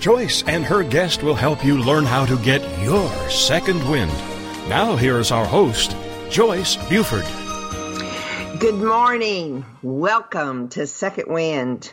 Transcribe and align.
Joyce 0.00 0.42
and 0.46 0.64
her 0.64 0.82
guest 0.82 1.22
will 1.22 1.34
help 1.34 1.62
you 1.62 1.76
learn 1.76 2.06
how 2.06 2.24
to 2.24 2.38
get 2.38 2.62
your 2.82 3.10
second 3.28 3.86
wind. 3.90 4.10
Now, 4.66 4.96
here's 4.96 5.30
our 5.30 5.44
host, 5.44 5.94
Joyce 6.30 6.76
Buford. 6.88 7.26
Good 8.58 8.76
morning. 8.76 9.62
Welcome 9.82 10.70
to 10.70 10.86
Second 10.86 11.30
Wind. 11.30 11.92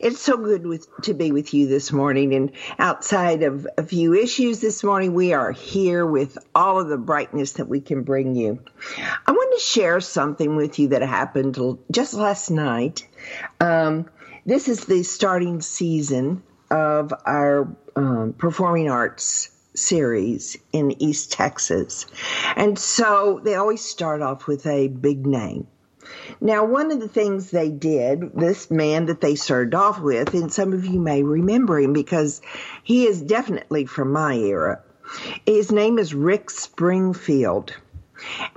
It's 0.00 0.20
so 0.20 0.36
good 0.36 0.66
with, 0.66 0.86
to 1.04 1.14
be 1.14 1.32
with 1.32 1.54
you 1.54 1.66
this 1.66 1.92
morning. 1.92 2.34
And 2.34 2.52
outside 2.78 3.42
of 3.42 3.66
a 3.78 3.84
few 3.84 4.12
issues 4.12 4.60
this 4.60 4.84
morning, 4.84 5.14
we 5.14 5.32
are 5.32 5.50
here 5.50 6.04
with 6.04 6.36
all 6.54 6.78
of 6.78 6.88
the 6.88 6.98
brightness 6.98 7.52
that 7.52 7.68
we 7.68 7.80
can 7.80 8.02
bring 8.02 8.34
you. 8.36 8.58
I 9.26 9.32
want 9.32 9.54
to 9.54 9.64
share 9.64 10.00
something 10.00 10.56
with 10.56 10.78
you 10.78 10.88
that 10.88 11.00
happened 11.00 11.58
just 11.90 12.12
last 12.12 12.50
night. 12.50 13.08
Um, 13.60 14.10
this 14.44 14.68
is 14.68 14.84
the 14.84 15.02
starting 15.04 15.62
season 15.62 16.42
of 16.70 17.12
our 17.26 17.68
um, 17.96 18.34
performing 18.38 18.90
arts 18.90 19.50
series 19.74 20.56
in 20.72 21.00
East 21.02 21.32
Texas. 21.32 22.06
And 22.56 22.78
so 22.78 23.40
they 23.44 23.54
always 23.54 23.84
start 23.84 24.22
off 24.22 24.46
with 24.46 24.66
a 24.66 24.88
big 24.88 25.26
name. 25.26 25.66
Now, 26.40 26.64
one 26.64 26.90
of 26.90 27.00
the 27.00 27.08
things 27.08 27.50
they 27.50 27.70
did, 27.70 28.32
this 28.34 28.70
man 28.70 29.06
that 29.06 29.20
they 29.20 29.36
started 29.36 29.74
off 29.74 30.00
with, 30.00 30.34
and 30.34 30.52
some 30.52 30.72
of 30.72 30.84
you 30.84 30.98
may 30.98 31.22
remember 31.22 31.78
him 31.78 31.92
because 31.92 32.40
he 32.82 33.06
is 33.06 33.22
definitely 33.22 33.86
from 33.86 34.12
my 34.12 34.34
era. 34.34 34.82
His 35.46 35.70
name 35.70 35.98
is 35.98 36.14
Rick 36.14 36.50
Springfield. 36.50 37.74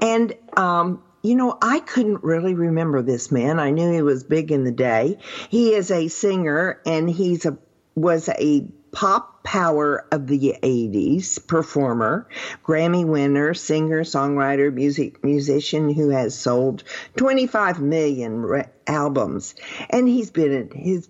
And 0.02 0.34
um, 0.58 1.04
you 1.24 1.36
know, 1.36 1.58
I 1.62 1.80
couldn't 1.80 2.24
really 2.24 2.54
remember 2.54 3.02
this 3.02 3.32
man. 3.32 3.58
I 3.58 3.72
knew 3.72 3.92
he 3.92 4.02
was 4.02 4.26
big 4.26 4.52
in 4.52 4.66
the 4.66 4.74
day. 4.74 5.20
He 5.50 5.74
is 5.74 5.90
a 5.90 6.10
singer 6.10 6.82
and 6.86 7.10
he's 7.10 7.46
a 7.46 7.58
was 7.96 8.30
a 8.30 8.66
pop 8.92 9.44
power 9.44 10.06
of 10.12 10.28
the 10.28 10.56
80s 10.64 11.46
performer, 11.48 12.28
Grammy 12.64 13.06
winner, 13.06 13.54
singer, 13.54 14.04
songwriter, 14.04 14.74
music 14.74 15.24
musician 15.24 15.94
who 15.94 16.10
has 16.10 16.36
sold 16.36 16.84
25 17.18 17.82
million 17.82 18.42
re- 18.42 18.66
albums. 18.88 19.56
And 19.90 20.08
he's 20.08 20.32
been 20.32 20.70
his 20.72 21.10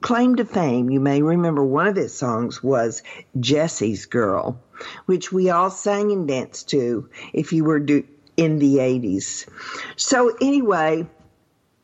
claim 0.00 0.36
to 0.36 0.44
fame, 0.44 0.88
you 0.90 1.00
may 1.00 1.20
remember 1.20 1.64
one 1.64 1.86
of 1.86 1.96
his 1.96 2.14
songs 2.14 2.62
was 2.62 3.02
Jesse's 3.38 4.06
Girl, 4.06 4.58
which 5.06 5.30
we 5.30 5.50
all 5.50 5.70
sang 5.70 6.10
and 6.10 6.26
danced 6.26 6.70
to 6.70 7.08
if 7.34 7.52
you 7.52 7.64
were 7.64 7.80
do- 7.80 8.04
in 8.36 8.58
the 8.58 8.76
80s. 8.76 9.46
So, 9.96 10.34
anyway, 10.40 11.06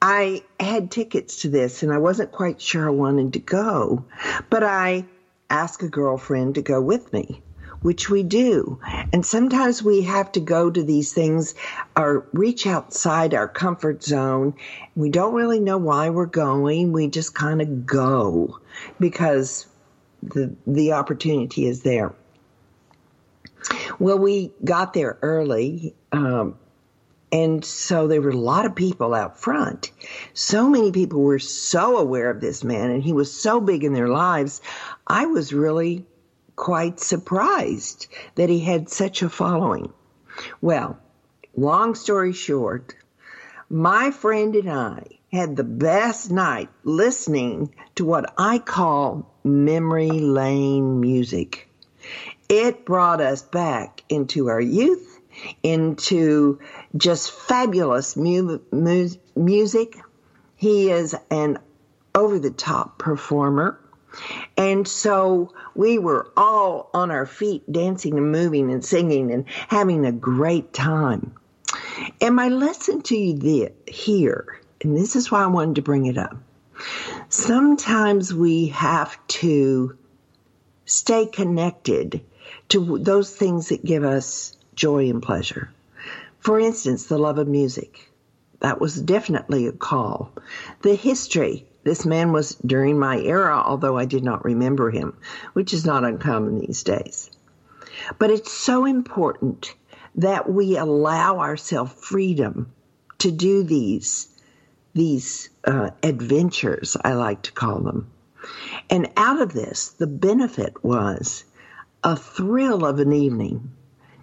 I 0.06 0.42
had 0.60 0.90
tickets 0.90 1.40
to 1.40 1.48
this 1.48 1.82
and 1.82 1.90
I 1.90 1.96
wasn't 1.96 2.30
quite 2.30 2.60
sure 2.60 2.86
I 2.86 2.90
wanted 2.90 3.32
to 3.32 3.38
go, 3.38 4.04
but 4.50 4.62
I 4.62 5.06
asked 5.48 5.82
a 5.82 5.88
girlfriend 5.88 6.56
to 6.56 6.60
go 6.60 6.78
with 6.78 7.10
me, 7.10 7.40
which 7.80 8.10
we 8.10 8.22
do. 8.22 8.78
And 9.14 9.24
sometimes 9.24 9.82
we 9.82 10.02
have 10.02 10.30
to 10.32 10.40
go 10.40 10.70
to 10.70 10.82
these 10.82 11.14
things 11.14 11.54
or 11.96 12.26
reach 12.34 12.66
outside 12.66 13.32
our 13.32 13.48
comfort 13.48 14.04
zone. 14.04 14.52
We 14.94 15.08
don't 15.08 15.32
really 15.32 15.58
know 15.58 15.78
why 15.78 16.10
we're 16.10 16.26
going. 16.26 16.92
We 16.92 17.08
just 17.08 17.34
kind 17.34 17.62
of 17.62 17.86
go 17.86 18.60
because 19.00 19.66
the, 20.22 20.54
the 20.66 20.92
opportunity 20.92 21.64
is 21.64 21.80
there. 21.80 22.12
Well, 23.98 24.18
we 24.18 24.52
got 24.62 24.92
there 24.92 25.16
early. 25.22 25.94
Um, 26.12 26.56
and 27.34 27.64
so 27.64 28.06
there 28.06 28.22
were 28.22 28.30
a 28.30 28.36
lot 28.36 28.64
of 28.64 28.76
people 28.76 29.12
out 29.12 29.40
front. 29.40 29.90
So 30.34 30.70
many 30.70 30.92
people 30.92 31.20
were 31.20 31.40
so 31.40 31.96
aware 31.96 32.30
of 32.30 32.40
this 32.40 32.62
man, 32.62 32.92
and 32.92 33.02
he 33.02 33.12
was 33.12 33.42
so 33.42 33.60
big 33.60 33.82
in 33.82 33.92
their 33.92 34.08
lives. 34.08 34.62
I 35.08 35.26
was 35.26 35.52
really 35.52 36.06
quite 36.54 37.00
surprised 37.00 38.06
that 38.36 38.50
he 38.50 38.60
had 38.60 38.88
such 38.88 39.20
a 39.20 39.28
following. 39.28 39.92
Well, 40.60 40.96
long 41.56 41.96
story 41.96 42.32
short, 42.32 42.94
my 43.68 44.12
friend 44.12 44.54
and 44.54 44.70
I 44.70 45.02
had 45.32 45.56
the 45.56 45.64
best 45.64 46.30
night 46.30 46.68
listening 46.84 47.74
to 47.96 48.04
what 48.04 48.32
I 48.38 48.60
call 48.60 49.28
memory 49.42 50.08
lane 50.08 51.00
music. 51.00 51.68
It 52.48 52.84
brought 52.84 53.20
us 53.20 53.42
back 53.42 54.04
into 54.08 54.50
our 54.50 54.60
youth, 54.60 55.13
into 55.62 56.60
just 56.96 57.30
fabulous 57.30 58.16
mu- 58.16 58.60
mu- 58.70 59.08
music. 59.34 59.98
He 60.56 60.90
is 60.90 61.14
an 61.30 61.58
over 62.14 62.38
the 62.38 62.50
top 62.50 62.98
performer. 62.98 63.78
And 64.56 64.86
so 64.86 65.52
we 65.74 65.98
were 65.98 66.30
all 66.36 66.88
on 66.94 67.10
our 67.10 67.26
feet 67.26 67.70
dancing 67.70 68.16
and 68.16 68.30
moving 68.30 68.70
and 68.70 68.84
singing 68.84 69.32
and 69.32 69.44
having 69.68 70.06
a 70.06 70.12
great 70.12 70.72
time. 70.72 71.34
And 72.20 72.36
my 72.36 72.48
lesson 72.48 73.02
to 73.02 73.16
you 73.16 73.70
here, 73.86 74.60
and 74.82 74.96
this 74.96 75.16
is 75.16 75.30
why 75.30 75.42
I 75.42 75.48
wanted 75.48 75.76
to 75.76 75.82
bring 75.82 76.06
it 76.06 76.18
up. 76.18 76.36
Sometimes 77.28 78.32
we 78.32 78.68
have 78.68 79.16
to 79.26 79.96
stay 80.86 81.26
connected 81.26 82.24
to 82.68 82.98
those 82.98 83.34
things 83.34 83.70
that 83.70 83.84
give 83.84 84.04
us 84.04 84.56
joy 84.74 85.10
and 85.10 85.22
pleasure. 85.22 85.70
For 86.40 86.60
instance, 86.60 87.06
the 87.06 87.18
love 87.18 87.38
of 87.38 87.48
music. 87.48 88.10
That 88.60 88.80
was 88.80 89.00
definitely 89.00 89.66
a 89.66 89.72
call. 89.72 90.32
The 90.82 90.94
history. 90.94 91.66
This 91.82 92.06
man 92.06 92.32
was 92.32 92.54
during 92.56 92.98
my 92.98 93.18
era, 93.18 93.62
although 93.64 93.98
I 93.98 94.06
did 94.06 94.24
not 94.24 94.44
remember 94.44 94.90
him, 94.90 95.16
which 95.52 95.74
is 95.74 95.84
not 95.84 96.04
uncommon 96.04 96.58
these 96.58 96.82
days. 96.82 97.30
But 98.18 98.30
it's 98.30 98.52
so 98.52 98.86
important 98.86 99.74
that 100.16 100.50
we 100.50 100.76
allow 100.76 101.40
ourselves 101.40 101.92
freedom 101.92 102.72
to 103.18 103.30
do 103.30 103.62
these 103.62 104.28
these 104.94 105.48
uh, 105.64 105.90
adventures, 106.02 106.96
I 107.04 107.14
like 107.14 107.42
to 107.42 107.52
call 107.52 107.80
them. 107.80 108.10
And 108.88 109.10
out 109.16 109.40
of 109.40 109.52
this, 109.52 109.88
the 109.88 110.06
benefit 110.06 110.84
was 110.84 111.44
a 112.04 112.16
thrill 112.16 112.84
of 112.84 113.00
an 113.00 113.12
evening, 113.12 113.72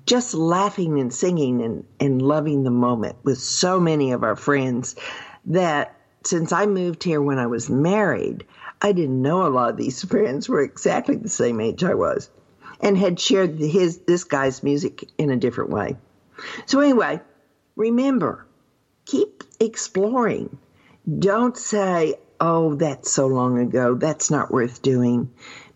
just 0.06 0.34
laughing 0.34 1.00
and 1.00 1.14
singing 1.14 1.62
and, 1.62 1.86
and 2.00 2.22
loving 2.22 2.64
the 2.64 2.72
moment 2.72 3.18
with 3.24 3.38
so 3.38 3.80
many 3.80 4.12
of 4.12 4.24
our 4.24 4.36
friends 4.36 4.96
that 5.46 5.96
since 6.24 6.52
I 6.52 6.66
moved 6.66 7.04
here 7.04 7.22
when 7.22 7.40
I 7.40 7.48
was 7.48 7.70
married, 7.70 8.46
I 8.82 8.92
didn't 8.92 9.22
know 9.22 9.46
a 9.46 9.50
lot 9.50 9.72
of 9.72 9.78
these 9.78 10.04
friends 10.06 10.50
were 10.50 10.62
exactly 10.62 11.16
the 11.16 11.30
same 11.30 11.60
age 11.60 11.84
I 11.84 11.94
was 11.94 12.30
and 12.80 12.98
had 12.98 13.20
shared 13.20 13.60
his 13.60 14.00
this 14.00 14.24
guy's 14.24 14.64
music 14.64 15.08
in 15.18 15.30
a 15.30 15.38
different 15.38 15.70
way. 15.70 15.98
So 16.66 16.80
anyway, 16.80 17.22
remember, 17.76 18.48
keep 19.06 19.44
exploring. 19.60 20.58
Don't 21.20 21.56
say, 21.56 22.16
"Oh, 22.40 22.76
that's 22.76 23.12
so 23.12 23.28
long 23.28 23.60
ago. 23.60 23.96
That's 23.96 24.32
not 24.32 24.52
worth 24.52 24.82
doing." 24.82 25.30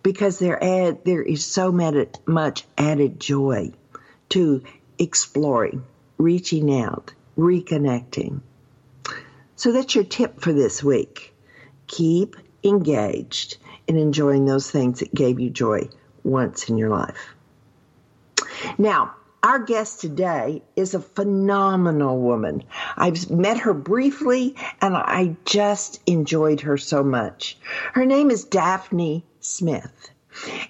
because 0.05 0.37
there 0.37 0.63
add, 0.63 1.03
there 1.03 1.23
is 1.23 1.43
so 1.43 1.71
much 1.71 2.63
added 2.77 3.19
joy 3.19 3.71
to 4.29 4.63
exploring, 4.97 5.83
reaching 6.17 6.81
out, 6.81 7.13
reconnecting. 7.37 8.41
So 9.55 9.71
that's 9.71 9.95
your 9.95 10.03
tip 10.03 10.41
for 10.41 10.53
this 10.53 10.83
week. 10.83 11.33
Keep 11.87 12.35
engaged 12.63 13.57
in 13.87 13.97
enjoying 13.97 14.45
those 14.45 14.69
things 14.69 14.99
that 14.99 15.13
gave 15.13 15.39
you 15.39 15.49
joy 15.49 15.89
once 16.23 16.69
in 16.69 16.77
your 16.77 16.89
life. 16.89 17.35
Now, 18.77 19.15
our 19.43 19.59
guest 19.59 20.01
today 20.01 20.63
is 20.75 20.95
a 20.95 20.99
phenomenal 20.99 22.19
woman. 22.19 22.63
I've 22.97 23.29
met 23.29 23.59
her 23.59 23.75
briefly 23.75 24.55
and 24.81 24.97
I 24.97 25.35
just 25.45 26.01
enjoyed 26.07 26.61
her 26.61 26.77
so 26.77 27.03
much. 27.03 27.57
Her 27.93 28.05
name 28.05 28.31
is 28.31 28.43
Daphne 28.43 29.23
Smith. 29.39 30.09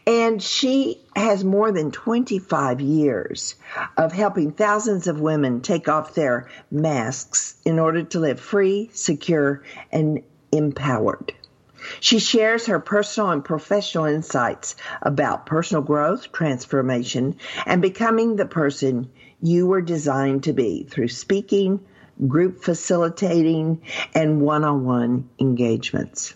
And 0.05 0.41
she 0.41 1.01
has 1.15 1.43
more 1.43 1.71
than 1.71 1.91
25 1.91 2.81
years 2.81 3.55
of 3.97 4.11
helping 4.11 4.51
thousands 4.51 5.07
of 5.07 5.19
women 5.19 5.61
take 5.61 5.87
off 5.87 6.13
their 6.13 6.49
masks 6.69 7.55
in 7.65 7.79
order 7.79 8.03
to 8.03 8.19
live 8.19 8.39
free, 8.39 8.89
secure, 8.93 9.63
and 9.91 10.21
empowered. 10.51 11.33
She 11.99 12.19
shares 12.19 12.65
her 12.65 12.79
personal 12.79 13.31
and 13.31 13.45
professional 13.45 14.05
insights 14.05 14.75
about 15.01 15.45
personal 15.45 15.83
growth, 15.83 16.31
transformation, 16.31 17.35
and 17.65 17.81
becoming 17.81 18.35
the 18.35 18.45
person 18.45 19.09
you 19.41 19.67
were 19.67 19.81
designed 19.81 20.43
to 20.43 20.53
be 20.53 20.83
through 20.83 21.09
speaking, 21.09 21.79
group 22.27 22.63
facilitating, 22.63 23.81
and 24.13 24.41
one 24.41 24.63
on 24.63 24.85
one 24.85 25.29
engagements. 25.39 26.33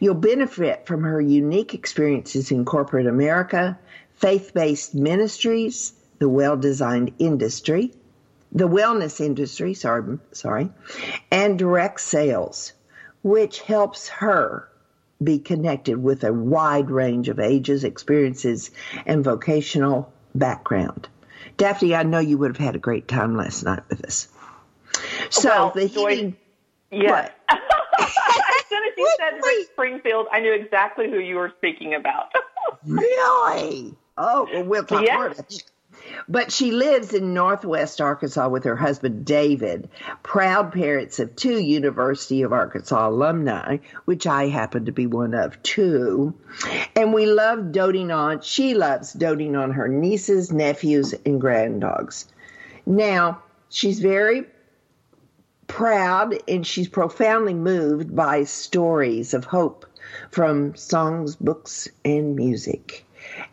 You'll 0.00 0.14
benefit 0.14 0.86
from 0.86 1.02
her 1.04 1.20
unique 1.20 1.74
experiences 1.74 2.50
in 2.50 2.64
corporate 2.64 3.06
America, 3.06 3.78
faith 4.14 4.52
based 4.54 4.94
ministries, 4.94 5.92
the 6.18 6.28
well 6.28 6.56
designed 6.56 7.12
industry, 7.18 7.92
the 8.52 8.68
wellness 8.68 9.20
industry, 9.20 9.74
sorry, 9.74 10.18
sorry, 10.32 10.70
and 11.30 11.58
direct 11.58 12.00
sales, 12.00 12.72
which 13.22 13.60
helps 13.60 14.08
her 14.08 14.68
be 15.22 15.38
connected 15.38 16.02
with 16.02 16.24
a 16.24 16.32
wide 16.32 16.90
range 16.90 17.28
of 17.28 17.40
ages, 17.40 17.84
experiences, 17.84 18.70
and 19.06 19.24
vocational 19.24 20.12
background. 20.34 21.08
Daphne, 21.56 21.94
I 21.94 22.02
know 22.02 22.18
you 22.18 22.38
would 22.38 22.56
have 22.56 22.64
had 22.64 22.74
a 22.74 22.80
great 22.80 23.06
time 23.08 23.36
last 23.36 23.64
night 23.64 23.82
with 23.88 24.04
us. 24.04 24.28
So 25.30 25.48
well, 25.48 25.70
the 25.70 25.86
healing. 25.86 26.36
Yes. 26.90 27.30
soon 28.74 28.84
as 28.84 28.98
you 28.98 29.16
said 29.18 29.34
Rick 29.42 29.68
Springfield, 29.72 30.26
I 30.32 30.40
knew 30.40 30.52
exactly 30.52 31.10
who 31.10 31.18
you 31.18 31.36
were 31.36 31.52
speaking 31.58 31.94
about. 31.94 32.32
really? 32.86 33.94
Oh, 34.16 34.48
well, 34.52 34.64
we'll 34.64 34.84
talk 34.84 35.02
yes. 35.02 35.16
more 35.16 35.26
about. 35.26 35.62
But 36.28 36.52
she 36.52 36.70
lives 36.70 37.14
in 37.14 37.34
Northwest 37.34 38.00
Arkansas 38.00 38.48
with 38.48 38.64
her 38.64 38.76
husband 38.76 39.24
David, 39.24 39.88
proud 40.22 40.72
parents 40.72 41.18
of 41.18 41.34
two 41.34 41.58
University 41.58 42.42
of 42.42 42.52
Arkansas 42.52 43.08
alumni, 43.08 43.78
which 44.04 44.26
I 44.26 44.48
happen 44.48 44.86
to 44.86 44.92
be 44.92 45.06
one 45.06 45.34
of 45.34 45.62
too. 45.62 46.34
And 46.94 47.14
we 47.14 47.26
love 47.26 47.72
doting 47.72 48.10
on, 48.10 48.42
she 48.42 48.74
loves 48.74 49.12
doting 49.12 49.56
on 49.56 49.70
her 49.72 49.88
nieces, 49.88 50.52
nephews, 50.52 51.14
and 51.24 51.40
granddogs. 51.40 52.26
Now, 52.84 53.42
she's 53.70 54.00
very 54.00 54.44
proud 55.74 56.38
and 56.46 56.64
she's 56.64 56.86
profoundly 56.86 57.52
moved 57.52 58.14
by 58.14 58.44
stories 58.44 59.34
of 59.34 59.44
hope 59.44 59.84
from 60.30 60.72
songs, 60.76 61.34
books, 61.34 61.88
and 62.04 62.36
music, 62.36 63.04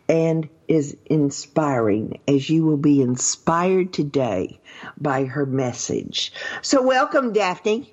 and 0.07 0.47
is 0.68 0.95
inspiring 1.07 2.19
as 2.27 2.47
you 2.47 2.63
will 2.63 2.77
be 2.77 3.01
inspired 3.01 3.91
today 3.91 4.59
by 5.00 5.23
her 5.23 5.47
message. 5.47 6.31
So, 6.62 6.83
welcome, 6.83 7.33
Daphne. 7.33 7.91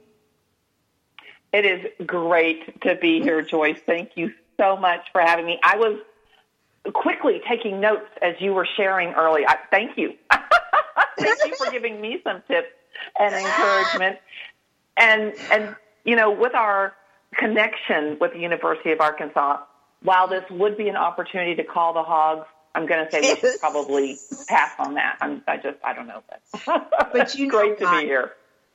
It 1.54 1.64
is 1.64 1.86
great 2.06 2.82
to 2.82 2.96
be 2.96 3.22
here, 3.22 3.40
Joyce. 3.40 3.80
Thank 3.86 4.10
you 4.16 4.34
so 4.58 4.76
much 4.76 5.06
for 5.10 5.22
having 5.22 5.46
me. 5.46 5.58
I 5.62 5.78
was 5.78 5.98
quickly 6.92 7.40
taking 7.48 7.80
notes 7.80 8.10
as 8.20 8.34
you 8.40 8.52
were 8.52 8.68
sharing 8.76 9.14
early. 9.14 9.46
I, 9.46 9.56
thank 9.70 9.96
you. 9.96 10.12
thank 11.18 11.38
you 11.46 11.56
for 11.56 11.70
giving 11.70 11.98
me 11.98 12.20
some 12.22 12.42
tips 12.46 12.68
and 13.18 13.34
encouragement. 13.34 14.18
And 14.96 15.34
and 15.52 15.76
you 16.04 16.16
know, 16.16 16.30
with 16.30 16.54
our 16.54 16.94
connection 17.36 18.18
with 18.20 18.32
the 18.32 18.40
University 18.40 18.92
of 18.92 19.00
Arkansas, 19.00 19.58
while 20.02 20.28
this 20.28 20.44
would 20.50 20.76
be 20.76 20.88
an 20.88 20.96
opportunity 20.96 21.54
to 21.56 21.64
call 21.64 21.92
the 21.92 22.02
Hogs, 22.02 22.46
I'm 22.74 22.86
going 22.86 23.04
to 23.04 23.10
say 23.10 23.20
we 23.20 23.36
should 23.36 23.60
probably 23.60 24.18
pass 24.48 24.72
on 24.78 24.94
that. 24.94 25.18
I'm, 25.20 25.42
I 25.48 25.56
just 25.56 25.78
I 25.84 25.94
don't 25.94 26.06
know, 26.06 26.22
but 26.28 27.12
but 27.12 27.34
you 27.34 27.50
great 27.50 27.78
to 27.78 27.90
be 27.90 28.06
here. 28.06 28.32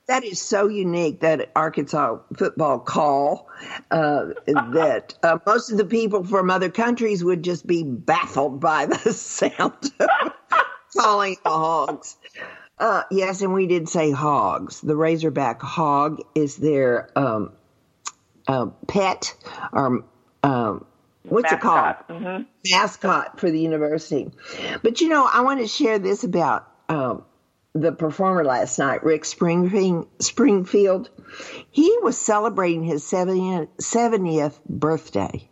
That 0.08 0.26
is 0.26 0.42
so 0.42 0.68
unique 0.68 1.22
that 1.22 1.50
Arkansas 1.56 2.18
football 2.36 2.80
call 2.80 3.48
uh, 3.90 4.26
that 4.46 5.14
uh, 5.24 5.38
most 5.46 5.72
of 5.72 5.78
the 5.78 5.86
people 5.86 6.26
from 6.26 6.50
other 6.50 6.70
countries 6.70 7.24
would 7.24 7.42
just 7.42 7.66
be 7.66 7.84
baffled 7.84 8.60
by 8.60 8.86
the 8.86 8.98
sound 9.14 9.94
of 10.02 10.10
calling 10.98 11.38
the 11.42 11.50
Hogs. 11.50 12.18
Uh, 12.78 13.04
yes, 13.12 13.42
and 13.42 13.54
we 13.54 13.68
did 13.68 13.88
say 13.88 14.12
hogs. 14.12 14.82
The 14.82 14.96
Razorback 14.96 15.62
hog 15.62 16.22
is 16.36 16.58
their 16.58 17.10
um, 17.18 17.54
uh, 18.48 18.68
pet 18.88 19.36
or 19.72 20.04
um, 20.44 20.86
what's 21.24 21.52
Mascot. 21.52 21.54
it 21.54 21.62
called? 21.62 22.22
Mm-hmm. 22.22 22.44
Mascot 22.72 23.40
for 23.40 23.50
the 23.50 23.60
university. 23.60 24.32
But 24.82 25.02
you 25.02 25.10
know, 25.10 25.28
I 25.32 25.42
want 25.42 25.62
to 25.62 25.68
share 25.68 26.00
this 26.00 26.24
about 26.24 26.68
um, 26.90 27.24
the 27.74 27.92
performer 27.92 28.44
last 28.44 28.78
night, 28.80 29.04
Rick 29.04 29.26
Springfield. 29.26 31.10
He 31.72 31.98
was 32.02 32.18
celebrating 32.18 32.84
his 32.84 33.04
70th, 33.04 33.70
70th 33.82 34.60
birthday. 34.68 35.50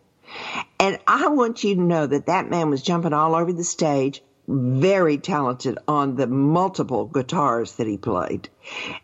And 0.78 0.98
I 1.06 1.28
want 1.28 1.62
you 1.64 1.74
to 1.74 1.80
know 1.80 2.06
that 2.06 2.26
that 2.26 2.48
man 2.48 2.70
was 2.70 2.82
jumping 2.82 3.12
all 3.12 3.34
over 3.34 3.52
the 3.52 3.64
stage, 3.64 4.22
very 4.48 5.18
talented 5.18 5.78
on 5.86 6.16
the 6.16 6.26
multiple 6.26 7.06
guitars 7.06 7.74
that 7.76 7.86
he 7.86 7.96
played. 7.96 8.48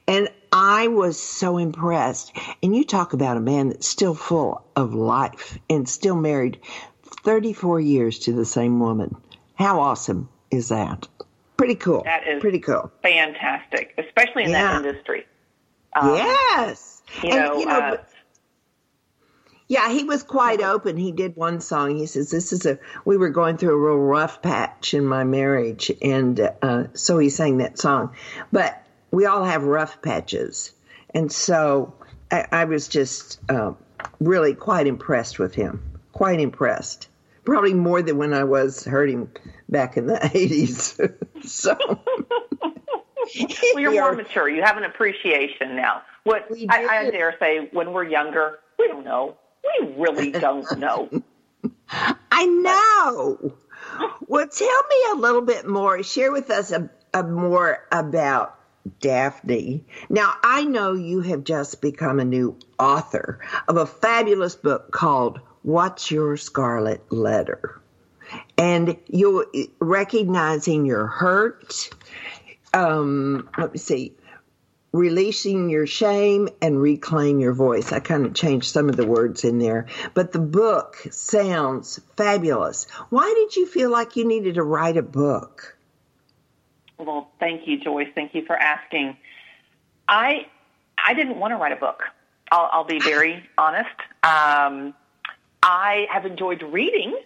And 0.07 0.29
I 0.53 0.89
was 0.89 1.21
so 1.21 1.59
impressed. 1.59 2.37
And 2.63 2.75
you 2.75 2.85
talk 2.85 3.13
about 3.13 3.37
a 3.37 3.41
man 3.41 3.69
that's 3.69 3.87
still 3.87 4.15
full 4.15 4.65
of 4.77 4.95
life 4.95 5.59
and 5.71 5.89
still 5.89 6.17
married 6.17 6.59
34 7.25 7.81
years 7.81 8.19
to 8.21 8.33
the 8.33 8.45
same 8.45 8.81
woman. 8.81 9.17
How 9.55 9.81
awesome 9.81 10.29
is 10.51 10.69
that? 10.71 11.07
Pretty 11.57 11.75
cool. 11.75 12.03
That 12.05 12.27
is 12.27 12.41
pretty 12.41 12.61
cool. 12.61 12.91
Fantastic, 13.03 13.95
especially 13.99 14.45
in 14.45 14.51
Yeah. 14.51 14.79
that 14.81 14.87
industry. 14.87 15.27
Um, 15.95 16.15
yes. 16.15 17.03
You 17.23 17.31
And, 17.31 17.39
know, 17.41 17.59
you 17.59 17.67
know, 17.67 17.73
uh, 17.73 17.91
but- 17.91 18.09
yeah, 19.69 19.91
he 19.91 20.05
was 20.05 20.23
quite 20.23 20.63
open. 20.63 20.97
He 20.97 21.13
did 21.13 21.37
one 21.37 21.61
song. 21.61 21.95
He 21.95 22.07
says, 22.07 22.31
"This 22.31 22.55
is 22.55 22.65
a 22.65 22.79
we 23.05 23.19
were 23.19 23.29
going 23.29 23.59
through 23.59 23.75
a 23.75 23.79
real 23.79 23.99
rough 23.99 24.41
patch 24.41 24.95
in 24.95 25.05
my 25.05 25.25
marriage," 25.25 25.93
and 26.01 26.41
uh, 26.63 26.85
so 26.95 27.19
he 27.19 27.29
sang 27.29 27.59
that 27.59 27.79
song. 27.79 28.15
But 28.51 28.83
we 29.11 29.27
all 29.27 29.45
have 29.45 29.65
rough 29.65 30.01
patches, 30.01 30.73
and 31.15 31.31
so 31.31 31.95
I, 32.31 32.47
I 32.51 32.65
was 32.65 32.89
just 32.89 33.41
uh, 33.51 33.73
really 34.21 34.55
quite 34.55 34.87
impressed 34.87 35.39
with 35.39 35.55
him. 35.55 35.83
Quite 36.13 36.41
impressed. 36.41 37.09
Probably 37.45 37.75
more 37.75 38.01
than 38.01 38.17
when 38.17 38.33
I 38.33 38.45
was 38.45 38.85
heard 38.85 39.11
him 39.11 39.31
back 39.69 39.99
in 39.99 40.07
the 40.07 40.31
eighties. 40.35 40.99
so. 41.45 41.77
well, 42.63 43.79
you're 43.79 43.93
more 43.93 44.15
mature. 44.15 44.49
You 44.49 44.63
have 44.63 44.79
an 44.79 44.85
appreciation 44.85 45.77
now. 45.77 46.01
What 46.25 46.49
I, 46.71 46.87
I 46.87 47.11
dare 47.11 47.37
say, 47.39 47.69
when 47.73 47.93
we're 47.93 48.05
younger, 48.05 48.61
we 48.79 48.89
don't 48.89 49.05
know. 49.05 49.37
We 49.65 49.95
really 49.97 50.31
don't 50.31 50.79
know. 50.79 51.09
I 51.91 52.47
know. 52.47 53.55
Well, 54.27 54.49
tell 54.49 54.83
me 54.91 54.97
a 55.13 55.17
little 55.17 55.43
bit 55.43 55.67
more. 55.67 56.03
Share 56.03 56.31
with 56.31 56.51
us 56.51 56.71
a, 56.73 56.91
a 57.15 57.23
more 57.23 57.87
about 57.91 58.59
Daphne. 59.01 59.85
Now, 60.09 60.35
I 60.43 60.65
know 60.65 60.93
you 60.93 61.21
have 61.23 61.45
just 61.45 61.81
become 61.81 62.21
a 62.21 62.25
new 62.25 62.57
author 62.79 63.41
of 63.67 63.77
a 63.77 63.87
fabulous 63.87 64.55
book 64.55 64.93
called 64.93 65.41
What's 65.63 66.11
Your 66.11 66.37
Scarlet 66.37 67.11
Letter? 67.13 67.81
And 68.57 68.97
you're 69.07 69.47
recognizing 69.81 70.85
your 70.85 71.07
hurt. 71.07 71.91
Um, 72.75 73.49
let 73.57 73.73
me 73.73 73.79
see. 73.79 74.15
Releasing 74.93 75.69
your 75.69 75.87
shame 75.87 76.49
and 76.63 76.81
reclaim 76.81 77.41
your 77.41 77.53
voice. 77.53 77.93
I 77.93 78.01
kind 78.01 78.25
of 78.25 78.35
changed 78.35 78.73
some 78.73 78.89
of 78.89 78.97
the 78.97 79.07
words 79.07 79.45
in 79.45 79.59
there, 79.59 79.87
but 80.15 80.33
the 80.33 80.39
book 80.39 80.97
sounds 81.11 82.01
fabulous. 82.17 82.87
Why 83.11 83.33
did 83.37 83.55
you 83.55 83.67
feel 83.67 83.91
like 83.91 84.17
you 84.17 84.27
needed 84.27 84.55
to 84.55 84.63
write 84.63 84.97
a 84.97 85.03
book? 85.03 85.77
Well, 86.97 87.31
thank 87.39 87.69
you, 87.69 87.79
Joyce. 87.79 88.09
Thank 88.15 88.35
you 88.35 88.45
for 88.45 88.57
asking. 88.57 89.17
I 90.09 90.47
I 90.97 91.15
didn't 91.15 91.39
want 91.39 91.53
to 91.53 91.57
write 91.57 91.73
a 91.73 91.77
book. 91.77 92.03
I'll, 92.51 92.69
I'll 92.73 92.85
be 92.85 92.99
very 92.99 93.49
honest. 93.59 93.89
Um, 94.23 94.95
I 95.63 96.07
have 96.11 96.27
enjoyed 96.27 96.63
reading 96.63 97.17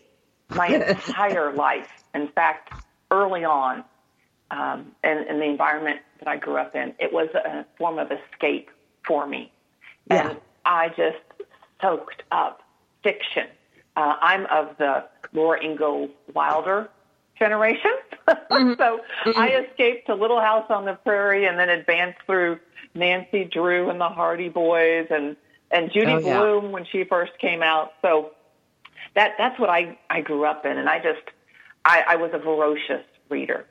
my 0.50 0.66
entire 0.88 1.52
life. 1.52 1.88
In 2.14 2.28
fact, 2.28 2.72
early 3.10 3.44
on, 3.44 3.84
um, 4.52 4.92
in, 5.02 5.24
in 5.28 5.38
the 5.38 5.46
environment 5.46 6.00
that 6.18 6.28
I 6.28 6.36
grew 6.36 6.56
up 6.58 6.76
in, 6.76 6.94
it 7.00 7.12
was 7.12 7.28
a 7.34 7.64
form 7.78 7.98
of 7.98 8.12
escape 8.12 8.70
for 9.06 9.26
me. 9.26 9.50
Yeah. 10.08 10.30
And 10.30 10.38
I 10.64 10.88
just 10.90 11.18
soaked 11.80 12.22
up 12.30 12.60
fiction. 13.02 13.46
Uh, 13.96 14.14
I'm 14.20 14.46
of 14.46 14.76
the 14.78 15.04
Laura 15.32 15.62
Ingalls 15.62 16.10
Wilder 16.34 16.88
generation. 17.38 17.90
so 18.28 19.00
I 19.36 19.64
escaped 19.68 20.06
to 20.06 20.14
Little 20.14 20.40
House 20.40 20.66
on 20.70 20.84
the 20.84 20.94
Prairie 20.94 21.46
and 21.46 21.58
then 21.58 21.68
advanced 21.68 22.20
through 22.26 22.60
Nancy 22.94 23.44
Drew 23.44 23.90
and 23.90 24.00
the 24.00 24.08
Hardy 24.08 24.48
Boys 24.50 25.06
and, 25.10 25.36
and 25.70 25.90
Judy 25.92 26.12
Oh, 26.12 26.18
yeah. 26.18 26.38
Blume 26.38 26.72
when 26.72 26.84
she 26.84 27.04
first 27.04 27.32
came 27.38 27.62
out. 27.62 27.92
So 28.02 28.32
that 29.14 29.32
that's 29.38 29.58
what 29.58 29.68
I 29.68 29.98
I 30.08 30.20
grew 30.20 30.44
up 30.44 30.64
in, 30.64 30.78
and 30.78 30.88
I 30.88 30.98
just 30.98 31.22
I, 31.84 32.04
I 32.10 32.16
was 32.16 32.30
a 32.32 32.38
ferocious 32.38 33.04
reader. 33.28 33.66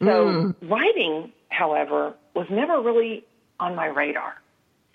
So 0.00 0.06
mm. 0.06 0.54
writing, 0.62 1.32
however, 1.50 2.14
was 2.34 2.46
never 2.50 2.80
really 2.80 3.24
on 3.58 3.74
my 3.74 3.86
radar 3.86 4.34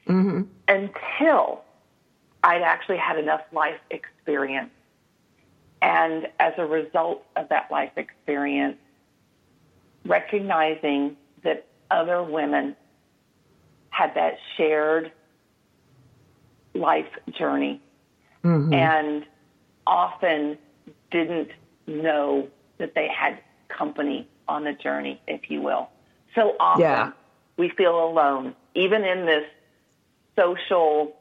mm-hmm. 0.08 0.44
until 0.68 1.62
I'd 2.44 2.62
actually 2.62 2.98
had 2.98 3.20
enough 3.20 3.42
life 3.52 3.80
experience. 3.92 4.72
And 5.82 6.28
as 6.40 6.54
a 6.58 6.66
result 6.66 7.24
of 7.36 7.50
that 7.50 7.70
life 7.70 7.92
experience, 7.98 8.78
recognizing 10.06 11.18
that 11.44 11.68
other 11.92 12.24
women 12.24 12.76
had 13.90 14.16
that 14.16 14.38
shared 14.58 15.12
life 16.74 17.08
journey 17.38 17.82
mm-hmm. 18.44 18.74
and 18.74 19.26
often 19.86 20.58
didn't 21.12 21.52
know 21.88 22.48
that 22.80 22.96
they 22.96 23.08
had 23.08 23.40
company 23.70 24.28
on 24.48 24.64
the 24.64 24.74
journey, 24.74 25.22
if 25.28 25.50
you 25.50 25.62
will. 25.62 25.90
So 26.36 26.56
often 26.60 26.82
yeah. 26.82 27.12
we 27.58 27.70
feel 27.70 28.04
alone, 28.06 28.56
even 28.74 29.04
in 29.04 29.26
this 29.26 29.46
social 30.36 31.16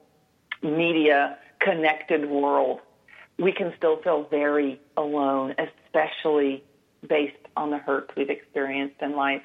media 0.62 1.38
connected 1.61 2.28
world. 2.28 2.81
We 3.38 3.52
can 3.52 3.73
still 3.76 4.00
feel 4.02 4.26
very 4.31 4.81
alone, 4.97 5.54
especially 5.59 6.62
based 7.09 7.37
on 7.57 7.71
the 7.71 7.78
hurts 7.78 8.14
we've 8.16 8.31
experienced 8.31 8.97
in 9.00 9.16
life. 9.16 9.43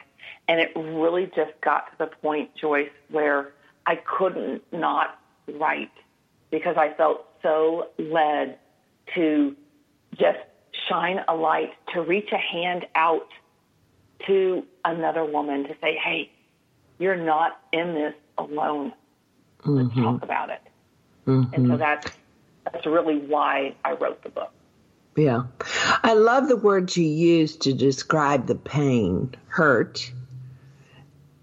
And 0.48 0.60
it 0.60 0.72
really 0.76 1.26
just 1.36 1.52
got 1.62 1.92
to 1.92 1.98
the 1.98 2.08
point, 2.08 2.52
Joyce, 2.56 2.90
where 3.10 3.54
I 3.86 3.96
couldn't 3.96 4.62
not 4.72 5.20
write 5.48 5.92
because 6.52 6.76
I 6.78 6.94
felt 6.94 7.26
so 7.42 7.90
led 7.98 8.58
to 9.16 9.56
just 10.18 10.40
shine 10.88 11.20
a 11.28 11.36
light, 11.36 11.72
to 11.94 12.02
reach 12.02 12.30
a 12.32 12.38
hand 12.38 12.86
out 12.96 13.28
to 14.28 14.64
another 14.86 15.26
woman 15.26 15.64
to 15.64 15.76
say, 15.82 15.96
hey, 15.96 16.32
you're 16.98 17.16
not 17.16 17.60
in 17.72 17.94
this 17.94 18.14
alone. 18.38 18.94
Let's 19.66 19.90
mm-hmm. 19.90 20.04
talk 20.04 20.24
about 20.24 20.50
it. 20.50 20.62
Mm-hmm. 21.28 21.54
And 21.54 21.68
so 21.68 21.78
that's, 21.78 22.12
that's 22.66 22.86
really 22.86 23.18
why 23.18 23.76
I 23.84 23.94
wrote 23.94 24.22
the 24.24 24.30
book. 24.30 24.52
Yeah. 25.16 25.44
I 26.04 26.14
love 26.14 26.48
the 26.48 26.56
words 26.56 26.96
you 26.96 27.06
use 27.06 27.58
to 27.58 27.74
describe 27.74 28.48
the 28.48 28.56
pain, 28.56 29.36
hurt, 29.48 30.12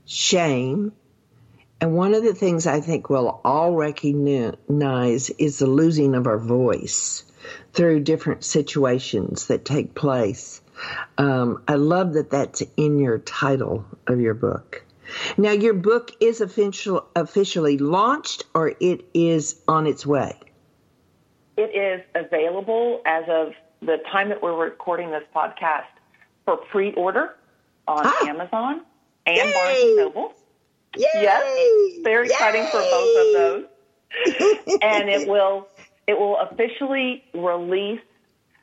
shame. 0.06 0.92
And 1.80 1.94
one 1.94 2.14
of 2.14 2.22
the 2.24 2.34
things 2.34 2.66
I 2.66 2.80
think 2.80 3.10
we'll 3.10 3.40
all 3.44 3.74
recognize 3.74 5.30
is 5.30 5.58
the 5.58 5.66
losing 5.66 6.14
of 6.14 6.26
our 6.26 6.38
voice 6.38 7.24
through 7.74 8.00
different 8.00 8.44
situations 8.44 9.48
that 9.48 9.64
take 9.64 9.94
place. 9.94 10.62
Um, 11.18 11.62
I 11.68 11.74
love 11.74 12.14
that 12.14 12.30
that's 12.30 12.62
in 12.76 12.98
your 12.98 13.18
title 13.18 13.84
of 14.06 14.20
your 14.20 14.34
book. 14.34 14.84
Now, 15.36 15.52
your 15.52 15.74
book 15.74 16.12
is 16.20 16.40
official, 16.40 17.06
officially 17.14 17.78
launched 17.78 18.44
or 18.54 18.74
it 18.80 19.04
is 19.14 19.60
on 19.68 19.86
its 19.86 20.04
way? 20.04 20.38
It 21.56 21.74
is 21.74 22.04
available 22.14 23.02
as 23.06 23.24
of 23.28 23.52
the 23.80 23.98
time 24.10 24.28
that 24.30 24.42
we're 24.42 24.56
recording 24.56 25.10
this 25.10 25.22
podcast 25.34 25.84
for 26.44 26.56
pre 26.56 26.92
order 26.94 27.36
on 27.86 28.02
ah. 28.04 28.26
Amazon 28.26 28.82
and 29.26 29.36
Yay. 29.36 29.52
Barnes 29.52 29.78
and 29.82 29.96
Noble. 29.96 30.34
Yay. 30.96 31.06
Yes, 31.14 32.00
very 32.02 32.26
Yay. 32.26 32.32
exciting 32.32 32.66
for 32.66 32.80
both 32.80 33.26
of 33.26 33.32
those. 33.32 33.64
and 34.82 35.08
it 35.08 35.28
will 35.28 35.68
it 36.06 36.18
will 36.18 36.36
officially 36.38 37.24
release, 37.34 38.00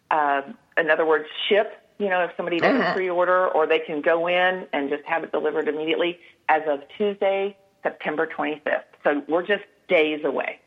uh, 0.10 0.42
in 0.78 0.90
other 0.90 1.06
words, 1.06 1.26
ship. 1.50 1.83
You 2.04 2.10
know, 2.10 2.22
if 2.24 2.32
somebody 2.36 2.60
does 2.60 2.76
uh-huh. 2.76 2.92
a 2.92 2.94
pre-order, 2.94 3.48
or 3.48 3.66
they 3.66 3.80
can 3.80 4.02
go 4.02 4.28
in 4.28 4.68
and 4.74 4.90
just 4.90 5.04
have 5.06 5.24
it 5.24 5.32
delivered 5.32 5.68
immediately 5.68 6.20
as 6.50 6.62
of 6.68 6.82
Tuesday, 6.98 7.56
September 7.82 8.28
25th. 8.28 8.84
So 9.04 9.24
we're 9.28 9.46
just 9.46 9.64
days 9.88 10.24
away. 10.24 10.60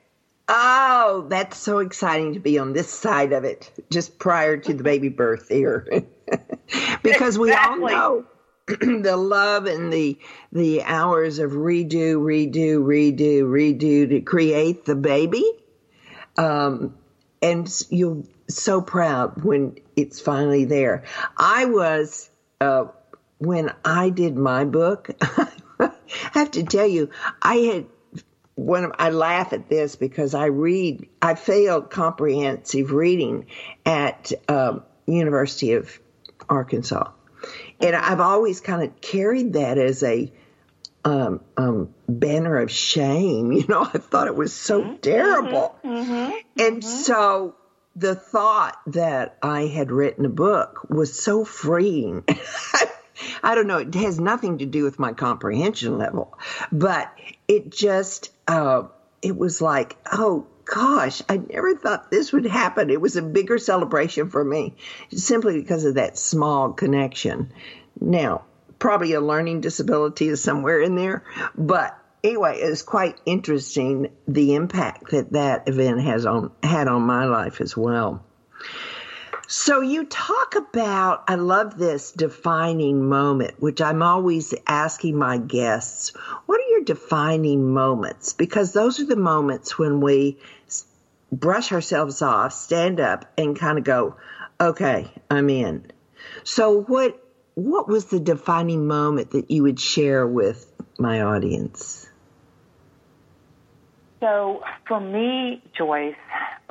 Oh, 0.49 1.27
that's 1.29 1.59
so 1.59 1.79
exciting 1.79 2.35
to 2.35 2.41
be 2.41 2.59
on 2.59 2.73
this 2.73 2.89
side 2.89 3.33
of 3.33 3.45
it, 3.45 3.71
just 3.91 4.19
prior 4.19 4.57
to 4.57 4.75
the 4.75 4.85
baby 4.85 5.09
birth 5.09 5.49
here, 5.49 5.87
because 7.03 7.39
we 7.39 7.51
exactly. 7.51 7.93
all 7.93 8.25
know 8.25 8.27
the 9.03 9.17
love 9.17 9.67
and 9.67 9.93
the 9.93 10.19
the 10.53 10.83
hours 10.85 11.41
of 11.41 11.51
redo, 11.51 12.17
redo, 12.17 12.79
redo, 12.79 13.43
redo 13.43 14.09
to 14.09 14.21
create 14.21 14.85
the 14.85 14.95
baby 14.95 15.45
um, 16.39 16.95
and 17.43 17.85
you're 17.91 18.23
so 18.49 18.81
proud 18.81 19.43
when 19.45 19.77
it's 19.97 20.21
finally 20.21 20.67
there. 20.67 21.05
I 21.37 21.65
was, 21.65 22.31
uh, 22.61 22.85
when 23.39 23.73
I 23.85 24.11
did 24.11 24.37
my 24.37 24.65
book, 24.65 25.11
I 25.21 25.91
have 26.33 26.53
to 26.53 26.63
tell 26.63 26.87
you, 26.87 27.11
I 27.43 27.57
had 27.57 27.87
when 28.55 28.91
I 28.99 29.11
laugh 29.11 29.53
at 29.53 29.69
this 29.69 29.97
because 29.97 30.35
I 30.35 30.47
read, 30.47 31.09
I 31.21 31.35
failed 31.35 31.91
comprehensive 31.91 32.91
reading 32.91 33.47
at 33.85 34.33
um, 34.49 34.83
University 35.07 35.75
of 35.75 35.99
Arkansas, 36.49 37.11
and 37.81 37.95
I've 37.95 38.21
always 38.21 38.61
kind 38.61 38.83
of 38.83 39.01
carried 39.01 39.53
that 39.55 39.77
as 39.77 40.03
a 40.03 40.33
um, 41.05 41.41
um, 41.57 41.95
banner 42.09 42.59
of 42.59 42.71
shame. 42.71 43.53
You 43.57 43.67
know, 43.69 43.83
I 43.83 43.99
thought 43.99 44.27
it 44.27 44.35
was 44.35 44.53
so 44.53 44.83
mm-hmm. 44.83 44.97
terrible. 44.97 45.79
Mm-hmm. 45.85 46.37
And 46.59 46.83
mm-hmm. 46.83 47.03
so 47.03 47.57
the 47.97 48.15
thought 48.15 48.79
that 48.89 49.39
I 49.43 49.63
had 49.67 49.91
written 49.91 50.27
a 50.27 50.31
book 50.31 50.87
was 50.91 51.19
so 51.19 51.45
freeing. 51.45 52.25
I 53.43 53.55
don't 53.55 53.67
know, 53.67 53.79
it 53.79 53.95
has 53.95 54.21
nothing 54.21 54.59
to 54.59 54.67
do 54.67 54.85
with 54.85 54.99
my 54.99 55.15
comprehension 55.15 55.97
level, 55.97 56.39
but 56.71 57.11
it 57.49 57.71
just, 57.71 58.31
uh, 58.47 58.85
it 59.23 59.37
was 59.37 59.63
like, 59.63 59.97
oh 60.13 60.47
gosh, 60.67 61.23
I 61.29 61.39
never 61.39 61.75
thought 61.77 62.11
this 62.11 62.33
would 62.33 62.45
happen. 62.45 62.91
It 62.91 63.01
was 63.01 63.17
a 63.17 63.23
bigger 63.23 63.57
celebration 63.57 64.29
for 64.29 64.45
me 64.45 64.75
simply 65.11 65.61
because 65.61 65.85
of 65.85 65.95
that 65.95 66.19
small 66.19 66.73
connection. 66.73 67.53
Now, 67.99 68.45
probably 68.79 69.15
a 69.15 69.21
learning 69.21 69.63
disability 69.63 70.29
is 70.29 70.43
somewhere 70.43 70.81
in 70.81 70.97
there. 70.97 71.25
But 71.57 71.99
anyway, 72.27 72.59
it's 72.59 72.83
quite 72.83 73.21
interesting 73.25 74.11
the 74.27 74.55
impact 74.55 75.11
that 75.13 75.33
that 75.33 75.69
event 75.69 76.03
has 76.03 76.27
on 76.27 76.51
had 76.63 76.89
on 76.89 77.03
my 77.03 77.25
life 77.25 77.61
as 77.61 77.77
well. 77.77 78.25
So 79.49 79.81
you 79.81 80.05
talk 80.07 80.57
about, 80.57 81.23
I 81.29 81.37
love 81.37 81.79
this 81.79 82.11
defining 82.11 83.09
moment, 83.09 83.55
which 83.61 83.81
I'm 83.81 84.03
always 84.03 84.53
asking 84.67 85.17
my 85.17 85.39
guests, 85.39 86.11
what 86.47 86.61
are 86.61 86.69
your 86.69 86.83
defining 86.83 87.73
moments? 87.73 88.33
Because 88.33 88.73
those 88.73 88.99
are 88.99 89.07
the 89.07 89.15
moments 89.15 89.79
when 89.79 90.01
we 90.01 90.39
brush 91.31 91.71
ourselves 91.71 92.23
off, 92.23 92.53
stand 92.53 92.99
up 92.99 93.33
and 93.39 93.57
kind 93.57 93.79
of 93.79 93.85
go, 93.85 94.17
okay, 94.61 95.13
I'm 95.31 95.49
in. 95.49 95.93
So 96.43 96.83
what 96.83 97.23
what 97.55 97.89
was 97.89 98.07
the 98.07 98.21
defining 98.21 98.87
moment 98.87 99.31
that 99.31 99.51
you 99.51 99.63
would 99.63 99.81
share 99.81 100.27
with 100.27 100.71
my 100.99 101.23
audience? 101.23 102.06
So, 104.27 104.65
for 104.89 104.99
me, 104.99 105.63
Joyce, 105.77 106.17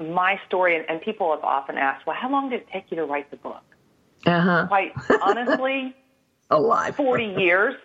my 0.01 0.37
story, 0.45 0.75
and, 0.75 0.85
and 0.89 0.99
people 0.99 1.31
have 1.33 1.43
often 1.43 1.77
asked, 1.77 2.05
well, 2.05 2.17
how 2.19 2.29
long 2.29 2.49
did 2.49 2.61
it 2.61 2.67
take 2.69 2.85
you 2.89 2.97
to 2.97 3.05
write 3.05 3.31
the 3.31 3.37
book? 3.37 3.63
Uh-huh. 4.25 4.67
Quite 4.67 4.91
honestly, 5.21 5.95
a 6.49 6.55
alive 6.55 6.97
40 6.97 7.23
years 7.37 7.75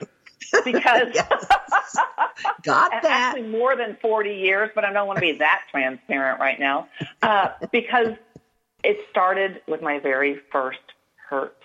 because 0.64 1.12
got 2.62 2.90
that 2.90 3.04
actually 3.04 3.48
more 3.48 3.76
than 3.76 3.96
40 4.02 4.34
years 4.34 4.70
but 4.74 4.84
i 4.84 4.92
don't 4.92 5.06
want 5.06 5.16
to 5.16 5.20
be 5.20 5.32
that 5.38 5.62
transparent 5.70 6.40
right 6.40 6.58
now 6.60 6.88
uh, 7.22 7.48
because 7.72 8.08
it 8.84 8.98
started 9.10 9.62
with 9.66 9.80
my 9.80 9.98
very 9.98 10.40
first 10.50 10.78
hurt 11.28 11.56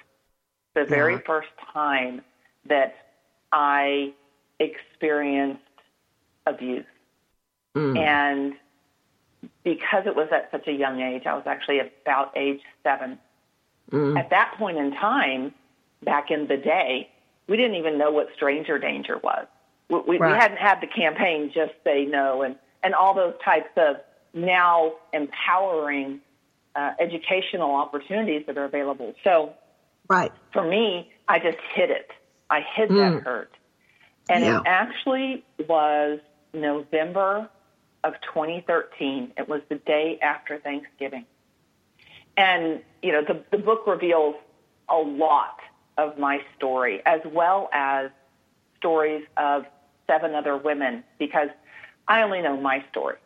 the 0.75 0.85
very 0.85 1.17
first 1.19 1.47
time 1.73 2.21
that 2.67 2.95
I 3.51 4.13
experienced 4.59 5.61
abuse. 6.45 6.85
Mm. 7.75 7.97
And 7.97 8.53
because 9.63 10.05
it 10.05 10.15
was 10.15 10.29
at 10.31 10.49
such 10.51 10.67
a 10.67 10.71
young 10.71 11.01
age, 11.01 11.23
I 11.25 11.33
was 11.33 11.43
actually 11.45 11.79
about 11.79 12.35
age 12.35 12.61
seven. 12.83 13.19
Mm. 13.91 14.17
At 14.17 14.29
that 14.31 14.55
point 14.57 14.77
in 14.77 14.91
time, 14.91 15.53
back 16.03 16.31
in 16.31 16.47
the 16.47 16.57
day, 16.57 17.09
we 17.47 17.57
didn't 17.57 17.75
even 17.75 17.97
know 17.97 18.11
what 18.11 18.27
stranger 18.35 18.79
danger 18.79 19.17
was. 19.17 19.45
We, 19.89 19.99
we, 19.99 20.17
right. 20.17 20.31
we 20.31 20.37
hadn't 20.37 20.57
had 20.57 20.81
the 20.81 20.87
campaign 20.87 21.51
Just 21.53 21.73
Say 21.83 22.05
No 22.05 22.41
and, 22.41 22.55
and 22.83 22.95
all 22.95 23.13
those 23.13 23.35
types 23.43 23.69
of 23.77 23.97
now 24.33 24.93
empowering 25.13 26.21
uh, 26.75 26.93
educational 26.99 27.75
opportunities 27.75 28.43
that 28.47 28.57
are 28.57 28.65
available. 28.65 29.13
So 29.23 29.53
Right. 30.07 30.31
For 30.53 30.63
me, 30.63 31.11
I 31.27 31.39
just 31.39 31.57
hid 31.73 31.89
it. 31.89 32.11
I 32.49 32.61
hid 32.75 32.89
mm. 32.89 32.97
that 32.97 33.23
hurt. 33.23 33.51
And 34.29 34.43
yeah. 34.43 34.59
it 34.59 34.63
actually 34.65 35.43
was 35.67 36.19
November 36.53 37.49
of 38.05 38.13
2013. 38.33 39.33
It 39.37 39.49
was 39.49 39.61
the 39.69 39.75
day 39.75 40.19
after 40.21 40.59
Thanksgiving. 40.59 41.25
And, 42.37 42.81
you 43.01 43.11
know, 43.11 43.23
the, 43.23 43.43
the 43.51 43.57
book 43.57 43.87
reveals 43.87 44.35
a 44.89 44.97
lot 44.97 45.59
of 45.97 46.17
my 46.19 46.39
story 46.57 47.01
as 47.05 47.21
well 47.25 47.69
as 47.73 48.11
stories 48.77 49.25
of 49.37 49.65
seven 50.07 50.35
other 50.35 50.55
women 50.57 51.03
because 51.17 51.49
I 52.07 52.21
only 52.21 52.41
know 52.41 52.57
my 52.57 52.83
story. 52.91 53.17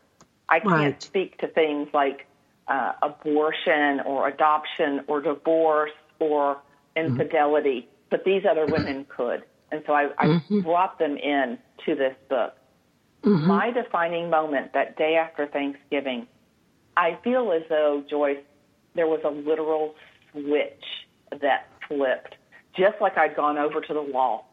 I 0.48 0.60
can't 0.60 0.72
Right. 0.72 1.02
speak 1.02 1.38
to 1.38 1.48
things 1.48 1.88
like 1.92 2.26
uh, 2.68 2.92
abortion 3.02 4.00
or 4.06 4.28
adoption 4.28 5.02
or 5.08 5.20
divorce 5.20 5.90
or 6.18 6.58
infidelity, 6.96 7.88
but 8.10 8.24
these 8.24 8.42
other 8.50 8.66
women 8.66 9.06
could. 9.08 9.42
And 9.72 9.82
so 9.86 9.92
I, 9.92 10.10
I 10.18 10.40
brought 10.62 10.98
them 10.98 11.16
in 11.16 11.58
to 11.86 11.94
this 11.94 12.14
book. 12.28 12.54
Mm-hmm. 13.22 13.46
My 13.46 13.70
defining 13.70 14.30
moment 14.30 14.72
that 14.72 14.96
day 14.96 15.16
after 15.16 15.46
Thanksgiving, 15.46 16.26
I 16.96 17.18
feel 17.22 17.52
as 17.52 17.62
though, 17.68 18.02
Joyce, 18.08 18.38
there 18.94 19.06
was 19.06 19.20
a 19.24 19.30
literal 19.30 19.94
switch 20.32 20.84
that 21.40 21.68
flipped, 21.86 22.36
just 22.76 23.00
like 23.00 23.16
I'd 23.18 23.36
gone 23.36 23.58
over 23.58 23.80
to 23.80 23.94
the 23.94 24.02
wall 24.02 24.50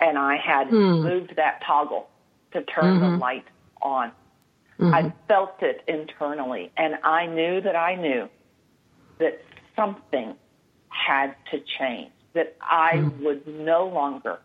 and 0.00 0.18
I 0.18 0.36
had 0.36 0.68
hmm. 0.68 1.02
moved 1.02 1.34
that 1.36 1.62
toggle 1.66 2.08
to 2.52 2.62
turn 2.62 3.00
the 3.00 3.06
mm-hmm. 3.06 3.20
light 3.20 3.44
on. 3.80 4.12
I 4.80 5.02
mm-hmm. 5.02 5.08
felt 5.28 5.62
it 5.62 5.82
internally, 5.86 6.72
and 6.76 6.96
I 7.04 7.26
knew 7.26 7.60
that 7.60 7.76
I 7.76 7.94
knew 7.94 8.28
that 9.18 9.40
something 9.76 10.34
had 10.88 11.36
to 11.52 11.60
change, 11.78 12.10
that 12.34 12.56
I 12.60 13.08
would 13.20 13.46
no 13.46 13.86
longer 13.86 14.40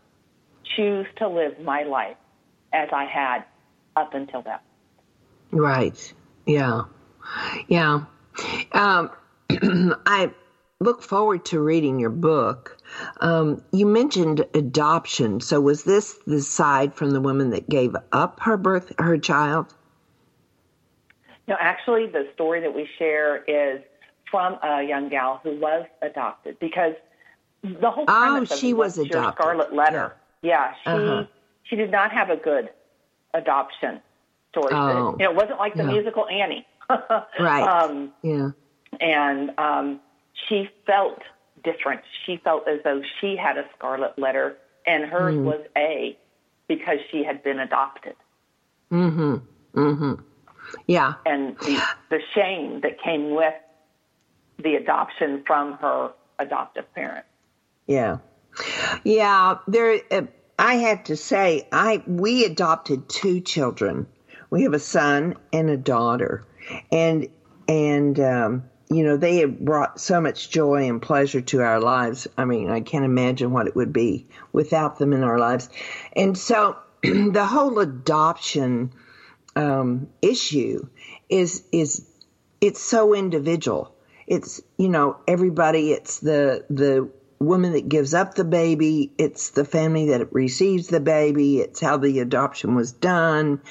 choose 0.76 1.08
to 1.18 1.28
live 1.28 1.60
my 1.60 1.84
life 1.84 2.18
as 2.78 2.90
I 2.94 3.06
had 3.06 3.44
up 3.96 4.14
until 4.14 4.44
then. 4.44 4.60
Right. 5.52 6.14
Yeah. 6.46 6.84
Yeah. 7.68 8.06
Um, 8.74 9.10
I 10.06 10.32
look 10.80 11.02
forward 11.02 11.44
to 11.46 11.60
reading 11.60 12.00
your 12.00 12.12
book. 12.12 12.78
Um, 13.22 13.64
you 13.72 13.88
mentioned 13.88 14.46
adoption. 14.54 15.42
So 15.42 15.60
was 15.60 15.84
this 15.84 16.20
the 16.28 16.40
side 16.42 16.94
from 16.94 17.12
the 17.12 17.22
woman 17.22 17.50
that 17.50 17.68
gave 17.68 17.96
up 18.12 18.40
her 18.42 18.58
birth, 18.58 18.94
her 19.00 19.18
child? 19.18 19.74
No, 21.48 21.56
actually, 21.60 22.08
the 22.08 22.28
story 22.36 22.60
that 22.62 22.76
we 22.76 22.88
share 23.00 23.44
is 23.46 23.82
from 24.30 24.60
a 24.62 24.84
young 24.84 25.10
gal 25.10 25.40
who 25.42 25.58
was 25.60 25.86
adopted 26.02 26.60
because 26.60 26.94
the 27.64 27.90
whole 27.90 28.06
Oh, 28.08 28.14
premise 28.32 28.52
of 28.52 28.60
she 28.60 28.74
was 28.74 28.98
adopted. 28.98 29.42
Scarlet 29.42 29.74
Letter. 29.74 30.16
Yeah, 30.44 30.74
she 30.84 30.90
Uh-huh. 30.90 31.26
She 31.70 31.76
did 31.76 31.92
not 31.92 32.12
have 32.12 32.30
a 32.30 32.38
good 32.38 32.70
adoption 33.34 34.02
story. 34.52 34.70
Oh. 34.74 35.16
You 35.20 35.26
know, 35.26 35.32
it 35.32 35.36
wasn't 35.36 35.60
like 35.60 35.74
the 35.76 35.84
Yeah. 35.84 35.90
musical 35.92 36.28
Annie. 36.28 36.66
Right. 37.40 37.64
Um, 37.68 38.14
Yeah. 38.24 38.50
and 39.02 39.52
um, 39.60 40.00
she 40.48 40.70
felt 40.86 41.20
different. 41.64 42.02
She 42.26 42.38
felt 42.38 42.68
as 42.68 42.80
though 42.84 43.02
she 43.20 43.36
had 43.36 43.58
a 43.58 43.66
scarlet 43.78 44.18
letter, 44.18 44.58
and 44.86 45.04
hers 45.06 45.36
Hmm. 45.36 45.46
was 45.46 45.62
A 45.78 46.18
because 46.68 47.00
she 47.12 47.24
had 47.24 47.44
been 47.44 47.60
adopted. 47.60 48.16
Mm-hmm. 48.92 49.36
Mm-hmm. 49.80 50.14
Yeah. 50.86 51.14
and 51.26 51.58
the, 51.60 51.82
the 52.10 52.20
shame 52.36 52.82
that 52.82 53.02
came 53.02 53.36
with 53.36 53.54
the 54.60 54.76
adoption 54.76 55.44
from 55.46 55.74
her 55.74 56.12
adoptive 56.40 56.86
parent. 56.94 57.26
Yeah. 57.86 58.18
Yeah, 59.04 59.58
there 59.68 60.00
uh, 60.12 60.22
I 60.60 60.76
have 60.76 61.04
to 61.06 61.16
say 61.16 61.68
I 61.72 62.04
we 62.08 62.46
adopted 62.46 63.10
two 63.10 63.42
children. 63.42 64.08
We 64.50 64.64
have 64.64 64.74
a 64.74 64.80
son 64.80 65.36
and 65.54 65.70
a 65.70 65.78
daughter. 65.78 66.44
And 66.92 67.28
and 67.68 68.20
um 68.20 68.64
you 68.90 69.04
know, 69.04 69.18
they 69.18 69.40
have 69.40 69.60
brought 69.60 70.00
so 70.00 70.22
much 70.22 70.50
joy 70.50 70.88
and 70.88 71.02
pleasure 71.02 71.42
to 71.42 71.62
our 71.62 71.82
lives. 71.82 72.26
I 72.38 72.46
mean, 72.46 72.70
I 72.70 72.80
can't 72.80 73.04
imagine 73.04 73.52
what 73.52 73.68
it 73.68 73.76
would 73.76 73.92
be 73.92 74.26
without 74.54 74.98
them 74.98 75.12
in 75.12 75.24
our 75.24 75.38
lives. 75.38 75.70
And 76.16 76.38
so 76.38 76.78
the 77.04 77.46
whole 77.46 77.80
adoption 77.80 78.94
um, 79.58 80.08
issue 80.22 80.88
is 81.30 81.64
is 81.72 82.08
it's 82.62 82.82
so 82.82 83.14
individual. 83.14 83.94
It's 84.26 84.62
you 84.78 84.90
know 84.90 85.18
everybody. 85.28 85.92
It's 85.92 86.20
the 86.20 86.66
the 86.70 87.10
woman 87.40 87.74
that 87.74 87.90
gives 87.90 88.14
up 88.14 88.36
the 88.36 88.44
baby. 88.44 89.12
It's 89.18 89.52
the 89.52 89.66
family 89.66 90.10
that 90.10 90.34
receives 90.34 90.88
the 90.88 91.00
baby. 91.00 91.60
It's 91.60 91.80
how 91.80 91.98
the 91.98 92.20
adoption 92.20 92.76
was 92.76 92.92
done. 92.92 93.62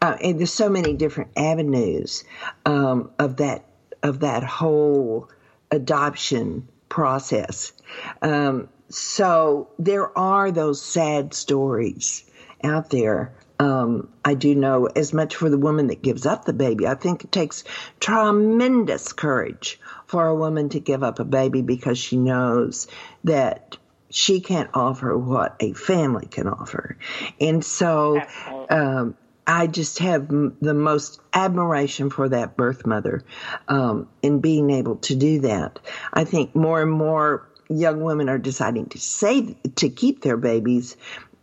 Uh, 0.00 0.16
and 0.22 0.38
there's 0.38 0.52
so 0.52 0.68
many 0.68 0.94
different 0.94 1.30
avenues 1.36 2.24
um, 2.66 3.10
of 3.18 3.36
that 3.36 3.66
of 4.02 4.20
that 4.20 4.42
whole 4.42 5.30
adoption 5.70 6.68
process. 6.88 7.72
Um, 8.20 8.68
so 8.88 9.68
there 9.78 10.16
are 10.18 10.50
those 10.50 10.82
sad 10.82 11.34
stories 11.34 12.24
out 12.64 12.90
there. 12.90 13.32
Um, 13.58 14.08
I 14.24 14.34
do 14.34 14.54
know 14.54 14.86
as 14.86 15.12
much 15.12 15.36
for 15.36 15.48
the 15.48 15.58
woman 15.58 15.86
that 15.86 16.02
gives 16.02 16.26
up 16.26 16.44
the 16.44 16.52
baby. 16.52 16.86
I 16.86 16.94
think 16.94 17.24
it 17.24 17.32
takes 17.32 17.62
tremendous 18.00 19.12
courage 19.12 19.80
for 20.12 20.26
a 20.26 20.34
woman 20.34 20.68
to 20.68 20.78
give 20.78 21.02
up 21.02 21.20
a 21.20 21.24
baby 21.24 21.62
because 21.62 21.98
she 21.98 22.18
knows 22.18 22.86
that 23.24 23.78
she 24.10 24.40
can't 24.40 24.68
offer 24.74 25.16
what 25.16 25.56
a 25.58 25.72
family 25.72 26.26
can 26.26 26.46
offer. 26.46 26.98
And 27.40 27.64
so, 27.64 28.20
um, 28.68 29.14
I 29.46 29.66
just 29.68 30.00
have 30.00 30.28
m- 30.28 30.54
the 30.60 30.74
most 30.74 31.18
admiration 31.32 32.10
for 32.10 32.28
that 32.28 32.58
birth 32.58 32.84
mother 32.84 33.24
um, 33.68 34.06
in 34.20 34.40
being 34.40 34.68
able 34.68 34.96
to 34.96 35.16
do 35.16 35.40
that. 35.40 35.78
I 36.12 36.24
think 36.24 36.54
more 36.54 36.82
and 36.82 36.92
more 36.92 37.48
young 37.70 38.02
women 38.02 38.28
are 38.28 38.38
deciding 38.38 38.90
to 38.90 38.98
save 38.98 39.56
to 39.76 39.88
keep 39.88 40.20
their 40.20 40.36
babies 40.36 40.98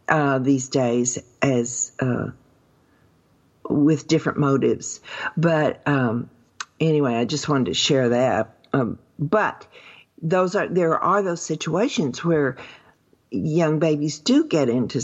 uh, 0.08 0.38
these 0.38 0.70
days 0.70 1.18
as 1.42 1.92
uh, 2.00 2.28
with 3.68 4.08
different 4.08 4.38
motives. 4.38 5.02
But 5.36 5.82
um, 5.88 6.30
anyway, 6.80 7.16
I 7.16 7.26
just 7.26 7.50
wanted 7.50 7.66
to 7.66 7.74
share 7.74 8.10
that. 8.10 8.54
Um, 8.74 9.00
but 9.18 9.68
those 10.22 10.56
are 10.56 10.68
there 10.68 10.98
are 10.98 11.22
those 11.22 11.42
situations 11.42 12.24
where 12.24 12.58
young 13.32 13.80
babies 13.80 14.20
do 14.20 14.46
get 14.46 14.70
into 14.70 15.02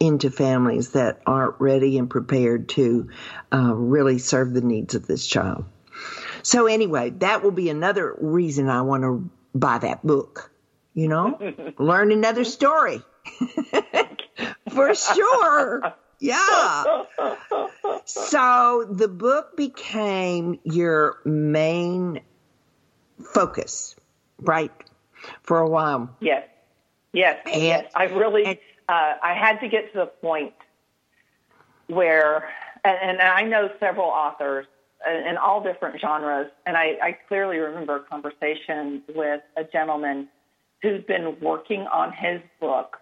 into 0.00 0.30
families 0.30 0.90
that 0.92 1.20
aren't 1.26 1.54
ready 1.58 1.98
and 1.98 2.08
prepared 2.08 2.68
to 2.68 3.08
uh, 3.52 3.74
really 3.74 4.18
serve 4.18 4.52
the 4.52 4.60
needs 4.60 4.94
of 4.94 5.06
this 5.06 5.26
child. 5.26 5.64
So 6.42 6.66
anyway, 6.66 7.10
that 7.18 7.42
will 7.42 7.50
be 7.50 7.68
another 7.68 8.14
reason 8.20 8.68
I 8.68 8.82
want 8.82 9.02
to 9.02 9.28
buy 9.54 9.78
that 9.78 10.06
book. 10.06 10.50
You 10.94 11.08
know, 11.08 11.38
learn 11.78 12.12
another 12.12 12.44
story 12.44 13.02
for 14.70 14.94
sure. 14.94 15.94
Yeah. 16.20 17.04
So 18.04 18.86
the 18.90 19.08
book 19.08 19.56
became 19.56 20.58
your 20.64 21.18
main 21.24 22.20
focus, 23.22 23.96
right? 24.40 24.72
For 25.42 25.58
a 25.58 25.68
while. 25.68 26.14
Yes, 26.20 26.46
yes, 27.12 27.38
And- 27.46 27.62
yes. 27.62 27.92
I 27.94 28.04
really, 28.04 28.44
and- 28.46 28.58
uh, 28.88 29.14
I 29.22 29.34
had 29.34 29.60
to 29.60 29.68
get 29.68 29.92
to 29.92 29.98
the 29.98 30.06
point 30.06 30.54
where, 31.88 32.48
and, 32.84 33.20
and 33.20 33.20
I 33.22 33.42
know 33.42 33.70
several 33.80 34.06
authors 34.06 34.66
in 35.06 35.36
all 35.36 35.62
different 35.62 36.00
genres, 36.00 36.50
and 36.66 36.76
I, 36.76 36.96
I 37.02 37.18
clearly 37.28 37.58
remember 37.58 37.96
a 37.96 38.00
conversation 38.00 39.02
with 39.14 39.42
a 39.56 39.64
gentleman 39.64 40.28
who's 40.82 41.04
been 41.04 41.36
working 41.40 41.82
on 41.86 42.12
his 42.12 42.40
book 42.60 42.98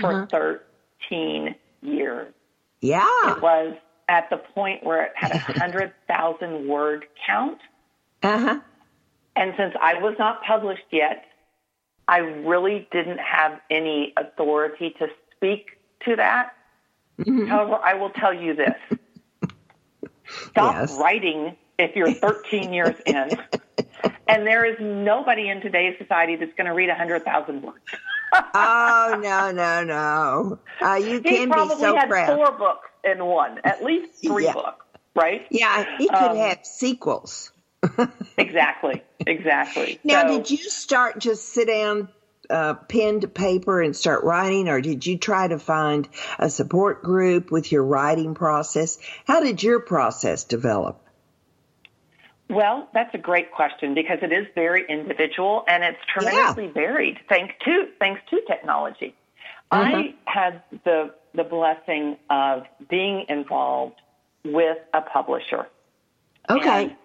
for 0.00 0.26
13 0.30 1.54
years. 1.82 2.32
Yeah. 2.80 3.06
It 3.36 3.42
was 3.42 3.74
at 4.08 4.28
the 4.30 4.36
point 4.36 4.84
where 4.84 5.04
it 5.04 5.12
had 5.14 5.32
a 5.32 5.38
hundred 5.38 5.92
thousand 6.06 6.68
word 6.68 7.06
count. 7.26 7.58
Uh 8.22 8.38
huh. 8.38 8.60
And 9.36 9.54
since 9.56 9.74
I 9.80 9.94
was 9.94 10.14
not 10.18 10.42
published 10.44 10.86
yet, 10.90 11.24
I 12.06 12.18
really 12.18 12.86
didn't 12.92 13.18
have 13.18 13.60
any 13.70 14.12
authority 14.16 14.94
to 14.98 15.08
speak 15.34 15.66
to 16.04 16.16
that. 16.16 16.52
However, 17.48 17.78
I 17.82 17.94
will 17.94 18.10
tell 18.10 18.32
you 18.34 18.54
this. 18.54 18.74
Stop 20.50 20.74
Yes. 20.76 20.90
writing 20.98 21.56
if 21.78 21.96
you're 21.96 22.12
13 22.20 22.72
years 22.72 22.94
in. 23.06 23.36
And 24.28 24.46
there 24.46 24.64
is 24.64 24.76
nobody 24.80 25.48
in 25.48 25.60
today's 25.60 25.96
society 25.98 26.36
that's 26.36 26.52
going 26.56 26.66
to 26.66 26.72
read 26.74 26.88
100,000 26.88 27.62
words. 27.62 27.78
Oh 28.54 29.20
no 29.22 29.52
no 29.52 29.84
no! 29.84 30.58
Uh, 30.84 30.94
you 30.94 31.18
He 31.18 31.20
can 31.22 31.48
be 31.48 31.52
probably 31.52 31.76
so 31.76 31.94
had 31.94 32.08
proud. 32.08 32.36
four 32.36 32.50
books 32.58 32.88
in 33.04 33.24
one, 33.24 33.60
at 33.62 33.84
least 33.84 34.24
three 34.26 34.44
Yeah. 34.44 34.52
books, 34.52 34.84
right? 35.14 35.46
Yeah, 35.50 35.84
he 35.98 36.08
could 36.08 36.16
Um, 36.16 36.36
have 36.36 36.58
sequels. 36.64 37.52
Exactly, 38.36 39.02
exactly. 39.20 40.00
Now, 40.04 40.22
So- 40.22 40.38
did 40.38 40.50
you 40.50 40.56
start 40.58 41.18
just 41.18 41.48
sit 41.50 41.68
down, 41.68 42.08
uh, 42.50 42.74
pen 42.74 43.20
to 43.20 43.28
paper, 43.28 43.80
and 43.80 43.94
start 43.96 44.24
writing, 44.24 44.68
or 44.68 44.80
did 44.80 45.06
you 45.06 45.18
try 45.18 45.48
to 45.48 45.58
find 45.58 46.08
a 46.38 46.50
support 46.50 47.02
group 47.02 47.50
with 47.50 47.70
your 47.72 47.84
writing 47.84 48.34
process? 48.34 48.98
How 49.26 49.40
did 49.40 49.62
your 49.62 49.80
process 49.80 50.44
develop? 50.44 51.00
Well, 52.50 52.88
that's 52.92 53.14
a 53.14 53.18
great 53.18 53.50
question 53.52 53.94
because 53.94 54.18
it 54.22 54.32
is 54.32 54.46
very 54.54 54.84
individual 54.88 55.64
and 55.66 55.82
it's 55.82 55.98
tremendously 56.12 56.66
yeah. 56.66 56.72
varied 56.72 57.18
thanks 57.28 57.54
to 57.64 57.88
thanks 57.98 58.20
to 58.30 58.40
technology. 58.46 59.14
Mm-hmm. 59.72 59.98
I 59.98 60.14
had 60.26 60.62
the 60.84 61.14
the 61.34 61.44
blessing 61.44 62.16
of 62.28 62.64
being 62.88 63.26
involved 63.28 64.00
with 64.44 64.78
a 64.92 65.00
publisher. 65.00 65.66
Okay. 66.50 66.84
And 66.84 66.96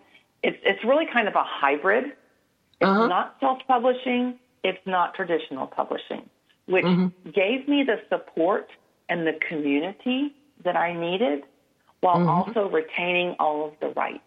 it's 0.44 0.58
it's 0.64 0.84
really 0.84 1.06
kind 1.12 1.28
of 1.28 1.36
a 1.36 1.44
hybrid. 1.44 2.06
It's 2.06 2.88
uh-huh. 2.88 3.08
not 3.08 3.36
self-publishing, 3.42 4.40
it's 4.64 4.80
not 4.86 5.14
traditional 5.14 5.68
publishing, 5.68 6.30
which 6.66 6.86
mm-hmm. 6.86 7.30
gave 7.32 7.68
me 7.68 7.84
the 7.84 7.98
support 8.08 8.70
and 9.10 9.28
the 9.28 9.34
community 9.48 10.34
that 10.64 10.78
I 10.78 10.94
needed 10.94 11.44
while 12.00 12.18
mm-hmm. 12.18 12.30
also 12.30 12.70
retaining 12.70 13.36
all 13.40 13.68
of 13.68 13.74
the 13.82 13.90
rights. 13.90 14.24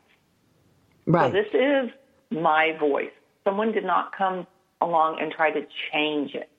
Right. 1.07 1.33
So 1.33 1.33
this 1.33 1.49
is 1.55 1.91
my 2.31 2.77
voice. 2.79 3.11
Someone 3.45 3.73
did 3.73 3.85
not 3.85 4.17
come 4.17 4.47
along 4.81 5.19
and 5.21 5.33
try 5.33 5.51
to 5.51 5.67
change 5.93 6.35
it. 6.35 6.51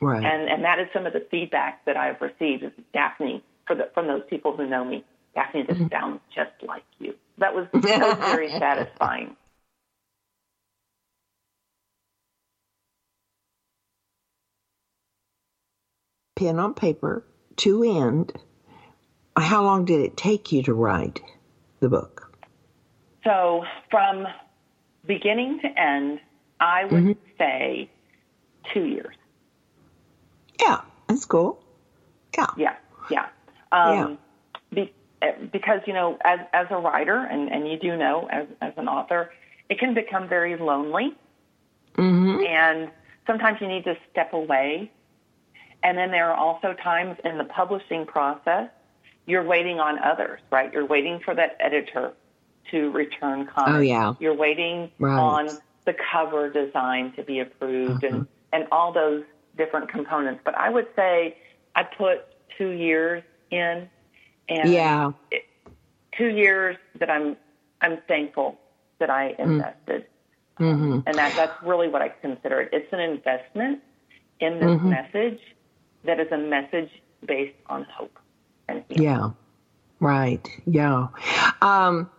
Right. 0.00 0.24
And 0.24 0.48
and 0.48 0.64
that 0.64 0.78
is 0.78 0.86
some 0.92 1.06
of 1.06 1.12
the 1.12 1.26
feedback 1.30 1.84
that 1.84 1.96
I've 1.96 2.20
received 2.20 2.62
is 2.62 2.72
Daphne 2.92 3.42
for 3.66 3.76
the, 3.76 3.90
from 3.94 4.06
those 4.06 4.22
people 4.28 4.56
who 4.56 4.66
know 4.66 4.84
me. 4.84 5.04
Daphne 5.34 5.64
just 5.64 5.80
mm-hmm. 5.80 5.88
sounds 5.92 6.20
just 6.34 6.52
like 6.66 6.84
you. 6.98 7.14
That 7.38 7.54
was 7.54 7.66
so 7.74 7.80
very 7.80 8.50
satisfying. 8.50 9.36
Pen 16.34 16.58
on 16.58 16.74
paper 16.74 17.24
to 17.56 17.82
end. 17.82 18.32
How 19.36 19.62
long 19.62 19.84
did 19.84 20.00
it 20.00 20.16
take 20.16 20.52
you 20.52 20.62
to 20.64 20.74
write 20.74 21.20
the 21.80 21.88
book? 21.88 22.38
So, 23.24 23.64
from 23.90 24.26
beginning 25.06 25.60
to 25.60 25.66
end, 25.66 26.20
I 26.60 26.84
would 26.84 26.92
mm-hmm. 26.92 27.12
say 27.38 27.90
two 28.72 28.84
years. 28.84 29.14
Yeah, 30.60 30.80
that's 31.08 31.24
cool. 31.24 31.62
Yeah. 32.36 32.46
Yeah, 32.56 32.76
yeah. 33.10 33.26
Um, 33.72 34.18
yeah. 34.74 34.84
Be, 34.84 34.92
because, 35.52 35.80
you 35.86 35.92
know, 35.92 36.18
as, 36.24 36.40
as 36.52 36.66
a 36.70 36.76
writer, 36.76 37.16
and, 37.16 37.50
and 37.50 37.68
you 37.68 37.78
do 37.78 37.96
know 37.96 38.28
as, 38.30 38.46
as 38.60 38.72
an 38.76 38.88
author, 38.88 39.32
it 39.68 39.78
can 39.78 39.94
become 39.94 40.28
very 40.28 40.56
lonely. 40.56 41.14
Mm-hmm. 41.96 42.44
And 42.46 42.90
sometimes 43.26 43.60
you 43.60 43.68
need 43.68 43.84
to 43.84 43.96
step 44.10 44.32
away. 44.32 44.90
And 45.82 45.96
then 45.96 46.10
there 46.10 46.30
are 46.30 46.36
also 46.36 46.74
times 46.74 47.18
in 47.24 47.38
the 47.38 47.44
publishing 47.44 48.06
process, 48.06 48.68
you're 49.26 49.44
waiting 49.44 49.80
on 49.80 49.98
others, 49.98 50.40
right? 50.50 50.72
You're 50.72 50.86
waiting 50.86 51.20
for 51.24 51.34
that 51.34 51.56
editor 51.60 52.12
to 52.70 52.90
return 52.90 53.46
comments. 53.46 53.78
Oh, 53.78 53.80
yeah. 53.80 54.14
You're 54.18 54.34
waiting 54.34 54.90
right. 54.98 55.18
on 55.18 55.48
the 55.84 55.94
cover 56.12 56.50
design 56.50 57.12
to 57.16 57.22
be 57.22 57.40
approved 57.40 58.04
and, 58.04 58.14
mm-hmm. 58.14 58.24
and 58.52 58.66
all 58.72 58.92
those 58.92 59.24
different 59.56 59.88
components. 59.88 60.40
But 60.44 60.54
I 60.56 60.70
would 60.70 60.86
say 60.96 61.36
I 61.74 61.82
put 61.84 62.24
two 62.58 62.70
years 62.70 63.22
in, 63.50 63.88
and 64.48 64.72
yeah, 64.72 65.12
it, 65.30 65.44
two 66.16 66.28
years 66.28 66.76
that 66.98 67.10
I'm 67.10 67.36
I'm 67.80 67.98
thankful 68.08 68.58
that 68.98 69.10
I 69.10 69.34
mm. 69.38 69.40
invested, 69.40 70.06
mm-hmm. 70.58 71.00
and 71.06 71.14
that 71.16 71.34
that's 71.36 71.62
really 71.62 71.88
what 71.88 72.02
I 72.02 72.08
consider 72.08 72.60
it. 72.60 72.70
It's 72.72 72.92
an 72.92 73.00
investment 73.00 73.82
in 74.40 74.54
this 74.54 74.68
mm-hmm. 74.68 74.90
message 74.90 75.40
that 76.04 76.20
is 76.20 76.30
a 76.30 76.38
message 76.38 76.90
based 77.26 77.56
on 77.66 77.86
hope 77.90 78.18
and 78.68 78.84
healing. 78.88 79.02
Yeah, 79.02 79.30
right. 80.00 80.48
Yeah. 80.66 81.08
Um, 81.60 82.10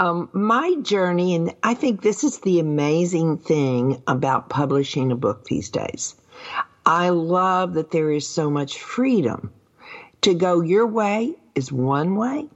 um, 0.00 0.30
my 0.32 0.76
journey, 0.82 1.34
and 1.34 1.54
I 1.62 1.74
think 1.74 2.02
this 2.02 2.22
is 2.22 2.38
the 2.40 2.60
amazing 2.60 3.38
thing 3.38 4.00
about 4.06 4.48
publishing 4.48 5.10
a 5.10 5.16
book 5.16 5.44
these 5.44 5.70
days. 5.70 6.14
I 6.86 7.08
love 7.10 7.74
that 7.74 7.90
there 7.90 8.10
is 8.10 8.26
so 8.26 8.48
much 8.48 8.80
freedom. 8.80 9.52
To 10.22 10.34
go 10.34 10.60
your 10.62 10.86
way 10.86 11.36
is 11.58 11.72
one 11.72 12.14
way. 12.14 12.48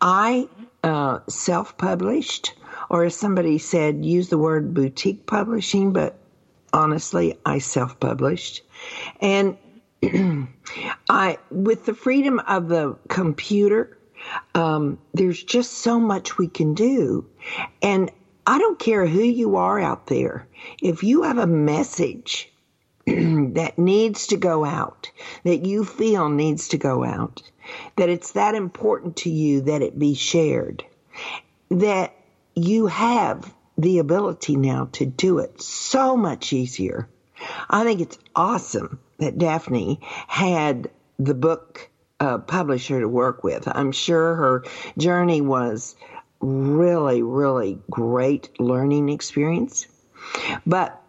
I 0.00 0.48
uh, 0.84 1.20
self 1.28 1.76
published, 1.76 2.54
or 2.88 3.04
as 3.04 3.16
somebody 3.16 3.58
said, 3.58 4.04
use 4.04 4.28
the 4.28 4.38
word 4.38 4.74
boutique 4.74 5.26
publishing, 5.26 5.92
but 5.92 6.18
honestly, 6.72 7.38
I 7.44 7.58
self 7.58 7.98
published. 7.98 8.62
And 9.20 9.56
I, 11.08 11.38
with 11.50 11.86
the 11.86 11.94
freedom 11.94 12.38
of 12.40 12.68
the 12.68 12.96
computer, 13.08 13.98
um, 14.54 14.98
there's 15.14 15.42
just 15.42 15.72
so 15.72 15.98
much 15.98 16.38
we 16.38 16.48
can 16.48 16.74
do. 16.74 17.26
And 17.82 18.10
I 18.46 18.58
don't 18.58 18.78
care 18.78 19.06
who 19.06 19.22
you 19.22 19.56
are 19.56 19.80
out 19.80 20.06
there. 20.06 20.46
If 20.82 21.02
you 21.02 21.22
have 21.22 21.38
a 21.38 21.46
message 21.46 22.52
that 23.54 23.78
needs 23.78 24.28
to 24.28 24.36
go 24.36 24.64
out, 24.64 25.10
that 25.44 25.64
you 25.64 25.84
feel 25.84 26.28
needs 26.28 26.68
to 26.68 26.78
go 26.78 27.04
out, 27.04 27.42
that 27.96 28.08
it's 28.08 28.32
that 28.32 28.54
important 28.54 29.16
to 29.16 29.30
you 29.30 29.62
that 29.62 29.82
it 29.82 29.98
be 29.98 30.14
shared, 30.14 30.84
that 31.70 32.14
you 32.54 32.86
have 32.86 33.52
the 33.76 33.98
ability 33.98 34.56
now 34.56 34.88
to 34.92 35.06
do 35.06 35.38
it 35.38 35.62
so 35.62 36.16
much 36.16 36.52
easier. 36.52 37.08
I 37.70 37.84
think 37.84 38.00
it's 38.00 38.18
awesome 38.34 38.98
that 39.18 39.38
Daphne 39.38 40.00
had 40.26 40.90
the 41.18 41.34
book 41.34 41.88
uh, 42.20 42.38
publisher 42.38 43.00
to 43.00 43.08
work 43.08 43.44
with. 43.44 43.68
I'm 43.68 43.92
sure 43.92 44.34
her 44.34 44.64
journey 44.96 45.40
was 45.40 45.94
really, 46.40 47.22
really 47.22 47.78
great 47.90 48.58
learning 48.60 49.08
experience. 49.08 49.86
But 50.66 51.00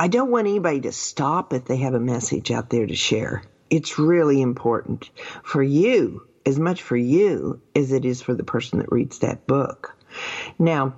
I 0.00 0.08
don't 0.08 0.30
want 0.30 0.46
anybody 0.46 0.80
to 0.80 0.92
stop 0.92 1.52
if 1.52 1.66
they 1.66 1.76
have 1.76 1.92
a 1.92 2.00
message 2.00 2.50
out 2.50 2.70
there 2.70 2.86
to 2.86 2.96
share. 2.96 3.42
It's 3.68 3.98
really 3.98 4.40
important 4.40 5.10
for 5.44 5.62
you, 5.62 6.26
as 6.46 6.58
much 6.58 6.80
for 6.80 6.96
you 6.96 7.60
as 7.76 7.92
it 7.92 8.06
is 8.06 8.22
for 8.22 8.32
the 8.32 8.42
person 8.42 8.78
that 8.78 8.90
reads 8.90 9.18
that 9.18 9.46
book. 9.46 9.94
Now, 10.58 10.94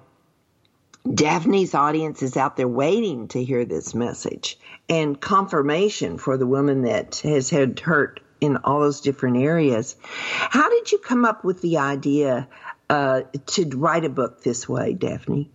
Daphne's 1.12 1.74
audience 1.74 2.22
is 2.22 2.36
out 2.36 2.56
there 2.56 2.68
waiting 2.68 3.26
to 3.28 3.42
hear 3.42 3.64
this 3.64 3.92
message 3.92 4.56
and 4.88 5.20
confirmation 5.20 6.16
for 6.16 6.36
the 6.36 6.46
woman 6.46 6.82
that 6.82 7.16
has 7.24 7.50
had 7.50 7.80
hurt 7.80 8.20
in 8.40 8.58
all 8.58 8.78
those 8.78 9.00
different 9.00 9.38
areas. 9.38 9.96
How 10.04 10.70
did 10.70 10.92
you 10.92 10.98
come 10.98 11.24
up 11.24 11.42
with 11.42 11.60
the 11.60 11.78
idea 11.78 12.46
uh, 12.88 13.22
to 13.46 13.68
write 13.70 14.04
a 14.04 14.10
book 14.10 14.44
this 14.44 14.68
way, 14.68 14.92
Daphne? 14.92 15.50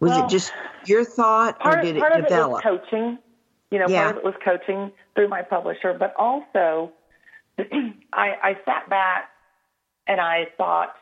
Was 0.00 0.10
well, 0.10 0.26
it 0.26 0.30
just 0.30 0.52
your 0.86 1.04
thought, 1.04 1.56
or 1.64 1.80
did 1.80 1.96
it 1.96 2.00
part 2.00 2.14
develop? 2.22 2.62
Part 2.62 2.74
of 2.74 2.80
it 2.80 2.82
was 2.82 2.90
coaching. 2.90 3.18
You 3.70 3.78
know, 3.80 3.86
yeah. 3.88 4.04
part 4.04 4.16
of 4.16 4.18
it 4.18 4.24
was 4.24 4.34
coaching 4.44 4.92
through 5.14 5.28
my 5.28 5.42
publisher, 5.42 5.94
but 5.98 6.14
also 6.18 6.92
I, 7.58 7.64
I 8.12 8.58
sat 8.64 8.88
back 8.88 9.30
and 10.06 10.20
I 10.20 10.48
thought, 10.56 10.94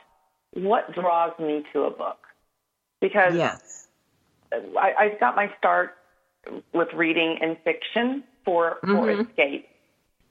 what 0.53 0.93
draws 0.95 1.33
me 1.39 1.65
to 1.73 1.83
a 1.83 1.91
book? 1.91 2.19
Because 3.01 3.35
yes. 3.35 3.89
I, 4.53 4.93
I 4.99 5.17
got 5.21 5.37
my 5.37 5.53
start 5.59 5.97
with 6.73 6.89
reading 6.95 7.39
in 7.41 7.57
fiction 7.65 8.23
for 8.45 8.79
mm-hmm. 8.83 8.97
for 8.97 9.11
escape. 9.11 9.69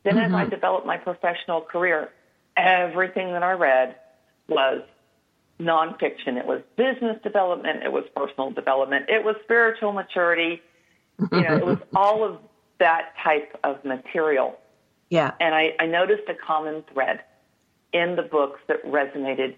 Then, 0.04 0.16
mm-hmm. 0.16 0.26
as 0.26 0.34
I 0.34 0.42
mm-hmm. 0.42 0.50
developed 0.50 0.88
my 0.88 0.98
professional 0.98 1.62
career, 1.62 2.10
everything 2.58 3.34
that 3.34 3.44
I 3.44 3.52
read 3.52 3.96
was 4.48 4.82
nonfiction. 5.60 6.38
It 6.38 6.46
was 6.46 6.62
business 6.76 7.18
development. 7.24 7.84
It 7.84 7.92
was 7.92 8.06
personal 8.16 8.52
development. 8.52 9.06
It 9.10 9.24
was 9.24 9.36
spiritual 9.44 9.94
maturity. 9.94 10.62
You 11.32 11.42
know, 11.42 11.56
it 11.56 11.66
was 11.66 11.78
all 11.96 12.24
of 12.24 12.40
that 12.80 13.14
type 13.24 13.58
of 13.64 13.84
material. 13.86 14.58
Yeah. 15.10 15.32
And 15.40 15.54
I, 15.54 15.74
I 15.80 15.86
noticed 15.86 16.24
a 16.28 16.34
common 16.34 16.84
thread 16.92 17.22
in 17.94 18.16
the 18.16 18.24
books 18.24 18.60
that 18.68 18.84
resonated 18.84 19.56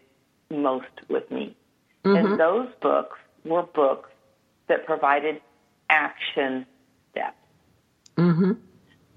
most 0.49 0.85
with 1.09 1.29
me. 1.31 1.55
Mm-hmm. 2.03 2.25
And 2.25 2.39
those 2.39 2.67
books 2.81 3.17
were 3.45 3.63
books 3.63 4.09
that 4.67 4.85
provided 4.85 5.41
action 5.89 6.65
steps. 7.11 7.37
Mm-hmm. 8.17 8.51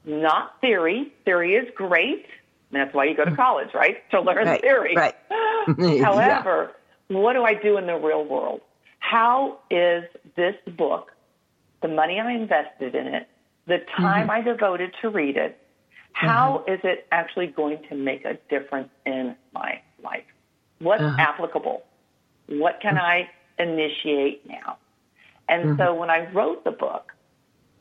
Not 0.04 0.60
theory. 0.60 1.12
Theory 1.24 1.54
is 1.54 1.68
great. 1.74 2.26
And 2.70 2.80
that's 2.80 2.94
why 2.94 3.04
you 3.04 3.16
go 3.16 3.24
to 3.24 3.34
college, 3.34 3.72
right? 3.74 4.08
To 4.10 4.20
learn 4.20 4.46
right, 4.46 4.60
theory. 4.60 4.94
Right. 4.94 5.14
However, 6.02 6.72
yeah. 7.08 7.16
what 7.16 7.32
do 7.32 7.44
I 7.44 7.54
do 7.54 7.78
in 7.78 7.86
the 7.86 7.96
real 7.96 8.24
world? 8.24 8.60
How 8.98 9.58
is 9.70 10.04
this 10.36 10.54
book, 10.76 11.12
the 11.82 11.88
money 11.88 12.20
I 12.20 12.32
invested 12.32 12.94
in 12.94 13.06
it, 13.06 13.28
the 13.66 13.78
time 13.96 14.28
mm-hmm. 14.28 14.30
I 14.30 14.40
devoted 14.42 14.94
to 15.02 15.08
read 15.08 15.36
it, 15.36 15.58
How 16.12 16.58
mm-hmm. 16.58 16.72
is 16.74 16.80
it 16.84 17.06
actually 17.12 17.46
going 17.48 17.78
to 17.88 17.94
make 17.94 18.24
a 18.24 18.38
difference 18.50 18.88
in 19.06 19.36
my 19.52 19.80
life? 20.02 20.24
What's 20.78 21.02
uh-huh. 21.02 21.16
applicable? 21.20 21.84
What 22.48 22.80
can 22.80 22.98
I 22.98 23.28
initiate 23.58 24.46
now? 24.48 24.78
And 25.48 25.70
mm-hmm. 25.70 25.80
so 25.80 25.94
when 25.94 26.10
I 26.10 26.30
wrote 26.32 26.64
the 26.64 26.70
book, 26.70 27.12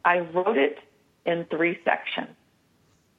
I 0.06 0.20
wrote 0.20 0.58
it 0.58 0.80
in 1.26 1.46
three 1.46 1.80
sections. 1.84 2.36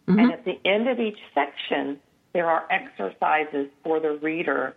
Mm-hmm. 0.08 0.18
And 0.18 0.32
at 0.32 0.44
the 0.44 0.58
end 0.64 0.88
of 0.88 0.98
each 0.98 1.18
section, 1.34 2.00
there 2.32 2.48
are 2.48 2.66
exercises 2.70 3.68
for 3.84 4.00
the 4.00 4.12
reader 4.12 4.74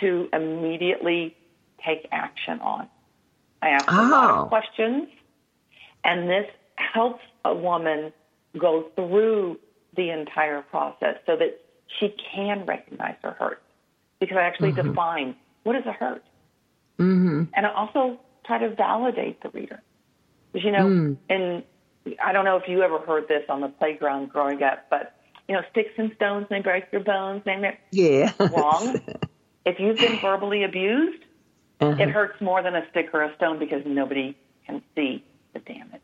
to 0.00 0.28
immediately 0.32 1.36
take 1.84 2.06
action 2.12 2.60
on. 2.60 2.88
I 3.62 3.70
ask 3.70 3.86
oh. 3.88 3.94
a 3.94 4.08
lot 4.08 4.30
of 4.30 4.38
oh. 4.38 4.48
questions, 4.48 5.08
and 6.04 6.28
this 6.28 6.46
helps 6.76 7.22
a 7.44 7.54
woman 7.54 8.12
go 8.58 8.90
through 8.94 9.58
the 9.96 10.10
entire 10.10 10.62
process 10.62 11.16
so 11.24 11.36
that 11.36 11.60
she 11.98 12.14
can 12.34 12.66
recognize 12.66 13.16
her 13.22 13.32
hurt. 13.32 13.62
Because 14.20 14.36
I 14.36 14.42
actually 14.42 14.72
mm-hmm. 14.72 14.90
define 14.90 15.36
what 15.62 15.76
is 15.76 15.86
a 15.86 15.92
hurt. 15.92 16.24
Mm-hmm. 16.98 17.44
And 17.54 17.66
I 17.66 17.72
also 17.72 18.18
try 18.44 18.58
to 18.58 18.74
validate 18.74 19.42
the 19.42 19.48
reader. 19.50 19.82
Because, 20.52 20.66
you 20.66 20.72
know, 20.72 20.84
mm. 20.84 21.16
and 21.28 21.62
I 22.22 22.32
don't 22.32 22.44
know 22.44 22.56
if 22.56 22.68
you 22.68 22.82
ever 22.82 22.98
heard 22.98 23.28
this 23.28 23.44
on 23.48 23.60
the 23.60 23.68
playground 23.68 24.30
growing 24.30 24.62
up, 24.62 24.86
but, 24.90 25.14
you 25.48 25.54
know, 25.54 25.62
sticks 25.70 25.92
and 25.96 26.12
stones 26.16 26.46
may 26.50 26.60
break 26.60 26.84
your 26.92 27.02
bones. 27.02 27.42
May 27.46 27.78
yeah. 27.90 28.32
Wrong. 28.38 29.00
if 29.64 29.78
you've 29.78 29.98
been 29.98 30.18
verbally 30.20 30.64
abused, 30.64 31.22
uh-huh. 31.80 32.02
it 32.02 32.10
hurts 32.10 32.40
more 32.40 32.62
than 32.62 32.74
a 32.74 32.88
stick 32.90 33.10
or 33.12 33.22
a 33.22 33.34
stone 33.36 33.58
because 33.58 33.82
nobody 33.86 34.36
can 34.66 34.82
see 34.94 35.24
the 35.52 35.60
damage. 35.60 36.00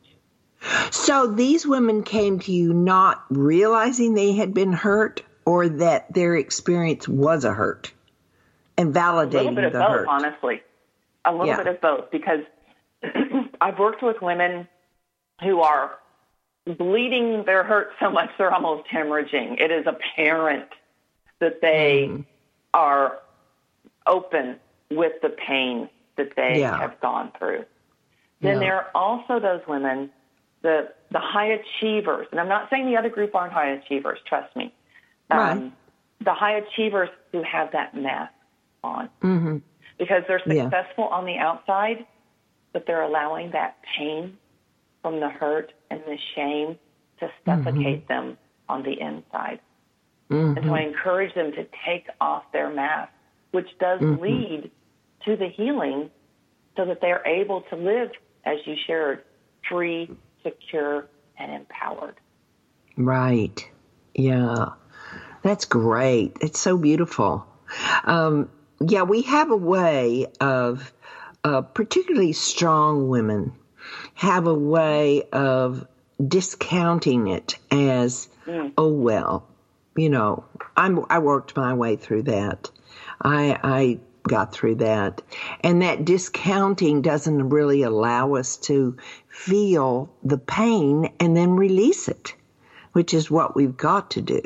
So 0.90 1.28
these 1.28 1.66
women 1.66 2.02
came 2.02 2.40
to 2.40 2.52
you 2.52 2.72
not 2.72 3.24
realizing 3.30 4.14
they 4.14 4.32
had 4.32 4.54
been 4.54 4.72
hurt 4.72 5.22
or 5.44 5.68
that 5.68 6.12
their 6.12 6.34
experience 6.36 7.08
was 7.08 7.44
a 7.44 7.52
hurt 7.52 7.92
and 8.76 8.94
validating 8.94 9.34
a 9.34 9.36
little 9.38 9.54
bit 9.54 9.64
of 9.64 9.72
the 9.72 9.78
both, 9.78 9.88
hurt. 9.88 10.08
honestly. 10.08 10.62
A 11.24 11.32
little 11.32 11.46
yeah. 11.46 11.56
bit 11.58 11.66
of 11.66 11.80
both 11.80 12.10
because 12.10 12.40
I've 13.60 13.78
worked 13.78 14.02
with 14.02 14.16
women 14.20 14.68
who 15.40 15.60
are 15.60 15.98
bleeding 16.76 17.44
their 17.44 17.64
hurt 17.64 17.90
so 18.00 18.10
much 18.10 18.30
they're 18.36 18.52
almost 18.52 18.88
hemorrhaging. 18.88 19.60
It 19.60 19.70
is 19.70 19.86
apparent 19.86 20.68
that 21.40 21.60
they 21.60 22.08
mm. 22.10 22.24
are 22.74 23.18
open 24.06 24.56
with 24.90 25.12
the 25.22 25.30
pain 25.30 25.88
that 26.16 26.34
they 26.36 26.60
yeah. 26.60 26.78
have 26.78 27.00
gone 27.00 27.32
through. 27.38 27.64
Then 28.40 28.54
yeah. 28.54 28.58
there 28.58 28.74
are 28.76 28.90
also 28.94 29.40
those 29.40 29.60
women, 29.66 30.10
the 30.62 30.92
the 31.10 31.18
high 31.18 31.58
achievers, 31.60 32.26
and 32.30 32.40
I'm 32.40 32.48
not 32.48 32.68
saying 32.70 32.86
the 32.86 32.96
other 32.96 33.08
group 33.08 33.34
aren't 33.34 33.52
high 33.52 33.70
achievers. 33.70 34.18
Trust 34.26 34.54
me. 34.54 34.74
Um, 35.30 35.38
right. 35.38 35.72
The 36.24 36.34
high 36.34 36.56
achievers 36.56 37.08
who 37.32 37.42
have 37.42 37.72
that 37.72 37.94
mask 37.94 38.32
on 38.82 39.08
mm-hmm. 39.22 39.58
because 39.98 40.22
they're 40.28 40.40
successful 40.40 41.08
yeah. 41.10 41.16
on 41.16 41.24
the 41.24 41.36
outside, 41.38 42.06
but 42.72 42.86
they're 42.86 43.02
allowing 43.02 43.52
that 43.52 43.78
pain 43.96 44.36
from 45.08 45.20
the 45.20 45.28
hurt 45.30 45.72
and 45.90 46.00
the 46.06 46.18
shame 46.34 46.78
to 47.20 47.28
suffocate 47.46 48.06
mm-hmm. 48.06 48.12
them 48.12 48.38
on 48.68 48.82
the 48.82 48.92
inside. 48.92 49.58
Mm-hmm. 50.30 50.58
And 50.58 50.66
so 50.66 50.74
I 50.74 50.80
encourage 50.80 51.34
them 51.34 51.52
to 51.52 51.66
take 51.86 52.06
off 52.20 52.44
their 52.52 52.70
mask, 52.70 53.10
which 53.52 53.68
does 53.80 54.00
mm-hmm. 54.00 54.22
lead 54.22 54.70
to 55.24 55.36
the 55.36 55.48
healing 55.48 56.10
so 56.76 56.84
that 56.84 57.00
they're 57.00 57.26
able 57.26 57.62
to 57.70 57.76
live, 57.76 58.10
as 58.44 58.58
you 58.66 58.74
shared, 58.86 59.24
free, 59.68 60.10
secure, 60.42 61.06
and 61.38 61.52
empowered. 61.52 62.16
Right. 62.98 63.66
Yeah. 64.14 64.72
That's 65.42 65.64
great. 65.64 66.36
It's 66.42 66.60
so 66.60 66.76
beautiful. 66.76 67.46
Um, 68.04 68.50
yeah, 68.80 69.02
we 69.02 69.22
have 69.22 69.50
a 69.50 69.56
way 69.56 70.26
of, 70.38 70.92
uh, 71.44 71.62
particularly 71.62 72.32
strong 72.34 73.08
women, 73.08 73.54
have 74.14 74.46
a 74.46 74.54
way 74.54 75.22
of 75.32 75.86
discounting 76.26 77.28
it 77.28 77.58
as, 77.70 78.28
mm. 78.46 78.72
oh 78.76 78.92
well, 78.92 79.46
you 79.96 80.10
know, 80.10 80.44
I'm 80.76 81.04
I 81.10 81.18
worked 81.18 81.56
my 81.56 81.74
way 81.74 81.96
through 81.96 82.22
that. 82.24 82.70
I 83.20 83.58
I 83.62 83.98
got 84.28 84.52
through 84.52 84.76
that. 84.76 85.22
And 85.62 85.82
that 85.82 86.04
discounting 86.04 87.02
doesn't 87.02 87.48
really 87.48 87.82
allow 87.82 88.34
us 88.34 88.56
to 88.58 88.96
feel 89.28 90.10
the 90.22 90.38
pain 90.38 91.12
and 91.18 91.36
then 91.36 91.52
release 91.52 92.08
it, 92.08 92.34
which 92.92 93.12
is 93.12 93.30
what 93.30 93.56
we've 93.56 93.76
got 93.76 94.12
to 94.12 94.20
do 94.20 94.42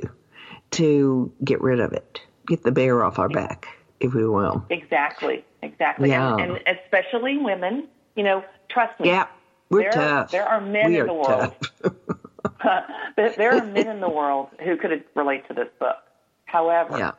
to 0.73 1.33
get 1.45 1.61
rid 1.61 1.81
of 1.81 1.93
it, 1.93 2.21
get 2.47 2.63
the 2.63 2.73
bear 2.73 3.05
off 3.05 3.19
our 3.19 3.29
back, 3.29 3.67
if 4.01 4.15
we 4.15 4.27
will. 4.27 4.65
Exactly, 4.71 5.45
exactly. 5.61 6.09
Yeah. 6.09 6.37
And, 6.37 6.59
and 6.67 6.79
especially 6.79 7.37
women, 7.37 7.89
you 8.17 8.23
know, 8.23 8.45
trust 8.69 8.99
me. 9.01 9.09
Yeah, 9.09 9.27
we're 9.71 9.83
there, 9.83 9.93
tough. 9.93 10.31
There 10.31 10.47
are 10.47 10.61
men 10.61 10.93
we 10.93 11.01
in 11.01 11.07
the 11.07 11.15
world. 11.15 11.55
there 13.17 13.57
are 13.57 13.65
men 13.65 13.89
in 13.89 14.01
the 14.01 14.09
world 14.21 14.49
who 14.63 14.77
could 14.77 15.05
relate 15.15 15.47
to 15.49 15.55
this 15.55 15.69
book. 15.79 15.97
However, 16.45 16.99
yeah. 16.99 17.13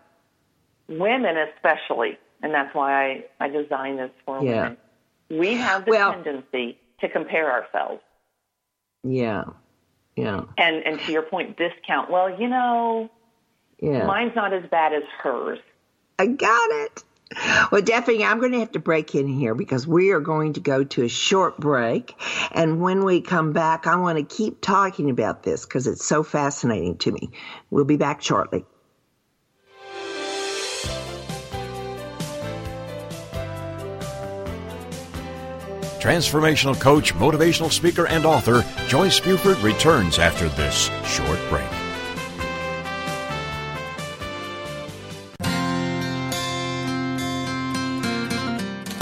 women 0.87 1.35
especially 1.55 2.17
and 2.43 2.53
that's 2.53 2.75
why 2.75 2.93
I, 2.93 3.23
I 3.39 3.47
designed 3.47 3.97
this 3.97 4.11
for 4.25 4.43
yeah. 4.43 4.63
women. 4.63 4.77
We 5.29 5.55
have 5.55 5.85
the 5.85 5.91
well, 5.91 6.11
tendency 6.11 6.77
to 6.99 7.09
compare 7.09 7.49
ourselves. 7.49 8.01
Yeah. 9.03 9.45
Yeah. 10.15 10.43
And 10.57 10.85
and 10.85 10.99
to 10.99 11.11
your 11.11 11.23
point, 11.23 11.57
discount. 11.57 12.11
Well, 12.11 12.29
you 12.39 12.49
know, 12.49 13.09
yeah. 13.79 14.05
mine's 14.05 14.35
not 14.35 14.53
as 14.53 14.63
bad 14.69 14.93
as 14.93 15.03
hers. 15.23 15.59
I 16.19 16.27
got 16.27 16.69
it. 16.71 17.03
Well, 17.71 17.81
Daphne, 17.81 18.23
I'm 18.23 18.39
going 18.39 18.51
to 18.53 18.59
have 18.59 18.73
to 18.73 18.79
break 18.79 19.15
in 19.15 19.27
here 19.27 19.55
because 19.55 19.87
we 19.87 20.11
are 20.11 20.19
going 20.19 20.53
to 20.53 20.59
go 20.59 20.83
to 20.83 21.03
a 21.03 21.09
short 21.09 21.57
break. 21.57 22.13
And 22.51 22.81
when 22.81 23.03
we 23.03 23.21
come 23.21 23.53
back, 23.53 23.87
I 23.87 23.95
want 23.95 24.17
to 24.17 24.35
keep 24.35 24.61
talking 24.61 25.09
about 25.09 25.43
this 25.43 25.65
because 25.65 25.87
it's 25.87 26.05
so 26.05 26.23
fascinating 26.23 26.97
to 26.99 27.11
me. 27.11 27.31
We'll 27.69 27.85
be 27.85 27.97
back 27.97 28.21
shortly. 28.21 28.65
Transformational 35.99 36.77
coach, 36.77 37.13
motivational 37.13 37.71
speaker, 37.71 38.05
and 38.07 38.25
author 38.25 38.65
Joyce 38.89 39.21
Buford 39.21 39.57
returns 39.59 40.19
after 40.19 40.49
this 40.49 40.89
short 41.05 41.39
break. 41.49 41.82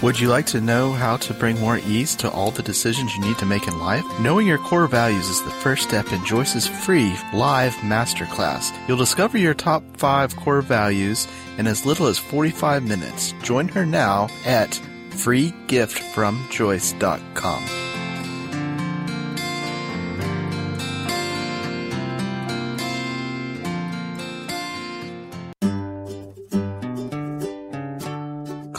Would 0.02 0.20
you 0.20 0.28
like 0.30 0.48
to 0.48 0.60
know 0.60 0.94
how 0.94 1.18
to 1.18 1.34
bring 1.36 1.60
more 1.60 1.78
ease 1.78 2.16
to 2.16 2.32
all 2.32 2.50
the 2.50 2.64
decisions 2.64 3.16
you 3.16 3.22
need 3.22 3.38
to 3.38 3.46
make 3.46 3.68
in 3.68 3.78
life? 3.78 4.04
Knowing 4.20 4.48
your 4.48 4.58
core 4.58 4.88
values 4.88 5.30
is 5.30 5.44
the 5.44 5.52
first 5.52 5.88
step 5.88 6.12
in 6.12 6.26
Joyce's 6.26 6.66
free 6.66 7.16
live 7.36 7.76
masterclass. 7.76 8.76
You'll 8.88 8.98
discover 8.98 9.38
your 9.38 9.54
top 9.54 9.84
five 9.98 10.36
core 10.38 10.64
values 10.64 11.28
in 11.60 11.68
as 11.68 11.86
little 11.86 12.08
as 12.08 12.18
45 12.18 12.84
minutes. 12.84 13.36
Join 13.44 13.68
her 13.68 13.86
now 13.86 14.28
at 14.44 14.72
freegiftfromjoyce.com. 15.12 17.91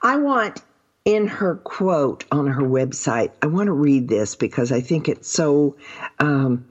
I 0.00 0.14
want 0.18 0.62
in 1.04 1.26
her 1.26 1.56
quote 1.56 2.24
on 2.30 2.46
her 2.46 2.62
website, 2.62 3.32
I 3.42 3.46
want 3.48 3.66
to 3.66 3.72
read 3.72 4.06
this 4.06 4.36
because 4.36 4.70
I 4.70 4.80
think 4.80 5.08
it's 5.08 5.28
so 5.28 5.74
um, 6.20 6.66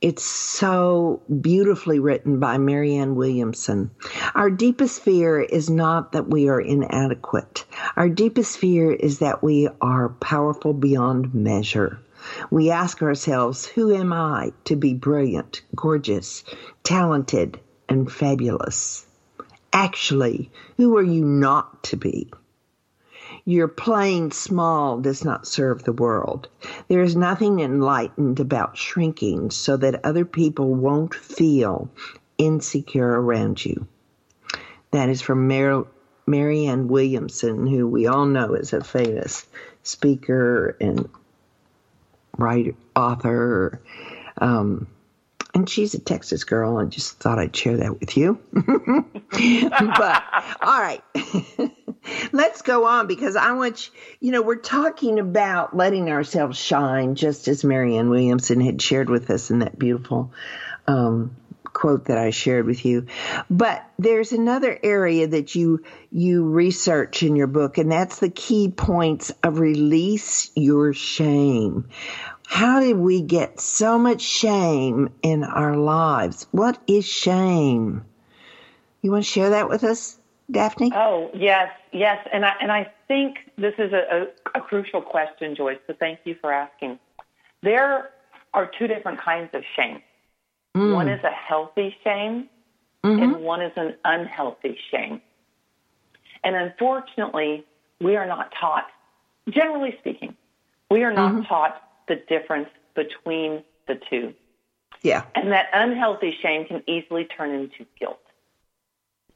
It's 0.00 0.22
so 0.22 1.20
beautifully 1.40 1.98
written 1.98 2.38
by 2.38 2.56
Marianne 2.56 3.16
Williamson. 3.16 3.90
Our 4.36 4.48
deepest 4.48 5.02
fear 5.02 5.40
is 5.40 5.68
not 5.68 6.12
that 6.12 6.28
we 6.30 6.48
are 6.48 6.60
inadequate. 6.60 7.64
Our 7.96 8.08
deepest 8.08 8.58
fear 8.58 8.92
is 8.92 9.18
that 9.18 9.42
we 9.42 9.68
are 9.80 10.10
powerful 10.10 10.72
beyond 10.72 11.34
measure. 11.34 11.98
We 12.50 12.70
ask 12.70 13.02
ourselves, 13.02 13.66
who 13.66 13.94
am 13.94 14.12
I 14.12 14.52
to 14.64 14.76
be 14.76 14.94
brilliant, 14.94 15.62
gorgeous, 15.74 16.44
talented, 16.82 17.60
and 17.88 18.10
fabulous? 18.10 19.06
Actually, 19.72 20.50
who 20.76 20.96
are 20.96 21.02
you 21.02 21.24
not 21.24 21.82
to 21.84 21.96
be? 21.96 22.30
Your 23.44 23.68
playing 23.68 24.32
small 24.32 24.98
does 24.98 25.24
not 25.24 25.46
serve 25.46 25.84
the 25.84 25.92
world. 25.92 26.48
There 26.88 27.02
is 27.02 27.16
nothing 27.16 27.60
enlightened 27.60 28.40
about 28.40 28.76
shrinking 28.76 29.50
so 29.50 29.76
that 29.78 30.04
other 30.04 30.24
people 30.24 30.74
won't 30.74 31.14
feel 31.14 31.90
insecure 32.36 33.20
around 33.20 33.64
you. 33.64 33.86
That 34.90 35.08
is 35.08 35.20
from 35.20 35.48
Mar- 35.48 35.86
Marianne 36.26 36.88
Williamson, 36.88 37.66
who 37.66 37.86
we 37.86 38.06
all 38.06 38.26
know 38.26 38.54
is 38.54 38.72
a 38.72 38.82
famous 38.82 39.46
speaker 39.82 40.76
and 40.80 41.08
writer, 42.38 42.74
author. 42.96 43.82
Um, 44.38 44.86
and 45.54 45.68
she's 45.68 45.94
a 45.94 45.98
Texas 45.98 46.44
girl. 46.44 46.76
I 46.76 46.84
just 46.84 47.18
thought 47.18 47.38
I'd 47.38 47.56
share 47.56 47.78
that 47.78 47.98
with 47.98 48.16
you. 48.16 48.38
but 48.52 50.24
all 50.60 50.80
right, 50.80 51.02
let's 52.32 52.62
go 52.62 52.86
on 52.86 53.06
because 53.06 53.34
I 53.34 53.52
want 53.52 53.86
you, 53.86 53.92
you 54.20 54.32
know, 54.32 54.42
we're 54.42 54.56
talking 54.56 55.18
about 55.18 55.76
letting 55.76 56.10
ourselves 56.10 56.58
shine, 56.58 57.14
just 57.14 57.48
as 57.48 57.64
Marianne 57.64 58.10
Williamson 58.10 58.60
had 58.60 58.80
shared 58.80 59.10
with 59.10 59.30
us 59.30 59.50
in 59.50 59.60
that 59.60 59.78
beautiful 59.78 60.32
um, 60.86 61.34
quote 61.72 62.06
that 62.06 62.18
I 62.18 62.30
shared 62.30 62.66
with 62.66 62.84
you. 62.84 63.06
But 63.48 63.84
there's 63.98 64.32
another 64.32 64.78
area 64.82 65.26
that 65.28 65.54
you 65.54 65.84
you 66.10 66.44
research 66.44 67.22
in 67.22 67.36
your 67.36 67.46
book, 67.46 67.78
and 67.78 67.90
that's 67.90 68.18
the 68.18 68.30
key 68.30 68.68
points 68.68 69.32
of 69.42 69.60
release 69.60 70.50
your 70.54 70.92
shame. 70.92 71.88
How 72.48 72.80
did 72.80 72.96
we 72.96 73.20
get 73.20 73.60
so 73.60 73.98
much 73.98 74.22
shame 74.22 75.10
in 75.20 75.44
our 75.44 75.76
lives? 75.76 76.46
What 76.50 76.78
is 76.86 77.06
shame? 77.06 78.06
You 79.02 79.10
want 79.12 79.24
to 79.24 79.30
share 79.30 79.50
that 79.50 79.68
with 79.68 79.84
us, 79.84 80.18
Daphne? 80.50 80.90
Oh 80.94 81.30
yes, 81.34 81.70
yes, 81.92 82.26
and 82.32 82.46
I 82.46 82.54
and 82.62 82.72
I 82.72 82.90
think 83.06 83.36
this 83.58 83.74
is 83.76 83.92
a, 83.92 84.26
a, 84.54 84.58
a 84.58 84.60
crucial 84.62 85.02
question, 85.02 85.56
Joyce. 85.56 85.76
So 85.86 85.92
thank 86.00 86.20
you 86.24 86.36
for 86.40 86.50
asking. 86.50 86.98
There 87.62 88.08
are 88.54 88.70
two 88.78 88.86
different 88.86 89.20
kinds 89.20 89.50
of 89.52 89.62
shame. 89.76 90.00
Mm. 90.74 90.94
One 90.94 91.08
is 91.10 91.22
a 91.24 91.30
healthy 91.30 91.94
shame, 92.02 92.48
mm-hmm. 93.04 93.22
and 93.22 93.42
one 93.42 93.60
is 93.60 93.72
an 93.76 93.94
unhealthy 94.06 94.78
shame. 94.90 95.20
And 96.42 96.56
unfortunately, 96.56 97.66
we 98.00 98.16
are 98.16 98.26
not 98.26 98.54
taught, 98.58 98.86
generally 99.50 99.96
speaking, 100.00 100.34
we 100.90 101.04
are 101.04 101.12
not 101.12 101.34
mm-hmm. 101.34 101.42
taught 101.42 101.82
the 102.08 102.16
difference 102.16 102.68
between 102.94 103.62
the 103.86 104.00
two. 104.10 104.34
Yeah. 105.02 105.24
And 105.34 105.52
that 105.52 105.66
unhealthy 105.72 106.36
shame 106.42 106.66
can 106.66 106.82
easily 106.86 107.24
turn 107.24 107.52
into 107.52 107.86
guilt. 107.98 108.18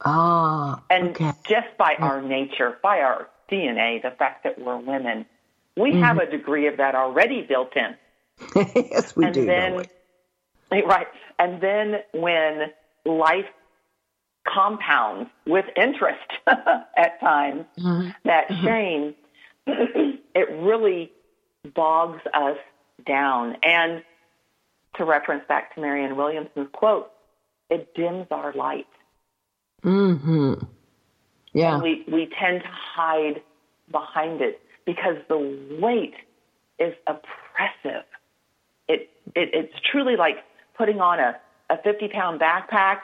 Ah. 0.05 0.83
And 0.91 1.11
okay. 1.11 1.33
just 1.49 1.77
by 1.79 1.95
our 1.99 2.21
nature, 2.21 2.79
by 2.83 3.01
our 3.01 3.29
DNA, 3.51 4.03
the 4.03 4.11
fact 4.11 4.45
that 4.45 4.59
we're 4.59 4.77
women, 4.77 5.27
we 5.77 5.91
mm-hmm. 5.91 6.03
have 6.03 6.19
a 6.19 6.27
degree 6.27 6.67
of 6.67 6.79
that 6.79 6.95
already 6.95 7.43
built 7.43 7.77
in. 7.77 7.95
yes, 8.75 9.15
we 9.15 9.27
and 9.27 9.35
do. 9.35 9.47
Then, 9.47 9.85
right. 10.87 11.07
And 11.39 11.61
then 11.61 12.01
when 12.13 12.73
life 13.05 13.47
compounds 14.47 15.31
with 15.47 15.67
interest 15.77 16.21
at 16.47 17.21
times, 17.21 17.65
mm-hmm. 17.79 18.11
that 18.25 18.49
mm-hmm. 18.49 18.67
shame, 18.67 19.15
it 20.35 20.51
really 20.51 21.13
bogs 21.75 22.21
us 22.35 22.59
down. 23.07 23.57
And 23.63 24.03
to 24.97 25.05
reference 25.05 25.45
back 25.49 25.75
to 25.75 25.81
Marianne 25.81 26.17
Williamson's 26.17 26.69
quote, 26.73 27.11
it 27.71 27.95
dims 27.95 28.27
our 28.31 28.53
light. 28.53 28.87
Hmm. 29.83 30.55
Yeah. 31.53 31.75
And 31.75 31.83
we 31.83 32.05
we 32.07 32.29
tend 32.39 32.63
to 32.63 32.69
hide 32.69 33.43
behind 33.91 34.41
it 34.41 34.61
because 34.85 35.17
the 35.29 35.39
weight 35.81 36.15
is 36.79 36.95
oppressive. 37.07 38.05
It, 38.89 39.11
it 39.35 39.51
it's 39.53 39.75
truly 39.91 40.17
like 40.17 40.37
putting 40.77 41.01
on 41.01 41.19
a, 41.19 41.39
a 41.71 41.79
50 41.83 42.09
pound 42.09 42.41
backpack 42.41 42.99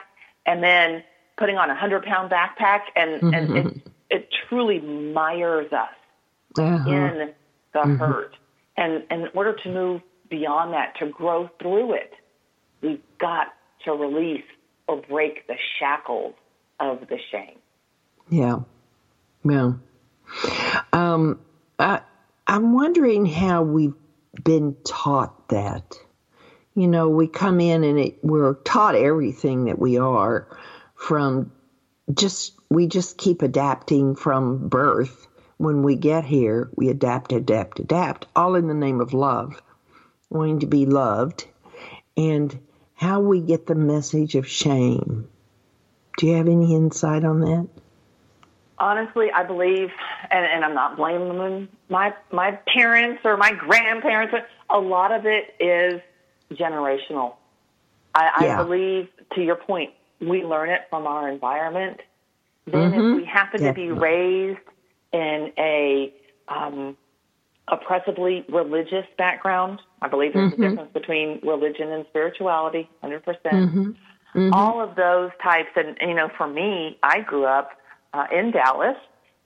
and 0.45 0.63
then 0.63 1.03
putting 1.37 1.57
on 1.57 1.69
a 1.69 1.73
100 1.73 2.03
pound 2.03 2.31
backpack, 2.31 2.81
and, 2.95 3.21
mm-hmm. 3.21 3.33
and 3.33 3.57
it, 3.57 3.81
it 4.09 4.29
truly 4.47 4.79
mires 4.79 5.71
us 5.71 5.89
uh-huh. 6.57 6.89
in 6.89 7.33
the 7.73 7.79
mm-hmm. 7.79 7.95
hurt. 7.95 8.35
And, 8.79 9.03
and 9.09 9.23
in 9.23 9.29
order 9.33 9.53
to 9.63 9.69
move 9.69 10.01
beyond 10.29 10.73
that, 10.73 10.95
to 10.99 11.07
grow 11.07 11.49
through 11.61 11.95
it, 11.95 12.13
we've 12.81 13.01
got 13.19 13.47
to 13.83 13.91
release 13.91 14.45
or 14.87 15.01
break 15.01 15.45
the 15.47 15.55
shackles 15.77 16.33
of 16.79 17.01
the 17.09 17.17
shame. 17.29 17.57
Yeah. 18.29 18.59
Yeah. 19.43 19.73
Um, 20.93 21.41
I, 21.77 22.01
I'm 22.47 22.73
wondering 22.73 23.25
how 23.25 23.63
we've 23.63 23.95
been 24.43 24.77
taught 24.85 25.49
that. 25.49 25.95
You 26.73 26.87
know, 26.87 27.09
we 27.09 27.27
come 27.27 27.59
in 27.59 27.83
and 27.83 27.99
it, 27.99 28.19
we're 28.23 28.53
taught 28.53 28.95
everything 28.95 29.65
that 29.65 29.77
we 29.77 29.97
are 29.97 30.47
from 30.95 31.51
just, 32.13 32.53
we 32.69 32.87
just 32.87 33.17
keep 33.17 33.41
adapting 33.41 34.15
from 34.15 34.69
birth 34.69 35.27
when 35.59 35.83
we 35.83 35.97
get 35.97 36.23
here, 36.23 36.69
we 36.75 36.87
adapt, 36.87 37.33
adapt, 37.33 37.81
adapt, 37.81 38.25
all 38.33 38.55
in 38.55 38.67
the 38.67 38.73
name 38.73 39.01
of 39.01 39.13
love, 39.13 39.61
wanting 40.29 40.61
to 40.61 40.65
be 40.65 40.85
loved, 40.85 41.45
and 42.15 42.57
how 42.95 43.19
we 43.19 43.41
get 43.41 43.67
the 43.67 43.75
message 43.75 44.35
of 44.35 44.47
shame. 44.47 45.27
Do 46.17 46.27
you 46.27 46.35
have 46.35 46.47
any 46.47 46.73
insight 46.73 47.25
on 47.25 47.41
that? 47.41 47.67
Honestly, 48.77 49.27
I 49.35 49.43
believe, 49.43 49.89
and, 50.31 50.45
and 50.45 50.63
I'm 50.63 50.73
not 50.73 50.95
blaming 50.95 51.67
my 51.89 52.13
my 52.31 52.51
parents 52.73 53.21
or 53.25 53.35
my 53.35 53.51
grandparents. 53.51 54.33
A 54.69 54.79
lot 54.79 55.11
of 55.11 55.25
it 55.25 55.55
is 55.59 56.01
generational. 56.53 57.35
I, 58.15 58.45
yeah. 58.45 58.61
I 58.61 58.63
believe, 58.63 59.09
to 59.35 59.41
your 59.41 59.57
point, 59.57 59.91
we 60.21 60.45
learn 60.45 60.69
it 60.69 60.87
from 60.89 61.05
our 61.05 61.27
environment. 61.27 61.99
Then, 62.65 62.91
mm-hmm. 62.91 63.11
if 63.11 63.17
we 63.17 63.25
happen 63.25 63.59
Definitely. 63.61 63.89
to 63.89 63.95
be 63.95 63.99
raised 63.99 64.59
in 65.13 65.51
a 65.57 66.13
um, 66.47 66.97
oppressively 67.67 68.45
religious 68.49 69.05
background. 69.17 69.81
I 70.01 70.07
believe 70.07 70.33
there's 70.33 70.53
mm-hmm. 70.53 70.63
a 70.63 70.69
difference 70.69 70.93
between 70.93 71.39
religion 71.43 71.91
and 71.91 72.05
spirituality, 72.09 72.89
100%. 73.03 73.23
percent 73.23 73.53
mm 73.53 73.71
hmm 73.71 73.91
mm-hmm. 74.35 74.53
All 74.53 74.81
of 74.81 74.95
those 74.95 75.31
types, 75.41 75.69
and 75.75 75.97
you 76.01 76.13
know, 76.13 76.29
for 76.37 76.47
me, 76.47 76.97
I 77.01 77.21
grew 77.21 77.45
up 77.45 77.71
uh, 78.13 78.25
in 78.31 78.51
Dallas 78.51 78.97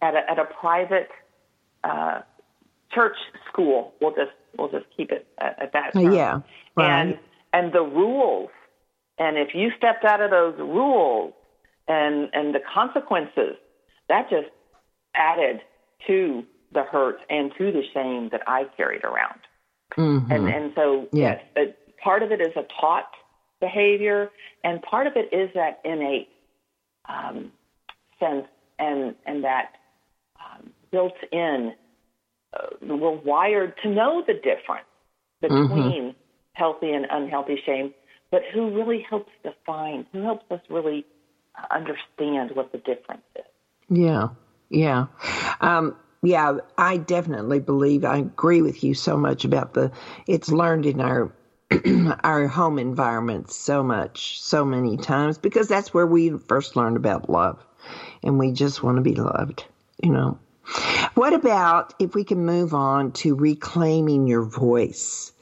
at 0.01 0.13
a, 0.13 0.29
at 0.29 0.39
a 0.39 0.45
private 0.45 1.09
uh, 1.83 2.21
church 2.93 3.15
school. 3.49 3.93
We'll 4.01 4.13
just 4.13 4.31
we'll 4.57 4.69
just 4.69 4.85
keep 4.95 5.11
it 5.11 5.25
at, 5.37 5.61
at 5.61 5.73
that. 5.73 5.93
Term. 5.93 6.13
Yeah, 6.13 6.41
right. 6.75 6.89
and 6.89 7.19
and 7.53 7.71
the 7.71 7.81
rules, 7.81 8.49
and 9.17 9.37
if 9.37 9.55
you 9.55 9.71
stepped 9.77 10.03
out 10.03 10.21
of 10.21 10.31
those 10.31 10.55
rules, 10.57 11.33
and 11.87 12.29
and 12.33 12.53
the 12.53 12.61
consequences, 12.73 13.55
that 14.09 14.29
just 14.29 14.49
added 15.15 15.61
to 16.07 16.43
the 16.73 16.83
hurt 16.83 17.19
and 17.29 17.51
to 17.57 17.71
the 17.71 17.83
shame 17.93 18.29
that 18.31 18.41
I 18.47 18.65
carried 18.75 19.03
around. 19.03 19.39
Mm-hmm. 19.97 20.31
And 20.31 20.47
and 20.47 20.71
so 20.75 21.07
yes, 21.11 21.41
part 22.03 22.23
of 22.23 22.31
it 22.31 22.41
is 22.41 22.53
a 22.55 22.63
taught 22.81 23.09
behavior, 23.59 24.31
and 24.63 24.81
part 24.81 25.07
of 25.07 25.13
it 25.15 25.33
is 25.35 25.49
that 25.53 25.81
innate 25.85 26.29
um, 27.07 27.51
sense 28.19 28.45
and 28.79 29.15
and 29.25 29.43
that 29.43 29.73
um, 30.39 30.71
built 30.91 31.15
in. 31.31 31.73
Uh, 32.53 32.67
we're 32.81 33.09
wired 33.09 33.73
to 33.81 33.89
know 33.89 34.23
the 34.25 34.33
difference 34.33 34.85
between 35.41 35.69
mm-hmm. 35.69 36.09
healthy 36.53 36.91
and 36.91 37.07
unhealthy 37.09 37.59
shame, 37.65 37.93
but 38.29 38.41
who 38.53 38.75
really 38.75 39.03
helps 39.09 39.31
define? 39.43 40.05
Who 40.11 40.21
helps 40.21 40.45
us 40.51 40.61
really 40.69 41.05
understand 41.71 42.51
what 42.55 42.71
the 42.71 42.77
difference 42.77 43.23
is? 43.35 43.45
Yeah, 43.89 44.29
yeah. 44.73 45.05
Um, 45.61 45.95
yeah, 46.21 46.57
I 46.77 46.97
definitely 46.97 47.59
believe 47.59 48.05
I 48.05 48.17
agree 48.17 48.61
with 48.61 48.83
you 48.83 48.93
so 48.93 49.17
much 49.17 49.45
about 49.45 49.73
the 49.73 49.91
it's 50.25 50.49
learned 50.49 50.85
in 50.85 51.01
our 51.01 51.33
our 52.23 52.47
home 52.47 52.79
environment 52.79 53.51
so 53.51 53.83
much, 53.83 54.41
so 54.41 54.65
many 54.65 54.97
times 54.97 55.37
because 55.37 55.67
that's 55.67 55.93
where 55.93 56.07
we 56.07 56.37
first 56.37 56.75
learned 56.75 56.97
about 56.97 57.29
love 57.29 57.63
and 58.23 58.39
we 58.39 58.51
just 58.51 58.81
want 58.81 58.97
to 58.97 59.01
be 59.01 59.15
loved, 59.15 59.65
you 60.01 60.11
know. 60.11 60.39
What 61.13 61.33
about 61.33 61.93
if 61.99 62.15
we 62.15 62.23
can 62.23 62.45
move 62.45 62.73
on 62.73 63.11
to 63.13 63.35
reclaiming 63.35 64.27
your 64.27 64.43
voice? 64.43 65.33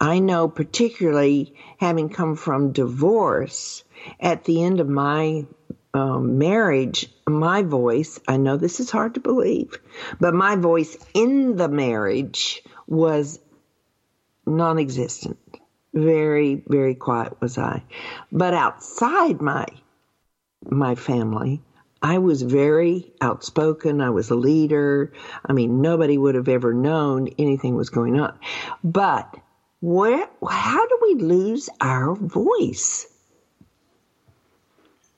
I 0.00 0.20
know, 0.20 0.48
particularly 0.48 1.54
having 1.78 2.08
come 2.08 2.36
from 2.36 2.72
divorce, 2.72 3.82
at 4.20 4.44
the 4.44 4.62
end 4.62 4.78
of 4.78 4.88
my 4.88 5.46
um, 5.92 6.38
marriage, 6.38 7.10
my 7.28 7.62
voice, 7.62 8.20
I 8.28 8.36
know 8.36 8.56
this 8.56 8.80
is 8.80 8.90
hard 8.90 9.14
to 9.14 9.20
believe, 9.20 9.78
but 10.20 10.34
my 10.34 10.56
voice 10.56 10.96
in 11.14 11.56
the 11.56 11.68
marriage 11.68 12.62
was 12.86 13.40
non 14.46 14.78
existent. 14.78 15.38
Very, 15.94 16.62
very 16.66 16.94
quiet 16.94 17.40
was 17.40 17.58
I. 17.58 17.82
But 18.30 18.54
outside 18.54 19.40
my 19.40 19.66
my 20.70 20.94
family, 20.94 21.62
I 22.02 22.18
was 22.18 22.42
very 22.42 23.12
outspoken. 23.20 24.00
I 24.00 24.10
was 24.10 24.30
a 24.30 24.36
leader. 24.36 25.12
I 25.44 25.52
mean, 25.52 25.80
nobody 25.80 26.16
would 26.16 26.34
have 26.34 26.48
ever 26.48 26.72
known 26.72 27.28
anything 27.38 27.74
was 27.74 27.90
going 27.90 28.20
on. 28.20 28.38
But 28.84 29.34
where, 29.80 30.28
how 30.48 30.86
do 30.86 30.98
we 31.02 31.14
lose 31.14 31.68
our 31.80 32.14
voice? 32.14 33.06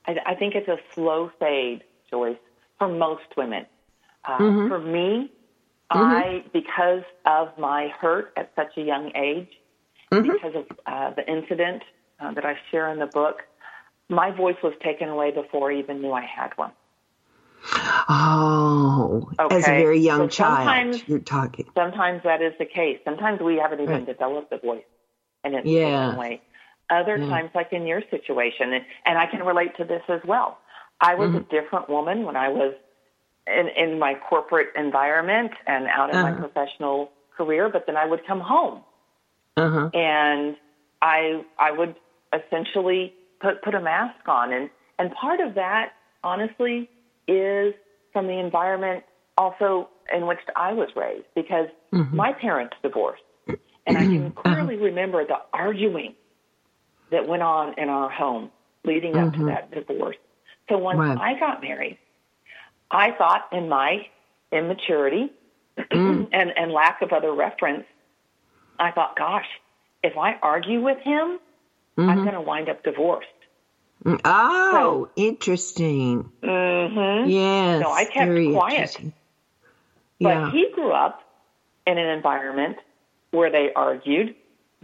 I, 0.05 0.15
I 0.25 0.35
think 0.35 0.55
it's 0.55 0.67
a 0.67 0.77
slow 0.95 1.31
fade, 1.39 1.83
Joyce, 2.11 2.37
for 2.77 2.87
most 2.87 3.35
women. 3.35 3.65
Uh, 4.23 4.37
mm-hmm. 4.37 4.67
For 4.67 4.79
me, 4.79 5.31
mm-hmm. 5.91 5.97
I, 5.97 6.43
because 6.53 7.03
of 7.25 7.57
my 7.57 7.87
hurt 7.99 8.33
at 8.37 8.51
such 8.55 8.77
a 8.77 8.81
young 8.81 9.11
age, 9.15 9.49
mm-hmm. 10.11 10.31
because 10.31 10.55
of 10.55 10.77
uh, 10.85 11.11
the 11.15 11.27
incident 11.27 11.83
uh, 12.19 12.33
that 12.33 12.45
I 12.45 12.55
share 12.69 12.91
in 12.91 12.99
the 12.99 13.07
book, 13.07 13.41
my 14.09 14.31
voice 14.31 14.57
was 14.61 14.73
taken 14.83 15.09
away 15.09 15.31
before 15.31 15.71
I 15.71 15.79
even 15.79 16.01
knew 16.01 16.11
I 16.11 16.25
had 16.25 16.51
one. 16.57 16.71
Oh, 18.09 19.29
okay. 19.39 19.55
as 19.55 19.63
a 19.67 19.71
very 19.71 19.99
young 19.99 20.29
so 20.29 20.43
child, 20.43 21.03
you're 21.07 21.19
talking. 21.19 21.67
Sometimes 21.75 22.23
that 22.23 22.41
is 22.41 22.53
the 22.59 22.65
case. 22.65 22.99
Sometimes 23.05 23.39
we 23.39 23.57
haven't 23.57 23.81
even 23.81 23.95
right. 23.95 24.05
developed 24.05 24.51
a 24.51 24.57
voice, 24.57 24.83
and 25.43 25.55
it's 25.55 25.67
yeah. 25.67 26.07
taken 26.07 26.15
away. 26.15 26.41
Other 26.89 27.17
yeah. 27.17 27.27
times, 27.27 27.51
like 27.53 27.71
in 27.71 27.85
your 27.85 28.01
situation, 28.09 28.73
and, 28.73 28.83
and 29.05 29.17
I 29.17 29.27
can 29.27 29.43
relate 29.43 29.77
to 29.77 29.85
this 29.85 30.01
as 30.09 30.21
well. 30.25 30.57
I 31.01 31.15
was 31.15 31.29
mm-hmm. 31.29 31.37
a 31.37 31.61
different 31.61 31.89
woman 31.89 32.23
when 32.23 32.35
I 32.35 32.49
was 32.49 32.73
in, 33.47 33.67
in 33.75 33.99
my 33.99 34.15
corporate 34.29 34.69
environment 34.75 35.51
and 35.65 35.87
out 35.87 36.11
in 36.11 36.15
uh-huh. 36.15 36.31
my 36.31 36.37
professional 36.37 37.11
career, 37.35 37.69
but 37.69 37.85
then 37.87 37.97
I 37.97 38.05
would 38.05 38.25
come 38.27 38.39
home 38.39 38.83
uh-huh. 39.57 39.89
and 39.93 40.55
I 41.01 41.43
I 41.57 41.71
would 41.71 41.95
essentially 42.33 43.13
put 43.39 43.61
put 43.61 43.75
a 43.75 43.81
mask 43.81 44.27
on, 44.27 44.53
and 44.53 44.69
and 44.99 45.11
part 45.13 45.39
of 45.39 45.55
that, 45.55 45.93
honestly, 46.23 46.89
is 47.27 47.73
from 48.13 48.27
the 48.27 48.39
environment 48.39 49.03
also 49.37 49.89
in 50.13 50.27
which 50.27 50.39
I 50.55 50.73
was 50.73 50.89
raised 50.95 51.25
because 51.35 51.67
mm-hmm. 51.93 52.15
my 52.15 52.33
parents 52.33 52.75
divorced, 52.83 53.23
and 53.47 53.97
I 53.97 54.01
can 54.01 54.25
uh-huh. 54.37 54.41
clearly 54.41 54.75
uh-huh. 54.75 54.85
remember 54.85 55.25
the 55.25 55.37
arguing 55.53 56.15
that 57.11 57.27
went 57.27 57.43
on 57.43 57.73
in 57.77 57.89
our 57.89 58.09
home 58.09 58.51
leading 58.85 59.15
up 59.15 59.33
mm-hmm. 59.33 59.41
to 59.41 59.45
that 59.47 59.87
divorce. 59.87 60.17
So 60.71 60.97
right. 60.97 61.17
I 61.17 61.39
got 61.39 61.61
married, 61.61 61.97
I 62.89 63.11
thought 63.11 63.49
in 63.51 63.67
my 63.67 64.07
immaturity 64.51 65.31
mm. 65.77 66.27
and, 66.33 66.51
and 66.55 66.71
lack 66.71 67.01
of 67.01 67.11
other 67.11 67.33
reference, 67.33 67.85
I 68.79 68.91
thought, 68.91 69.17
gosh, 69.17 69.45
if 70.03 70.17
I 70.17 70.35
argue 70.41 70.81
with 70.81 70.99
him, 70.99 71.39
mm-hmm. 71.97 72.09
I'm 72.09 72.23
going 72.23 72.33
to 72.33 72.41
wind 72.41 72.69
up 72.69 72.83
divorced. 72.83 73.27
Mm, 74.05 74.19
oh, 74.25 74.71
so, 74.71 75.09
interesting. 75.15 76.31
Mm-hmm. 76.41 77.29
Yes. 77.29 77.83
So 77.83 77.91
I 77.91 78.05
kept 78.05 78.31
quiet. 78.53 78.97
But 80.19 80.29
yeah. 80.29 80.51
he 80.51 80.71
grew 80.73 80.91
up 80.91 81.21
in 81.85 81.97
an 81.97 82.07
environment 82.07 82.77
where 83.31 83.51
they 83.51 83.71
argued 83.75 84.35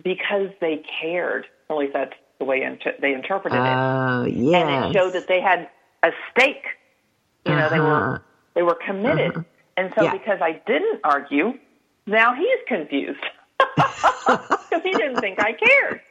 because 0.04 0.50
they 0.62 0.84
cared. 1.02 1.48
At 1.70 1.78
least 1.78 1.94
that's 1.94 2.14
the 2.40 2.46
way 2.46 2.62
inter- 2.62 2.96
they 3.02 3.14
interpreted 3.14 3.58
it. 3.58 3.62
Oh, 3.62 4.26
yes. 4.26 4.64
And 4.64 4.86
it 4.86 4.94
showed 4.94 5.14
that 5.14 5.28
they 5.28 5.42
had 5.42 5.70
a 6.04 6.12
stake. 6.32 6.66
You 7.46 7.54
know, 7.54 7.60
uh-huh. 7.60 7.70
they 7.70 7.80
were 7.80 8.14
uh-huh. 8.16 8.20
they 8.56 8.62
were 8.64 8.78
committed. 8.86 9.32
Uh-huh. 9.32 9.44
And 9.78 9.94
so, 9.96 10.06
yeah. 10.06 10.12
because 10.12 10.40
I 10.42 10.60
didn't 10.66 11.02
argue, 11.04 11.54
now 12.08 12.34
he's 12.34 12.60
confused 12.68 13.20
because 13.76 14.82
he 14.84 14.92
didn't 14.92 15.20
think 15.20 15.40
I 15.40 15.54
cared. 15.54 16.02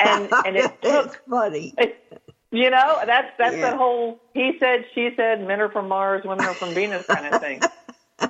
And 0.00 0.32
and 0.46 0.56
it 0.56 0.82
took 0.82 1.22
funny. 1.28 1.74
It, 1.78 2.22
you 2.50 2.70
know, 2.70 3.00
that's 3.06 3.28
that's 3.38 3.56
yeah. 3.56 3.70
that 3.70 3.76
whole 3.76 4.20
he 4.34 4.56
said, 4.58 4.84
she 4.94 5.10
said, 5.16 5.46
men 5.46 5.60
are 5.60 5.70
from 5.70 5.88
Mars, 5.88 6.22
women 6.24 6.44
are 6.44 6.54
from 6.54 6.74
Venus 6.74 7.06
kind 7.06 7.32
of 7.32 7.40
thing. 7.40 7.60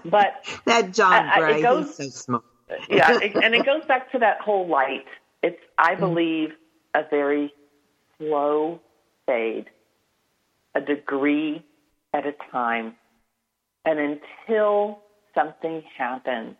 But 0.04 0.44
that 0.66 0.92
John 0.92 1.30
Gray, 1.38 1.60
it 1.60 1.62
goes, 1.62 1.96
so 1.96 2.08
smart. 2.08 2.44
yeah, 2.90 3.18
it, 3.22 3.36
and 3.36 3.54
it 3.54 3.64
goes 3.64 3.84
back 3.86 4.12
to 4.12 4.18
that 4.18 4.40
whole 4.40 4.68
light. 4.68 5.06
It's 5.42 5.60
I 5.78 5.94
mm. 5.94 6.00
believe 6.00 6.50
a 6.94 7.04
very 7.08 7.54
slow 8.18 8.80
fade, 9.26 9.70
a 10.78 10.84
degree 10.84 11.64
at 12.14 12.26
a 12.26 12.34
time, 12.50 12.94
and 13.84 13.98
until 13.98 15.00
something 15.34 15.82
happens, 15.96 16.56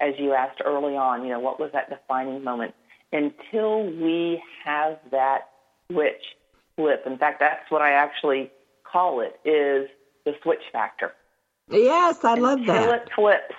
as 0.00 0.14
you 0.18 0.32
asked 0.32 0.60
early 0.64 0.96
on, 0.96 1.24
you 1.24 1.30
know, 1.30 1.40
what 1.40 1.60
was 1.60 1.70
that 1.72 1.90
defining 1.90 2.42
moment? 2.42 2.74
Until 3.12 3.84
we 3.84 4.42
have 4.64 4.98
that 5.10 5.48
switch 5.90 6.22
flip. 6.76 7.02
In 7.06 7.18
fact, 7.18 7.40
that's 7.40 7.70
what 7.70 7.82
I 7.82 7.90
actually 7.90 8.50
call 8.84 9.20
it 9.20 9.38
is 9.44 9.88
the 10.24 10.32
switch 10.42 10.62
factor. 10.72 11.12
Yes, 11.68 12.24
I 12.24 12.32
Until 12.32 12.44
love 12.44 12.66
that. 12.66 12.76
Until 12.76 12.92
it 12.94 13.08
flips, 13.14 13.54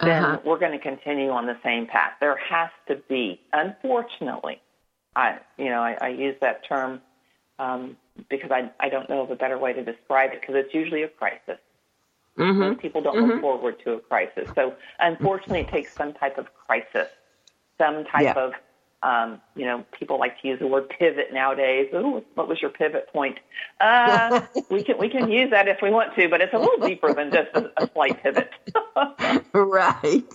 then 0.00 0.24
uh-huh. 0.24 0.40
we're 0.44 0.58
going 0.58 0.72
to 0.72 0.78
continue 0.78 1.30
on 1.30 1.46
the 1.46 1.56
same 1.64 1.86
path. 1.86 2.12
There 2.20 2.36
has 2.36 2.70
to 2.88 2.96
be, 3.08 3.40
unfortunately, 3.52 4.60
I 5.16 5.38
you 5.56 5.66
know 5.66 5.80
I, 5.80 5.96
I 6.00 6.08
use 6.08 6.36
that 6.40 6.66
term 6.66 7.00
um, 7.58 7.96
because 8.28 8.50
I 8.50 8.70
I 8.80 8.88
don't 8.88 9.08
know 9.08 9.22
of 9.22 9.30
a 9.30 9.36
better 9.36 9.58
way 9.58 9.72
to 9.72 9.84
describe 9.84 10.32
it 10.32 10.40
because 10.40 10.56
it's 10.56 10.74
usually 10.74 11.02
a 11.02 11.08
crisis. 11.08 11.58
Mm-hmm. 12.38 12.58
Most 12.58 12.80
people 12.80 13.00
don't 13.00 13.16
mm-hmm. 13.16 13.30
look 13.30 13.40
forward 13.40 13.76
to 13.84 13.92
a 13.94 14.00
crisis, 14.00 14.48
so 14.54 14.74
unfortunately, 14.98 15.60
it 15.60 15.68
takes 15.68 15.94
some 15.94 16.12
type 16.12 16.36
of 16.36 16.52
crisis, 16.54 17.08
some 17.78 18.04
type 18.04 18.24
yeah. 18.24 18.32
of 18.34 18.54
um, 19.04 19.42
you 19.54 19.66
know, 19.66 19.84
people 19.98 20.18
like 20.18 20.40
to 20.40 20.48
use 20.48 20.58
the 20.58 20.66
word 20.66 20.88
pivot 20.88 21.26
nowadays. 21.30 21.90
Ooh, 21.92 22.24
what 22.34 22.48
was 22.48 22.60
your 22.62 22.70
pivot 22.70 23.12
point? 23.12 23.38
Uh, 23.78 24.40
we 24.70 24.82
can 24.82 24.96
we 24.98 25.10
can 25.10 25.30
use 25.30 25.50
that 25.50 25.68
if 25.68 25.82
we 25.82 25.90
want 25.90 26.14
to, 26.14 26.28
but 26.30 26.40
it's 26.40 26.54
a 26.54 26.58
little 26.58 26.86
deeper 26.86 27.12
than 27.12 27.30
just 27.30 27.50
a, 27.54 27.70
a 27.76 27.90
slight 27.92 28.22
pivot. 28.22 28.50
right. 29.52 30.32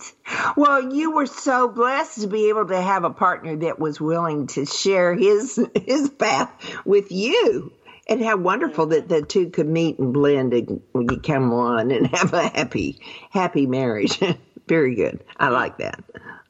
Well, 0.56 0.94
you 0.94 1.10
were 1.10 1.26
so 1.26 1.68
blessed 1.68 2.20
to 2.20 2.26
be 2.28 2.48
able 2.48 2.66
to 2.66 2.80
have 2.80 3.02
a 3.02 3.10
partner 3.10 3.56
that 3.56 3.80
was 3.80 4.00
willing 4.00 4.46
to 4.48 4.64
share 4.66 5.14
his 5.14 5.58
his 5.74 6.08
path 6.10 6.52
with 6.84 7.10
you. 7.10 7.72
And 8.08 8.24
how 8.24 8.36
wonderful 8.36 8.86
that 8.86 9.08
the 9.08 9.22
two 9.22 9.50
could 9.50 9.68
meet 9.68 9.98
and 10.00 10.12
blend 10.12 10.52
and 10.52 10.80
become 11.06 11.52
one 11.52 11.92
and 11.92 12.08
have 12.08 12.34
a 12.34 12.42
happy, 12.42 12.98
happy 13.30 13.66
marriage. 13.66 14.18
Very 14.66 14.96
good. 14.96 15.22
I 15.36 15.48
like 15.48 15.78
that. 15.78 16.02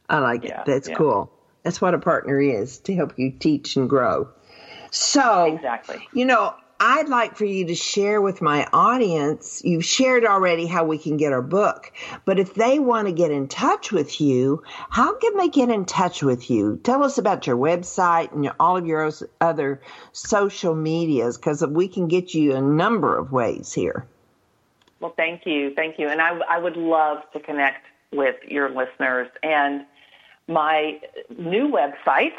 I 0.08 0.20
like 0.20 0.44
yeah, 0.44 0.60
it. 0.60 0.66
That's 0.66 0.88
yeah. 0.88 0.94
cool. 0.94 1.30
That's 1.62 1.80
what 1.80 1.94
a 1.94 1.98
partner 1.98 2.40
is 2.40 2.78
to 2.80 2.94
help 2.94 3.18
you 3.18 3.30
teach 3.30 3.76
and 3.76 3.88
grow. 3.88 4.28
So, 4.90 5.54
exactly. 5.54 6.08
You 6.12 6.24
know, 6.24 6.54
I'd 6.82 7.10
like 7.10 7.36
for 7.36 7.44
you 7.44 7.66
to 7.66 7.74
share 7.74 8.22
with 8.22 8.40
my 8.40 8.66
audience. 8.72 9.60
You've 9.62 9.84
shared 9.84 10.24
already 10.24 10.66
how 10.66 10.84
we 10.84 10.96
can 10.96 11.18
get 11.18 11.34
our 11.34 11.42
book, 11.42 11.92
but 12.24 12.38
if 12.38 12.54
they 12.54 12.78
want 12.78 13.06
to 13.06 13.12
get 13.12 13.30
in 13.30 13.48
touch 13.48 13.92
with 13.92 14.18
you, 14.18 14.62
how 14.88 15.14
can 15.18 15.36
they 15.36 15.48
get 15.48 15.68
in 15.68 15.84
touch 15.84 16.22
with 16.22 16.50
you? 16.50 16.80
Tell 16.82 17.04
us 17.04 17.18
about 17.18 17.46
your 17.46 17.58
website 17.58 18.32
and 18.32 18.44
your, 18.44 18.54
all 18.58 18.78
of 18.78 18.86
your 18.86 19.12
other 19.42 19.82
social 20.12 20.74
medias 20.74 21.36
because 21.36 21.62
we 21.66 21.86
can 21.86 22.08
get 22.08 22.32
you 22.32 22.56
a 22.56 22.62
number 22.62 23.18
of 23.18 23.30
ways 23.30 23.74
here. 23.74 24.06
Well, 25.00 25.12
thank 25.14 25.44
you. 25.44 25.74
Thank 25.74 25.98
you. 25.98 26.08
And 26.08 26.20
I, 26.20 26.38
I 26.48 26.58
would 26.58 26.78
love 26.78 27.18
to 27.34 27.40
connect 27.40 27.86
with 28.10 28.36
your 28.48 28.70
listeners. 28.70 29.28
And 29.42 29.84
my 30.50 31.00
new 31.38 31.68
website 31.70 32.36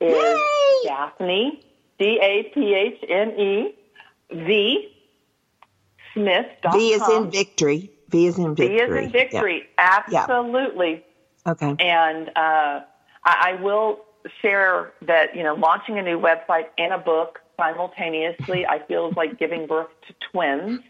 is 0.00 0.12
Yay! 0.12 0.80
Daphne, 0.84 1.64
D 1.98 2.18
A 2.20 2.50
P 2.54 2.74
H 2.74 3.04
N 3.08 3.30
E, 3.38 3.74
V 4.32 4.94
Smith. 6.14 6.46
V 6.72 6.92
is 6.92 7.08
in 7.08 7.30
victory. 7.30 7.90
V 8.08 8.26
is 8.26 8.38
in 8.38 8.54
victory. 8.54 8.76
V 8.76 8.82
is 8.82 9.04
in 9.04 9.10
victory. 9.10 9.62
Yeah. 9.78 10.02
Absolutely. 10.22 11.04
Yeah. 11.46 11.52
Okay. 11.52 11.76
And 11.80 12.28
uh, 12.30 12.80
I, 13.24 13.52
I 13.52 13.58
will 13.62 14.00
share 14.42 14.92
that, 15.06 15.34
you 15.34 15.42
know, 15.42 15.54
launching 15.54 15.98
a 15.98 16.02
new 16.02 16.18
website 16.18 16.66
and 16.76 16.92
a 16.92 16.98
book 16.98 17.40
simultaneously, 17.56 18.66
I 18.66 18.80
feel 18.86 19.12
like 19.16 19.38
giving 19.38 19.66
birth 19.66 19.88
to 20.06 20.14
twins. 20.30 20.80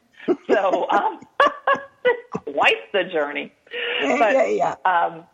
So, 0.51 0.89
um, 0.91 1.21
quite 2.31 2.93
the 2.93 3.05
journey. 3.05 3.53
But, 4.03 4.33
yeah, 4.35 4.47
yeah. 4.47 4.75
Um, 4.85 5.25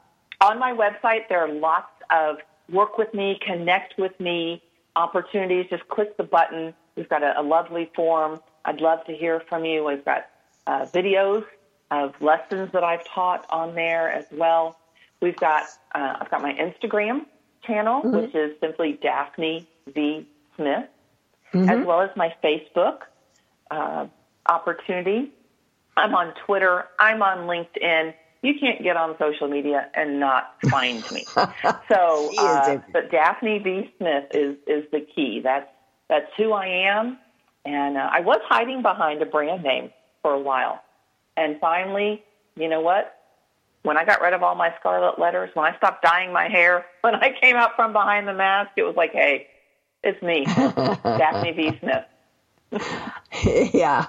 on 0.41 0.59
my 0.59 0.73
website, 0.73 1.29
there 1.29 1.41
are 1.41 1.53
lots 1.53 1.93
of 2.11 2.39
work 2.71 2.99
with 2.99 3.13
me, 3.15 3.39
connect 3.45 3.99
with 3.99 4.19
me 4.21 4.63
opportunities. 4.97 5.67
Just 5.71 5.87
click 5.89 6.17
the 6.17 6.25
button. 6.25 6.75
We've 6.97 7.09
got 7.09 7.23
a, 7.23 7.41
a 7.41 7.43
lovely 7.43 7.91
form. 7.95 8.41
I'd 8.65 8.81
love 8.81 9.05
to 9.07 9.13
hear 9.13 9.41
from 9.49 9.65
you. 9.65 9.85
We've 9.85 10.05
got 10.05 10.27
uh, 10.67 10.87
videos 10.87 11.45
of 11.91 12.15
lessons 12.21 12.71
that 12.73 12.83
I've 12.83 13.05
taught 13.05 13.47
on 13.51 13.75
there 13.75 14.11
as 14.11 14.27
well. 14.33 14.79
We've 15.21 15.37
got 15.37 15.65
uh, 15.95 16.17
I've 16.21 16.31
got 16.31 16.43
my 16.43 16.53
Instagram 16.55 17.27
channel, 17.63 18.03
mm-hmm. 18.03 18.17
which 18.17 18.35
is 18.35 18.53
simply 18.61 18.99
Daphne 19.03 19.67
V 19.95 20.27
Smith, 20.57 20.87
mm-hmm. 21.53 21.69
as 21.69 21.87
well 21.87 22.01
as 22.01 22.11
my 22.17 22.35
Facebook 22.43 23.01
uh, 23.71 24.07
opportunity. 24.47 25.31
I'm 25.97 26.15
on 26.15 26.35
Twitter. 26.47 26.87
I'm 26.99 27.23
on 27.23 27.47
LinkedIn. 27.47 28.15
You 28.45 28.53
can't 28.61 28.83
get 28.83 28.95
on 28.99 29.17
social 29.19 29.49
media 29.49 29.89
and 29.95 30.21
not 30.21 30.55
find 30.69 31.03
me. 31.11 31.25
so, 31.89 32.31
uh, 32.37 32.79
but 32.93 33.11
Daphne 33.11 33.59
V 33.59 33.91
Smith 33.97 34.25
is 34.33 34.57
is 34.67 34.85
the 34.93 35.01
key. 35.01 35.41
That's 35.43 35.67
that's 36.11 36.27
who 36.37 36.53
I 36.53 36.67
am. 36.67 37.19
And 37.65 37.97
uh, 37.97 38.11
I 38.13 38.21
was 38.21 38.41
hiding 38.47 38.83
behind 38.83 39.23
a 39.23 39.27
brand 39.27 39.63
name 39.63 39.91
for 40.21 40.35
a 40.35 40.39
while, 40.39 40.83
and 41.39 41.59
finally, 41.59 42.23
you 42.55 42.69
know 42.69 42.83
what? 42.83 43.19
When 43.83 43.97
I 43.97 44.05
got 44.05 44.21
rid 44.21 44.35
of 44.35 44.43
all 44.43 44.55
my 44.55 44.75
scarlet 44.79 45.19
letters, 45.19 45.49
when 45.55 45.65
I 45.65 45.75
stopped 45.79 46.03
dyeing 46.03 46.31
my 46.31 46.49
hair, 46.51 46.85
when 47.01 47.15
I 47.15 47.31
came 47.41 47.57
out 47.57 47.77
from 47.77 47.95
behind 47.95 48.29
the 48.29 48.35
mask, 48.35 48.73
it 48.77 48.83
was 48.83 48.95
like, 48.95 49.13
hey, 49.13 49.47
it's 50.03 50.21
me, 50.23 50.45
Daphne 50.47 51.53
V. 51.53 51.79
Smith. 51.81 53.73
yeah. 53.73 54.05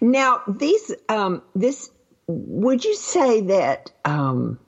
Now, 0.00 0.42
these, 0.48 0.92
um, 1.08 1.42
this, 1.54 1.88
would 2.32 2.84
you 2.84 2.94
say 2.96 3.40
that 3.42 3.90
um, 4.04 4.58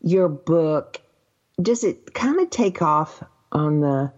your 0.00 0.28
book 0.28 1.00
does 1.60 1.84
it 1.84 2.14
kind 2.14 2.40
of 2.40 2.50
take 2.50 2.82
off 2.82 3.22
on 3.52 3.80
the 3.80 4.12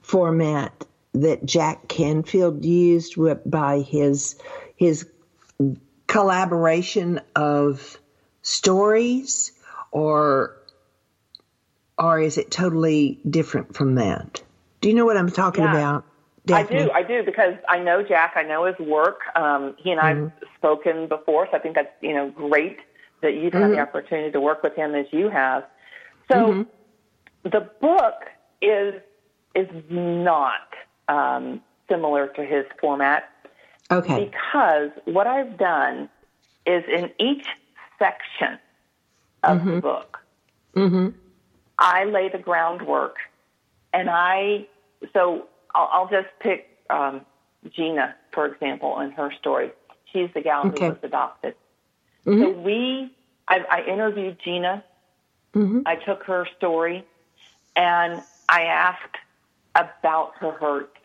format 0.00 0.86
that 1.14 1.44
Jack 1.44 1.88
Canfield 1.88 2.64
used 2.64 3.16
by 3.46 3.80
his 3.80 4.36
his 4.76 5.06
collaboration 6.06 7.20
of 7.34 7.98
stories, 8.42 9.52
or 9.90 10.54
or 11.98 12.20
is 12.20 12.38
it 12.38 12.50
totally 12.50 13.18
different 13.28 13.74
from 13.74 13.96
that? 13.96 14.42
Do 14.80 14.88
you 14.88 14.94
know 14.94 15.04
what 15.04 15.16
I'm 15.16 15.30
talking 15.30 15.64
yeah, 15.64 15.72
about? 15.72 16.04
Daphne? 16.48 16.78
I 16.78 16.82
do, 16.82 16.90
I 16.90 17.02
do, 17.02 17.22
because 17.22 17.54
I 17.68 17.78
know 17.78 18.02
Jack. 18.02 18.32
I 18.36 18.42
know 18.42 18.64
his 18.64 18.78
work. 18.78 19.20
Um, 19.36 19.76
he 19.78 19.90
and 19.90 20.00
I've 20.00 20.16
mm-hmm. 20.16 20.46
spoken 20.56 21.06
before, 21.06 21.46
so 21.50 21.56
I 21.56 21.60
think 21.60 21.74
that's 21.74 21.92
you 22.00 22.14
know 22.14 22.30
great 22.30 22.78
that 23.20 23.34
you've 23.34 23.52
mm-hmm. 23.52 23.62
had 23.62 23.70
the 23.70 23.74
mm-hmm. 23.74 23.82
opportunity 23.82 24.32
to 24.32 24.40
work 24.40 24.62
with 24.62 24.74
him 24.74 24.94
as 24.94 25.06
you 25.12 25.28
have. 25.28 25.64
So 26.30 26.36
mm-hmm. 26.36 27.48
the 27.48 27.68
book 27.80 28.24
is 28.62 28.94
is 29.54 29.68
not 29.90 30.74
um, 31.08 31.60
similar 31.88 32.28
to 32.28 32.44
his 32.44 32.64
format. 32.80 33.30
Okay. 33.90 34.26
Because 34.26 34.90
what 35.06 35.26
I've 35.26 35.56
done 35.56 36.08
is 36.66 36.84
in 36.92 37.10
each 37.18 37.46
section 37.98 38.58
of 39.42 39.58
mm-hmm. 39.58 39.74
the 39.76 39.80
book, 39.80 40.18
mm-hmm. 40.76 41.08
I 41.78 42.04
lay 42.04 42.28
the 42.28 42.38
groundwork, 42.38 43.16
and 43.92 44.10
I 44.10 44.66
so 45.12 45.46
I'll, 45.78 45.88
I'll 45.92 46.08
just 46.08 46.28
pick 46.40 46.68
um, 46.90 47.24
Gina 47.70 48.16
for 48.32 48.46
example 48.46 48.98
in 49.00 49.12
her 49.12 49.32
story. 49.38 49.70
She's 50.12 50.28
the 50.34 50.40
gal 50.40 50.66
okay. 50.66 50.86
who 50.86 50.90
was 50.90 50.98
adopted. 51.02 51.54
Mm-hmm. 52.26 52.42
So 52.42 52.50
we, 52.50 53.14
I, 53.46 53.58
I 53.70 53.82
interviewed 53.82 54.38
Gina. 54.44 54.84
Mm-hmm. 55.54 55.80
I 55.86 55.96
took 55.96 56.24
her 56.24 56.46
story, 56.56 57.06
and 57.76 58.22
I 58.48 58.62
asked 58.64 59.16
about 59.74 60.32
her 60.40 60.50
hurts 60.52 60.98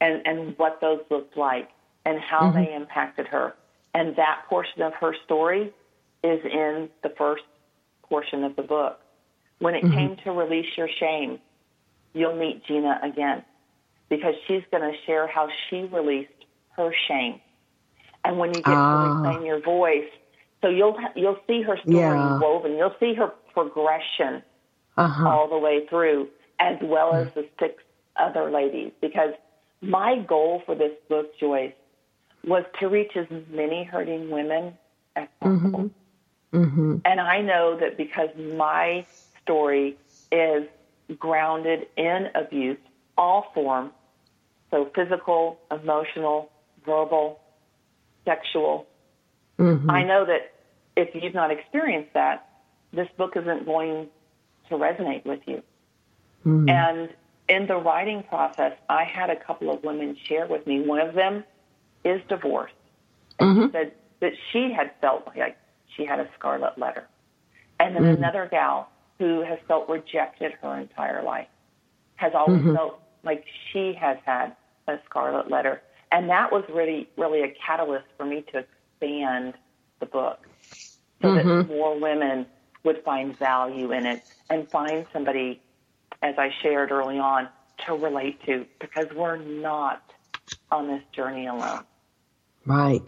and, 0.00 0.22
and 0.26 0.58
what 0.58 0.80
those 0.80 1.00
looked 1.10 1.36
like 1.36 1.70
and 2.04 2.20
how 2.20 2.42
mm-hmm. 2.42 2.58
they 2.58 2.74
impacted 2.74 3.26
her. 3.28 3.54
And 3.94 4.16
that 4.16 4.42
portion 4.48 4.82
of 4.82 4.92
her 4.94 5.14
story 5.24 5.72
is 6.22 6.44
in 6.44 6.90
the 7.02 7.10
first 7.16 7.44
portion 8.02 8.44
of 8.44 8.56
the 8.56 8.62
book. 8.62 9.00
When 9.60 9.74
it 9.74 9.84
mm-hmm. 9.84 9.94
came 9.94 10.16
to 10.24 10.32
release 10.32 10.76
your 10.76 10.88
shame, 11.00 11.38
you'll 12.12 12.36
meet 12.36 12.64
Gina 12.66 13.00
again 13.02 13.44
because 14.08 14.34
she's 14.46 14.62
going 14.70 14.82
to 14.82 14.96
share 15.06 15.26
how 15.26 15.48
she 15.68 15.82
released 15.84 16.30
her 16.76 16.92
shame. 17.08 17.40
And 18.24 18.38
when 18.38 18.50
you 18.50 18.62
get 18.62 18.68
uh. 18.68 18.70
to 18.70 18.76
ah. 18.76 19.22
reclaim 19.22 19.46
your 19.46 19.60
voice, 19.60 20.08
so 20.62 20.68
you'll 20.70 20.96
you'll 21.14 21.38
see 21.46 21.60
her 21.62 21.76
story 21.76 21.98
yeah. 21.98 22.38
woven. 22.38 22.76
You'll 22.76 22.96
see 22.98 23.12
her 23.14 23.28
progression 23.52 24.42
uh-huh. 24.96 25.28
all 25.28 25.48
the 25.48 25.58
way 25.58 25.86
through, 25.86 26.28
as 26.58 26.78
well 26.82 27.14
as 27.14 27.28
the 27.34 27.46
six 27.60 27.82
other 28.16 28.50
ladies. 28.50 28.92
Because 29.00 29.34
my 29.82 30.18
goal 30.18 30.62
for 30.64 30.74
this 30.74 30.92
book, 31.08 31.38
Joyce, 31.38 31.74
was 32.46 32.64
to 32.80 32.88
reach 32.88 33.12
as 33.14 33.26
many 33.50 33.84
hurting 33.84 34.30
women 34.30 34.78
as 35.16 35.28
possible. 35.40 35.90
Mm-hmm. 36.52 36.56
Mm-hmm. 36.56 36.96
And 37.04 37.20
I 37.20 37.40
know 37.40 37.76
that 37.78 37.96
because 37.96 38.28
my 38.36 39.04
story 39.42 39.98
is 40.30 40.64
grounded 41.18 41.86
in 41.96 42.28
abuse, 42.34 42.78
all 43.16 43.46
forms, 43.54 43.92
so 44.70 44.90
physical, 44.94 45.58
emotional, 45.70 46.50
verbal, 46.84 47.40
sexual, 48.24 48.86
mm-hmm. 49.58 49.90
I 49.90 50.04
know 50.04 50.24
that 50.26 50.52
if 50.96 51.14
you've 51.14 51.34
not 51.34 51.50
experienced 51.50 52.14
that, 52.14 52.48
this 52.92 53.08
book 53.16 53.36
isn't 53.36 53.66
going 53.66 54.08
to 54.68 54.74
resonate 54.74 55.24
with 55.24 55.40
you. 55.46 55.62
Mm-hmm. 56.46 56.68
And 56.68 57.08
in 57.48 57.66
the 57.66 57.76
writing 57.76 58.22
process, 58.22 58.72
I 58.88 59.04
had 59.04 59.30
a 59.30 59.36
couple 59.36 59.72
of 59.72 59.82
women 59.82 60.16
share 60.28 60.46
with 60.46 60.66
me. 60.66 60.80
One 60.80 61.00
of 61.00 61.14
them 61.14 61.44
is 62.04 62.20
divorced. 62.28 62.74
And 63.38 63.56
mm-hmm. 63.56 63.66
she 63.66 63.72
said 63.72 63.92
that 64.20 64.32
she 64.52 64.72
had 64.72 64.92
felt 65.00 65.26
like 65.36 65.56
she 65.96 66.04
had 66.04 66.20
a 66.20 66.28
scarlet 66.38 66.78
letter. 66.78 67.06
And 67.80 67.94
then 67.94 68.02
mm-hmm. 68.04 68.22
another 68.22 68.48
gal 68.50 68.88
who 69.18 69.42
has 69.42 69.58
felt 69.66 69.88
rejected 69.88 70.52
her 70.62 70.78
entire 70.78 71.22
life 71.22 71.48
has 72.16 72.32
always 72.34 72.60
mm-hmm. 72.60 72.74
felt 72.74 73.00
like 73.24 73.44
she 73.72 73.94
has 73.94 74.18
had 74.24 74.54
a 74.88 74.98
scarlet 75.08 75.50
letter. 75.50 75.82
And 76.12 76.28
that 76.30 76.52
was 76.52 76.64
really, 76.72 77.08
really 77.16 77.42
a 77.42 77.48
catalyst 77.48 78.06
for 78.16 78.24
me 78.24 78.44
to 78.52 78.58
expand 78.58 79.54
the 80.00 80.06
book 80.06 80.46
so 81.22 81.34
that 81.34 81.44
mm-hmm. 81.44 81.72
more 81.72 81.98
women 81.98 82.46
would 82.84 83.02
find 83.02 83.36
value 83.36 83.92
in 83.92 84.06
it 84.06 84.22
and 84.50 84.70
find 84.70 85.06
somebody 85.12 85.60
as 86.24 86.38
I 86.38 86.50
shared 86.62 86.90
early 86.90 87.18
on, 87.18 87.48
to 87.86 87.94
relate 87.94 88.42
to 88.46 88.64
because 88.78 89.06
we're 89.14 89.36
not 89.36 90.12
on 90.70 90.88
this 90.88 91.02
journey 91.12 91.46
alone. 91.46 91.84
Right. 92.64 93.06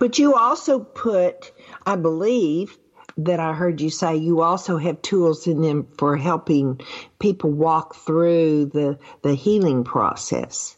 But 0.00 0.18
you 0.18 0.34
also 0.34 0.80
put, 0.80 1.52
I 1.86 1.94
believe, 1.94 2.76
that 3.18 3.40
I 3.40 3.52
heard 3.52 3.80
you 3.80 3.90
say 3.90 4.16
you 4.16 4.42
also 4.42 4.76
have 4.76 5.00
tools 5.02 5.46
in 5.46 5.62
them 5.62 5.86
for 5.96 6.16
helping 6.16 6.80
people 7.18 7.50
walk 7.50 7.94
through 7.94 8.66
the 8.66 8.98
the 9.22 9.34
healing 9.34 9.84
process. 9.84 10.76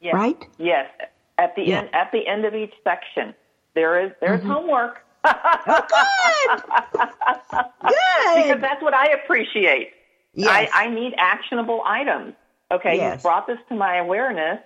Yes. 0.00 0.14
Right? 0.14 0.46
Yes. 0.58 0.90
At 1.38 1.56
the 1.56 1.62
yeah. 1.62 1.78
end 1.80 1.94
at 1.94 2.12
the 2.12 2.26
end 2.26 2.44
of 2.44 2.54
each 2.54 2.74
section, 2.84 3.34
there 3.74 4.04
is 4.04 4.12
there's 4.20 4.40
mm-hmm. 4.40 4.50
homework. 4.50 5.04
oh, 5.24 5.86
good. 5.88 6.62
good. 7.82 8.42
Because 8.42 8.60
that's 8.60 8.82
what 8.82 8.94
I 8.94 9.12
appreciate. 9.12 9.92
Yes. 10.34 10.70
I, 10.72 10.84
I 10.84 10.94
need 10.94 11.14
actionable 11.18 11.82
items. 11.84 12.34
Okay, 12.70 12.96
yes. 12.96 13.16
you 13.16 13.22
brought 13.22 13.46
this 13.46 13.58
to 13.70 13.74
my 13.74 13.96
awareness. 13.96 14.60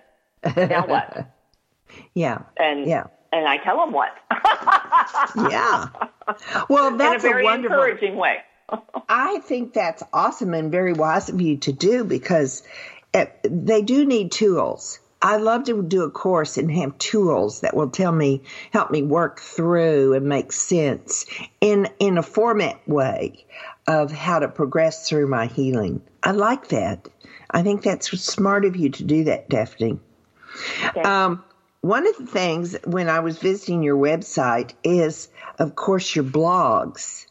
Now 0.55 0.85
what? 0.85 1.31
yeah. 2.13 2.39
And 2.57 2.85
yeah. 2.85 3.07
And 3.33 3.47
I 3.47 3.57
tell 3.57 3.77
them 3.77 3.91
what. 3.91 4.15
yeah. 5.51 5.87
Well, 6.69 6.95
that's 6.95 7.23
in 7.23 7.29
a 7.29 7.33
very 7.33 7.41
a 7.41 7.45
wonderful, 7.45 7.77
encouraging 7.77 8.15
way. 8.15 8.37
I 9.09 9.39
think 9.39 9.73
that's 9.73 10.03
awesome 10.13 10.53
and 10.53 10.71
very 10.71 10.93
wise 10.93 11.29
of 11.29 11.41
you 11.41 11.57
to 11.57 11.73
do 11.73 12.03
because 12.03 12.61
it, 13.11 13.35
they 13.43 13.81
do 13.81 14.05
need 14.05 14.31
tools. 14.31 14.99
I 15.19 15.37
love 15.37 15.63
to 15.63 15.81
do 15.81 16.03
a 16.03 16.11
course 16.11 16.57
and 16.57 16.69
have 16.73 16.95
tools 16.99 17.61
that 17.61 17.75
will 17.75 17.89
tell 17.89 18.11
me, 18.11 18.43
help 18.71 18.91
me 18.91 19.01
work 19.01 19.39
through 19.39 20.13
and 20.13 20.27
make 20.27 20.51
sense 20.51 21.25
in 21.59 21.87
in 21.97 22.19
a 22.19 22.23
format 22.23 22.87
way 22.87 23.45
of 23.87 24.11
how 24.11 24.39
to 24.39 24.47
progress 24.47 25.09
through 25.09 25.27
my 25.27 25.47
healing. 25.47 26.01
I 26.21 26.31
like 26.31 26.67
that. 26.67 27.07
I 27.49 27.63
think 27.63 27.81
that's 27.81 28.11
smart 28.19 28.65
of 28.65 28.75
you 28.75 28.89
to 28.89 29.03
do 29.03 29.23
that, 29.23 29.49
Daphne. 29.49 29.99
Um, 31.03 31.43
one 31.83 32.07
of 32.07 32.15
the 32.15 32.25
things 32.25 32.77
when 32.85 33.09
I 33.09 33.19
was 33.19 33.37
visiting 33.37 33.83
your 33.83 33.97
website 33.97 34.71
is, 34.85 35.27
of 35.59 35.75
course, 35.75 36.15
your 36.15 36.23
blogs. 36.23 37.27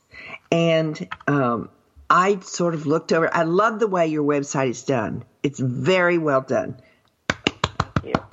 And 0.50 1.08
um, 1.26 1.70
I 2.10 2.38
sort 2.40 2.74
of 2.74 2.86
looked 2.86 3.14
over. 3.14 3.34
I 3.34 3.44
love 3.44 3.78
the 3.78 3.86
way 3.86 4.08
your 4.08 4.24
website 4.24 4.68
is 4.68 4.82
done. 4.82 5.24
It's 5.42 5.58
very 5.58 6.18
well 6.18 6.42
done. 6.42 6.76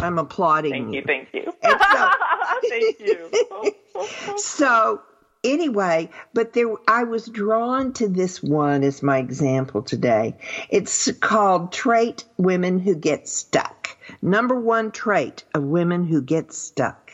I'm 0.02 0.18
applauding 0.18 0.72
thank 0.72 0.94
you. 0.94 1.04
Thank 1.06 1.30
you. 1.34 1.54
Thank 1.62 3.00
you. 3.00 3.00
So, 3.00 3.30
thank 4.02 4.20
you. 4.20 4.38
so 4.38 5.02
anyway, 5.46 6.10
but 6.34 6.52
there, 6.52 6.74
I 6.86 7.04
was 7.04 7.28
drawn 7.28 7.94
to 7.94 8.10
this 8.10 8.44
one 8.44 8.84
as 8.84 9.02
my 9.02 9.20
example 9.20 9.84
today. 9.84 10.36
It's 10.70 11.10
called 11.14 11.72
Trait 11.72 12.26
Women 12.38 12.80
Who 12.80 12.96
Get 12.96 13.28
Stuck. 13.28 13.79
Number 14.22 14.56
one 14.56 14.92
trait 14.92 15.44
of 15.54 15.64
women 15.64 16.06
who 16.06 16.22
get 16.22 16.54
stuck. 16.54 17.12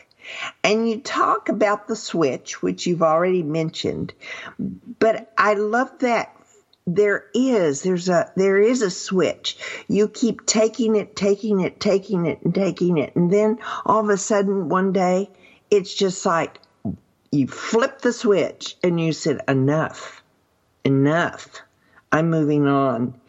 And 0.64 0.88
you 0.88 1.00
talk 1.00 1.48
about 1.48 1.86
the 1.86 1.96
switch, 1.96 2.62
which 2.62 2.86
you've 2.86 3.02
already 3.02 3.42
mentioned, 3.42 4.12
but 4.98 5.32
I 5.38 5.54
love 5.54 5.98
that 6.00 6.36
there 6.86 7.26
is 7.34 7.82
there's 7.82 8.08
a 8.08 8.32
there 8.36 8.58
is 8.58 8.82
a 8.82 8.90
switch. 8.90 9.56
You 9.88 10.08
keep 10.08 10.46
taking 10.46 10.94
it 10.96 11.16
taking 11.16 11.60
it 11.60 11.80
taking 11.80 12.26
it 12.26 12.42
and 12.42 12.54
taking 12.54 12.98
it. 12.98 13.14
And 13.16 13.30
then 13.30 13.58
all 13.84 14.00
of 14.00 14.08
a 14.08 14.16
sudden 14.16 14.68
one 14.68 14.92
day 14.92 15.30
it's 15.70 15.94
just 15.94 16.24
like 16.24 16.60
you 17.32 17.48
flip 17.48 18.02
the 18.02 18.12
switch 18.12 18.76
and 18.84 19.00
you 19.00 19.12
said 19.12 19.40
enough 19.48 20.22
enough. 20.84 21.60
I'm 22.12 22.30
moving 22.30 22.66
on. 22.66 23.20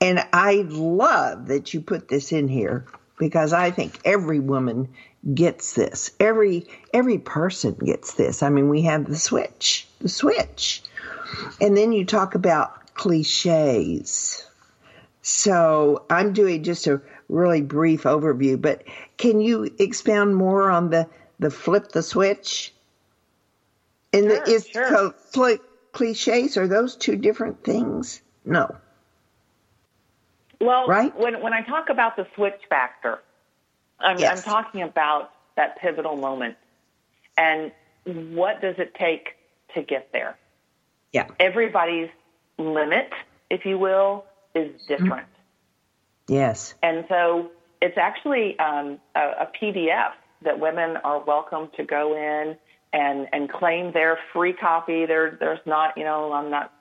And 0.00 0.24
i 0.32 0.64
love 0.68 1.48
that 1.48 1.74
you 1.74 1.80
put 1.80 2.08
this 2.08 2.32
in 2.32 2.48
here 2.48 2.86
because 3.18 3.52
i 3.52 3.70
think 3.70 3.98
every 4.04 4.40
woman 4.40 4.88
gets 5.34 5.74
this 5.74 6.10
every 6.20 6.66
every 6.92 7.18
person 7.18 7.74
gets 7.74 8.14
this 8.14 8.42
i 8.42 8.48
mean 8.48 8.68
we 8.68 8.82
have 8.82 9.06
the 9.06 9.16
switch 9.16 9.86
the 10.00 10.08
switch 10.08 10.82
and 11.60 11.76
then 11.76 11.92
you 11.92 12.04
talk 12.04 12.34
about 12.34 12.94
cliches. 12.94 14.44
So 15.22 16.04
I'm 16.08 16.32
doing 16.32 16.62
just 16.62 16.86
a 16.86 17.00
really 17.28 17.62
brief 17.62 18.04
overview, 18.04 18.60
but 18.60 18.84
can 19.16 19.40
you 19.40 19.68
expound 19.78 20.36
more 20.36 20.70
on 20.70 20.90
the, 20.90 21.08
the 21.38 21.50
flip 21.50 21.92
the 21.92 22.02
switch? 22.02 22.72
And 24.12 24.26
sure, 24.26 24.44
the, 24.44 24.50
is 24.50 24.66
sure. 24.68 25.54
cliches 25.92 26.56
are 26.56 26.68
those 26.68 26.96
two 26.96 27.16
different 27.16 27.64
things? 27.64 28.22
No. 28.44 28.76
Well, 30.60 30.86
right? 30.86 31.16
when 31.18 31.40
when 31.42 31.52
I 31.52 31.62
talk 31.62 31.88
about 31.90 32.16
the 32.16 32.26
switch 32.34 32.60
factor, 32.68 33.22
I'm, 34.00 34.18
Yes. 34.18 34.38
I'm 34.38 34.52
talking 34.52 34.82
about 34.82 35.32
that 35.56 35.78
pivotal 35.78 36.16
moment, 36.16 36.56
and 37.36 37.72
what 38.04 38.60
does 38.60 38.76
it 38.78 38.94
take 38.94 39.36
to 39.74 39.82
get 39.82 40.12
there? 40.12 40.36
Yeah. 41.12 41.28
Everybody's 41.38 42.10
limit, 42.58 43.10
if 43.50 43.64
you 43.64 43.78
will, 43.78 44.24
is 44.54 44.80
different. 44.86 45.26
Yes. 46.28 46.74
And 46.82 47.04
so 47.08 47.50
it's 47.80 47.98
actually 47.98 48.58
um, 48.58 48.98
a, 49.14 49.20
a 49.20 49.50
PDF 49.60 50.12
that 50.42 50.58
women 50.58 50.96
are 50.98 51.20
welcome 51.20 51.70
to 51.76 51.84
go 51.84 52.14
in 52.16 52.56
and, 52.92 53.28
and 53.32 53.50
claim 53.50 53.92
their 53.92 54.18
free 54.32 54.52
copy. 54.52 55.06
There, 55.06 55.36
there's 55.38 55.60
not, 55.66 55.96
you 55.96 56.04
know, 56.04 56.32
I'm 56.32 56.50
not 56.50 56.72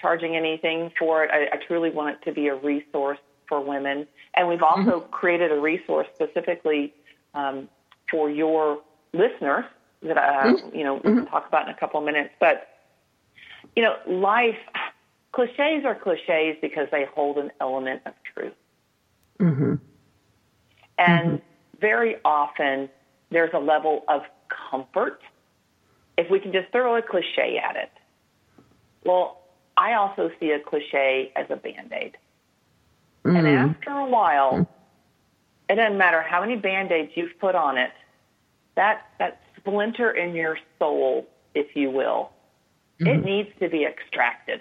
charging 0.00 0.36
anything 0.36 0.90
for 0.98 1.24
it. 1.24 1.30
I, 1.32 1.56
I 1.56 1.58
truly 1.66 1.90
want 1.90 2.16
it 2.16 2.24
to 2.28 2.32
be 2.32 2.48
a 2.48 2.54
resource 2.54 3.18
for 3.48 3.60
women. 3.60 4.06
And 4.34 4.48
we've 4.48 4.58
mm-hmm. 4.58 4.88
also 4.88 5.00
created 5.00 5.52
a 5.52 5.60
resource 5.60 6.06
specifically 6.14 6.94
um, 7.34 7.68
for 8.10 8.30
your 8.30 8.80
listeners 9.12 9.64
that, 10.02 10.16
uh, 10.16 10.44
mm-hmm. 10.44 10.76
you 10.76 10.84
know, 10.84 10.94
we 10.94 11.00
mm-hmm. 11.00 11.18
can 11.18 11.26
talk 11.26 11.48
about 11.48 11.68
in 11.68 11.74
a 11.74 11.78
couple 11.78 12.00
of 12.00 12.06
minutes. 12.06 12.30
But, 12.40 12.68
you 13.76 13.82
know, 13.82 13.96
life, 14.06 14.58
cliches 15.32 15.84
are 15.84 15.94
cliches 15.94 16.56
because 16.60 16.88
they 16.90 17.06
hold 17.14 17.38
an 17.38 17.50
element 17.60 18.02
of 18.06 18.14
truth. 18.34 18.54
And 20.98 21.40
very 21.80 22.16
often 22.24 22.88
there's 23.30 23.50
a 23.54 23.58
level 23.58 24.04
of 24.08 24.22
comfort 24.70 25.22
if 26.18 26.30
we 26.30 26.38
can 26.38 26.52
just 26.52 26.70
throw 26.72 26.96
a 26.96 27.02
cliche 27.02 27.58
at 27.58 27.76
it. 27.76 27.90
Well, 29.04 29.40
I 29.76 29.94
also 29.94 30.30
see 30.38 30.50
a 30.50 30.60
cliche 30.60 31.32
as 31.36 31.46
a 31.50 31.56
band 31.56 31.92
aid. 31.92 32.16
And 33.24 33.34
mm-hmm. 33.34 33.70
after 33.70 33.90
a 33.90 34.06
while, 34.06 34.68
it 35.68 35.76
doesn't 35.76 35.98
matter 35.98 36.22
how 36.22 36.40
many 36.40 36.56
band 36.56 36.90
aids 36.92 37.12
you've 37.14 37.38
put 37.38 37.54
on 37.54 37.78
it, 37.78 37.92
that, 38.76 39.08
that 39.18 39.42
splinter 39.56 40.10
in 40.10 40.34
your 40.34 40.58
soul, 40.78 41.28
if 41.54 41.76
you 41.76 41.90
will, 41.90 42.30
it 42.98 43.04
mm-hmm. 43.04 43.24
needs 43.24 43.48
to 43.60 43.68
be 43.68 43.84
extracted. 43.84 44.60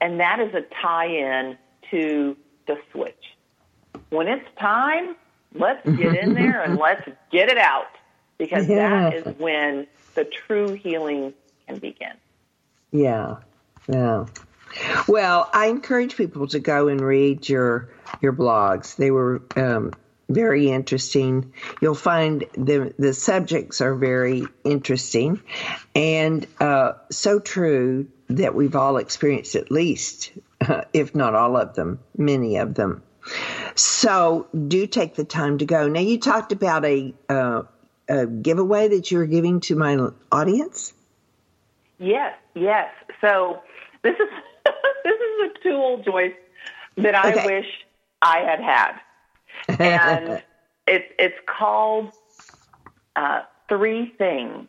And 0.00 0.20
that 0.20 0.40
is 0.40 0.54
a 0.54 0.62
tie 0.82 1.06
in 1.06 1.58
to 1.90 2.36
the 2.66 2.76
switch. 2.92 3.36
When 4.08 4.28
it's 4.28 4.46
time, 4.58 5.16
let's 5.54 5.84
get 5.96 6.16
in 6.16 6.34
there 6.34 6.62
and 6.62 6.78
let's 6.80 7.08
get 7.30 7.48
it 7.48 7.58
out 7.58 7.86
because 8.38 8.66
that 8.68 8.76
Yeah. 8.76 9.10
is 9.10 9.38
when 9.38 9.86
the 10.14 10.24
true 10.24 10.72
healing 10.72 11.34
can 11.66 11.78
begin. 11.78 12.14
Yeah. 12.92 13.36
Yeah. 13.88 14.26
Well, 15.08 15.50
I 15.52 15.66
encourage 15.66 16.16
people 16.16 16.46
to 16.48 16.60
go 16.60 16.88
and 16.88 17.00
read 17.00 17.48
your 17.48 17.88
your 18.20 18.32
blogs. 18.32 18.96
They 18.96 19.10
were 19.10 19.42
um, 19.56 19.92
very 20.28 20.70
interesting. 20.70 21.52
You'll 21.80 21.94
find 21.94 22.44
the 22.54 22.94
the 22.98 23.12
subjects 23.12 23.80
are 23.80 23.94
very 23.94 24.44
interesting 24.64 25.42
and 25.94 26.46
uh, 26.60 26.92
so 27.10 27.40
true 27.40 28.08
that 28.28 28.54
we've 28.54 28.76
all 28.76 28.96
experienced 28.96 29.56
at 29.56 29.70
least, 29.70 30.32
if 30.92 31.14
not 31.14 31.34
all 31.34 31.56
of 31.56 31.74
them, 31.74 31.98
many 32.16 32.56
of 32.56 32.74
them. 32.74 33.02
So 33.74 34.48
do 34.68 34.86
take 34.86 35.14
the 35.14 35.24
time 35.24 35.58
to 35.58 35.66
go. 35.66 35.88
Now 35.88 36.00
you 36.00 36.18
talked 36.18 36.52
about 36.52 36.84
a, 36.84 37.12
uh, 37.28 37.62
a 38.08 38.26
giveaway 38.26 38.88
that 38.88 39.10
you 39.10 39.18
were 39.18 39.26
giving 39.26 39.60
to 39.60 39.76
my 39.76 40.10
audience. 40.32 40.92
Yes, 41.98 42.36
yes. 42.54 42.88
So 43.20 43.60
this 44.02 44.14
is 44.14 44.28
this 45.04 45.14
is 45.14 45.50
a 45.50 45.62
tool, 45.62 46.02
Joyce, 46.04 46.34
that 46.96 47.14
I 47.14 47.36
Okay. 47.36 47.44
wish 47.44 47.66
I 48.22 48.38
had 48.40 48.60
had, 48.60 48.92
and 49.82 50.40
it's 50.86 51.12
it's 51.18 51.38
called 51.46 52.10
uh, 53.16 53.42
Three 53.68 54.12
Things, 54.18 54.66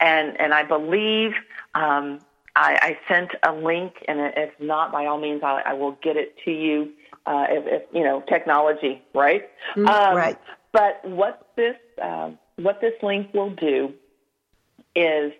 and 0.00 0.40
and 0.40 0.52
I 0.54 0.64
believe 0.64 1.32
um, 1.74 2.20
I, 2.56 2.78
I 2.82 2.98
sent 3.12 3.30
a 3.42 3.52
link, 3.52 3.92
and 4.08 4.20
if 4.36 4.50
not, 4.60 4.92
by 4.92 5.06
all 5.06 5.18
means, 5.18 5.42
I, 5.42 5.62
I 5.66 5.72
will 5.74 5.92
get 6.02 6.16
it 6.16 6.34
to 6.44 6.50
you. 6.50 6.90
Uh, 7.26 7.46
if, 7.50 7.64
if 7.66 7.82
you 7.92 8.02
know 8.02 8.22
technology, 8.28 9.02
right? 9.14 9.42
Um, 9.86 10.14
right. 10.16 10.38
But 10.72 11.00
what 11.04 11.48
this 11.56 11.76
uh, 12.02 12.30
what 12.56 12.80
this 12.80 12.94
link 13.02 13.32
will 13.34 13.50
do 13.50 13.92
is 14.94 15.32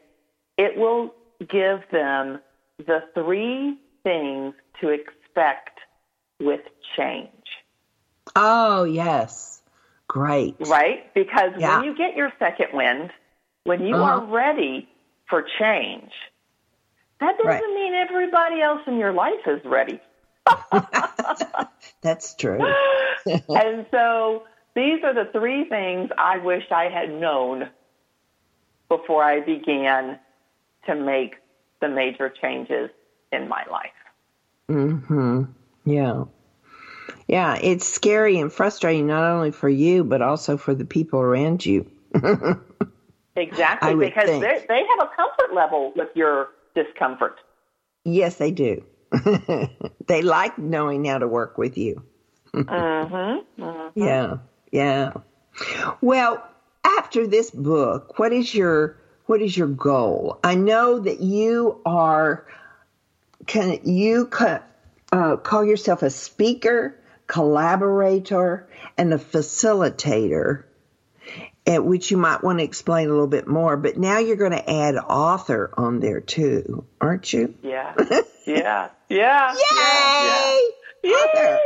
it 0.57 0.77
will 0.77 1.15
give 1.41 1.81
them 1.91 2.41
the 2.79 3.01
three 3.15 3.79
things 4.03 4.55
to 4.81 4.89
expect 4.89 5.79
with 6.41 6.61
change, 6.97 7.31
Oh, 8.37 8.85
yes. 8.85 9.63
Great. 10.09 10.57
right? 10.61 11.13
Because 11.15 11.51
Yeah. 11.59 11.77
when 11.77 11.85
you 11.85 11.95
get 11.97 12.17
your 12.17 12.33
second 12.39 12.69
wind, 12.73 13.11
when 13.65 13.85
you 13.85 13.95
Uh-huh. 13.97 14.05
are 14.05 14.21
ready 14.27 14.89
for 15.29 15.43
change, 15.59 16.13
that 17.21 17.37
doesn't 17.37 17.49
Right. 17.49 17.75
mean 17.75 17.95
everybody 17.95 18.61
else 18.63 18.81
in 18.87 18.99
your 18.99 19.13
life 19.13 19.47
is 19.47 19.65
ready. 19.65 20.01
That's 22.03 22.35
true. 22.35 22.61
and 23.27 23.87
so 23.91 24.45
these 24.75 25.03
are 25.05 25.13
the 25.15 25.31
three 25.33 25.65
things 25.69 26.11
I 26.17 26.39
wish 26.39 26.65
I 26.71 26.85
had 26.89 27.11
known 27.11 27.69
before 28.89 29.23
I 29.25 29.41
began 29.41 30.19
to 30.89 30.95
make 30.95 31.35
the 31.81 31.89
major 31.89 32.33
changes 32.43 32.91
in 33.33 33.49
my 33.49 33.65
life. 33.71 33.93
hmm 34.69 35.45
Yeah. 35.85 36.25
Yeah, 37.27 37.59
it's 37.61 37.87
scary 37.87 38.39
and 38.39 38.53
frustrating 38.53 39.07
not 39.07 39.25
only 39.25 39.51
for 39.51 39.69
you 39.69 40.05
but 40.05 40.23
also 40.23 40.57
for 40.57 40.75
the 40.75 40.85
people 40.85 41.21
around 41.21 41.65
you. 41.65 41.87
Exactly, 43.37 43.95
because 43.95 44.31
they 44.41 44.65
they 44.69 44.83
have 44.89 45.09
a 45.09 45.11
comfort 45.15 45.55
level 45.55 45.93
with 45.95 46.09
your 46.15 46.49
discomfort. 46.75 47.37
Yes, 48.05 48.37
they 48.37 48.51
do. 48.51 48.85
they 50.07 50.23
like 50.23 50.59
knowing 50.59 51.05
how 51.05 51.19
to 51.19 51.29
work 51.29 51.57
with 51.57 51.79
you. 51.79 52.03
Mm-hmm. 52.55 53.89
Yeah. 53.95 54.39
Yeah. 54.73 55.13
Well, 56.01 56.43
after 56.85 57.27
this 57.27 57.51
book, 57.51 58.19
what 58.19 58.33
is 58.33 58.55
your 58.55 58.98
what 59.29 59.43
is 59.43 59.55
your 59.55 59.69
goal? 59.69 60.41
I 60.43 60.55
know 60.55 61.01
that 61.01 61.21
you 61.21 61.83
are 61.85 62.47
can 63.47 63.79
you 63.85 64.31
uh, 65.13 65.37
call 65.37 65.65
yourself 65.65 66.03
a 66.03 66.09
speaker, 66.09 66.99
collaborator, 67.27 68.67
and 68.97 69.13
a 69.13 69.19
facilitator, 69.19 70.65
at 71.67 71.85
which 71.85 72.11
you 72.11 72.17
might 72.17 72.43
want 72.43 72.61
to 72.61 72.65
explain 72.65 73.09
a 73.09 73.11
little 73.11 73.27
bit 73.27 73.47
more. 73.47 73.77
But 73.77 73.99
now 73.99 74.19
you're 74.19 74.37
going 74.37 74.53
to 74.53 74.71
add 74.71 74.97
author 74.97 75.75
on 75.77 76.01
there 76.01 76.21
too, 76.21 76.87
aren't 76.99 77.31
you? 77.31 77.55
Yeah, 77.63 77.95
yeah, 78.47 78.89
yeah. 79.11 79.55
Yay! 79.55 80.61
yeah, 81.05 81.15
Author. 81.15 81.59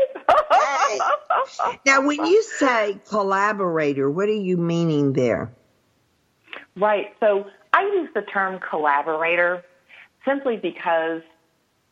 Yay! 1.71 1.79
Now, 1.87 2.05
when 2.05 2.27
you 2.27 2.43
say 2.43 2.99
collaborator, 3.09 4.11
what 4.11 4.29
are 4.29 4.33
you 4.33 4.57
meaning 4.57 5.13
there? 5.13 5.53
Right. 6.77 7.15
So 7.21 7.47
I 7.73 7.83
use 7.83 8.09
the 8.15 8.23
term 8.23 8.61
collaborator 8.61 9.65
simply 10.25 10.57
because, 10.57 11.23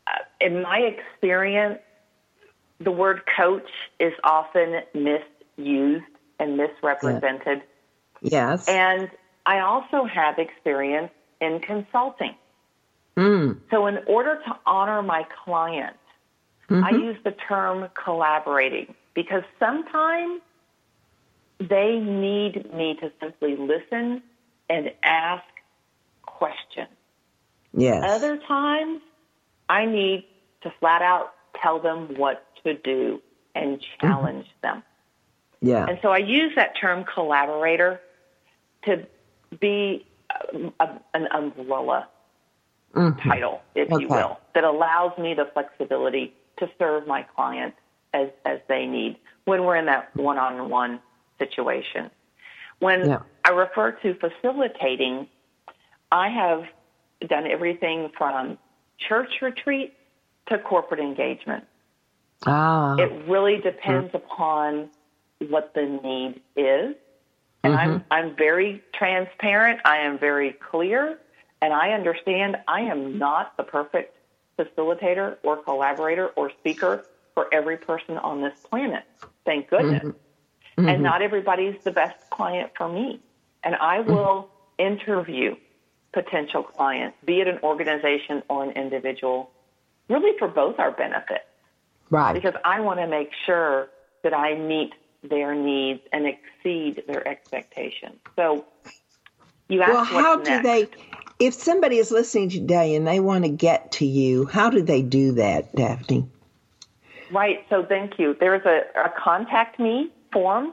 uh, 0.06 0.12
in 0.40 0.62
my 0.62 0.78
experience, 0.78 1.80
the 2.78 2.90
word 2.90 3.22
coach 3.36 3.68
is 3.98 4.12
often 4.24 4.80
misused 4.94 6.04
and 6.38 6.56
misrepresented 6.56 7.62
Yes. 8.22 8.68
And 8.68 9.10
I 9.46 9.60
also 9.60 10.04
have 10.04 10.38
experience 10.38 11.10
in 11.40 11.60
consulting. 11.60 12.34
Mm. 13.16 13.58
So, 13.70 13.86
in 13.86 14.00
order 14.06 14.42
to 14.46 14.58
honor 14.66 15.00
my 15.00 15.26
client, 15.42 15.96
Mm-hmm. 16.70 16.84
I 16.84 16.90
use 16.90 17.16
the 17.24 17.32
term 17.32 17.88
collaborating 18.02 18.94
because 19.14 19.42
sometimes 19.58 20.40
they 21.58 21.98
need 21.98 22.72
me 22.72 22.96
to 23.00 23.10
simply 23.20 23.56
listen 23.56 24.22
and 24.70 24.92
ask 25.02 25.44
questions. 26.22 26.88
Yes. 27.74 28.02
Other 28.04 28.38
times, 28.38 29.02
I 29.68 29.84
need 29.84 30.26
to 30.62 30.72
flat 30.80 31.02
out 31.02 31.34
tell 31.60 31.80
them 31.80 32.14
what 32.16 32.46
to 32.64 32.74
do 32.74 33.20
and 33.54 33.84
challenge 34.00 34.46
them. 34.62 34.82
yeah. 35.60 35.86
And 35.88 35.98
so 36.02 36.10
I 36.10 36.18
use 36.18 36.52
that 36.56 36.76
term 36.80 37.04
collaborator 37.04 38.00
to 38.84 39.06
be 39.60 40.06
a, 40.30 40.72
a, 40.80 41.00
an 41.14 41.28
umbrella 41.32 42.08
Mhm. 42.94 43.22
title, 43.22 43.62
if 43.74 43.90
Okay. 43.92 44.02
you 44.02 44.08
will, 44.08 44.38
that 44.54 44.64
allows 44.64 45.16
me 45.18 45.34
the 45.34 45.46
flexibility 45.46 46.32
to 46.58 46.68
serve 46.78 47.06
my 47.06 47.22
clients 47.22 47.76
as, 48.14 48.28
as 48.44 48.60
they 48.68 48.86
need 48.86 49.16
when 49.44 49.64
we're 49.64 49.76
in 49.76 49.86
that 49.86 50.14
one 50.16 50.38
on 50.38 50.68
one 50.70 51.00
situation. 51.38 52.10
When 52.80 53.08
Yeah. 53.08 53.20
I 53.44 53.50
refer 53.50 53.92
to 53.92 54.14
facilitating, 54.14 55.28
I 56.10 56.28
have 56.28 56.66
done 57.28 57.46
everything 57.46 58.10
from 58.18 58.58
church 58.98 59.40
retreat 59.40 59.94
to 60.46 60.58
corporate 60.58 61.00
engagement. 61.00 61.64
Ah. 62.46 62.96
It 62.96 63.28
really 63.28 63.58
depends 63.58 64.14
upon 64.14 64.90
what 65.48 65.72
the 65.74 65.82
need 65.82 66.40
is. 66.56 66.96
And 67.62 67.74
I'm 67.74 68.04
I'm 68.10 68.34
very 68.36 68.82
transparent, 68.94 69.80
I 69.84 69.98
am 69.98 70.18
very 70.18 70.52
clear, 70.54 71.18
and 71.60 71.74
I 71.74 71.92
understand 71.92 72.56
I 72.66 72.80
am 72.80 73.18
not 73.18 73.54
the 73.58 73.62
perfect 73.62 74.16
facilitator 74.58 75.36
or 75.42 75.58
collaborator 75.58 76.28
or 76.28 76.50
speaker 76.60 77.04
for 77.34 77.52
every 77.52 77.76
person 77.76 78.16
on 78.16 78.40
this 78.40 78.58
planet. 78.70 79.04
Thank 79.44 79.68
goodness. 79.68 80.14
Mm-hmm. 80.78 80.88
And 80.88 81.02
not 81.02 81.22
everybody's 81.22 81.76
the 81.84 81.90
best 81.90 82.30
client 82.30 82.70
for 82.76 82.88
me. 82.88 83.20
And 83.64 83.74
I 83.76 83.98
mm-hmm. 83.98 84.12
will 84.12 84.50
interview 84.78 85.56
potential 86.12 86.62
clients, 86.62 87.16
be 87.24 87.40
it 87.40 87.48
an 87.48 87.58
organization 87.62 88.42
or 88.48 88.64
an 88.64 88.70
individual, 88.70 89.50
really 90.08 90.36
for 90.38 90.48
both 90.48 90.78
our 90.78 90.90
benefit 90.90 91.46
right. 92.10 92.34
because 92.34 92.54
I 92.64 92.80
want 92.80 93.00
to 93.00 93.06
make 93.06 93.30
sure 93.46 93.88
that 94.22 94.34
I 94.34 94.56
meet 94.56 94.92
their 95.22 95.54
needs 95.54 96.00
and 96.12 96.26
exceed 96.26 97.04
their 97.06 97.26
expectations. 97.26 98.16
So 98.36 98.64
you 99.68 99.82
asked 99.82 99.92
well, 99.92 100.04
how 100.04 100.36
do 100.36 100.50
next. 100.50 100.64
they? 100.64 100.88
If 101.38 101.54
somebody 101.54 101.96
is 101.96 102.10
listening 102.10 102.50
today 102.50 102.94
and 102.94 103.06
they 103.06 103.20
want 103.20 103.44
to 103.44 103.50
get 103.50 103.92
to 103.92 104.06
you, 104.06 104.46
how 104.46 104.68
do 104.68 104.82
they 104.82 105.00
do 105.00 105.32
that, 105.32 105.74
Daphne? 105.74 106.28
Right. 107.30 107.64
So 107.70 107.84
thank 107.84 108.18
you. 108.18 108.36
There's 108.38 108.64
a, 108.66 108.82
a 108.98 109.10
contact 109.16 109.78
me 109.78 110.10
form 110.32 110.72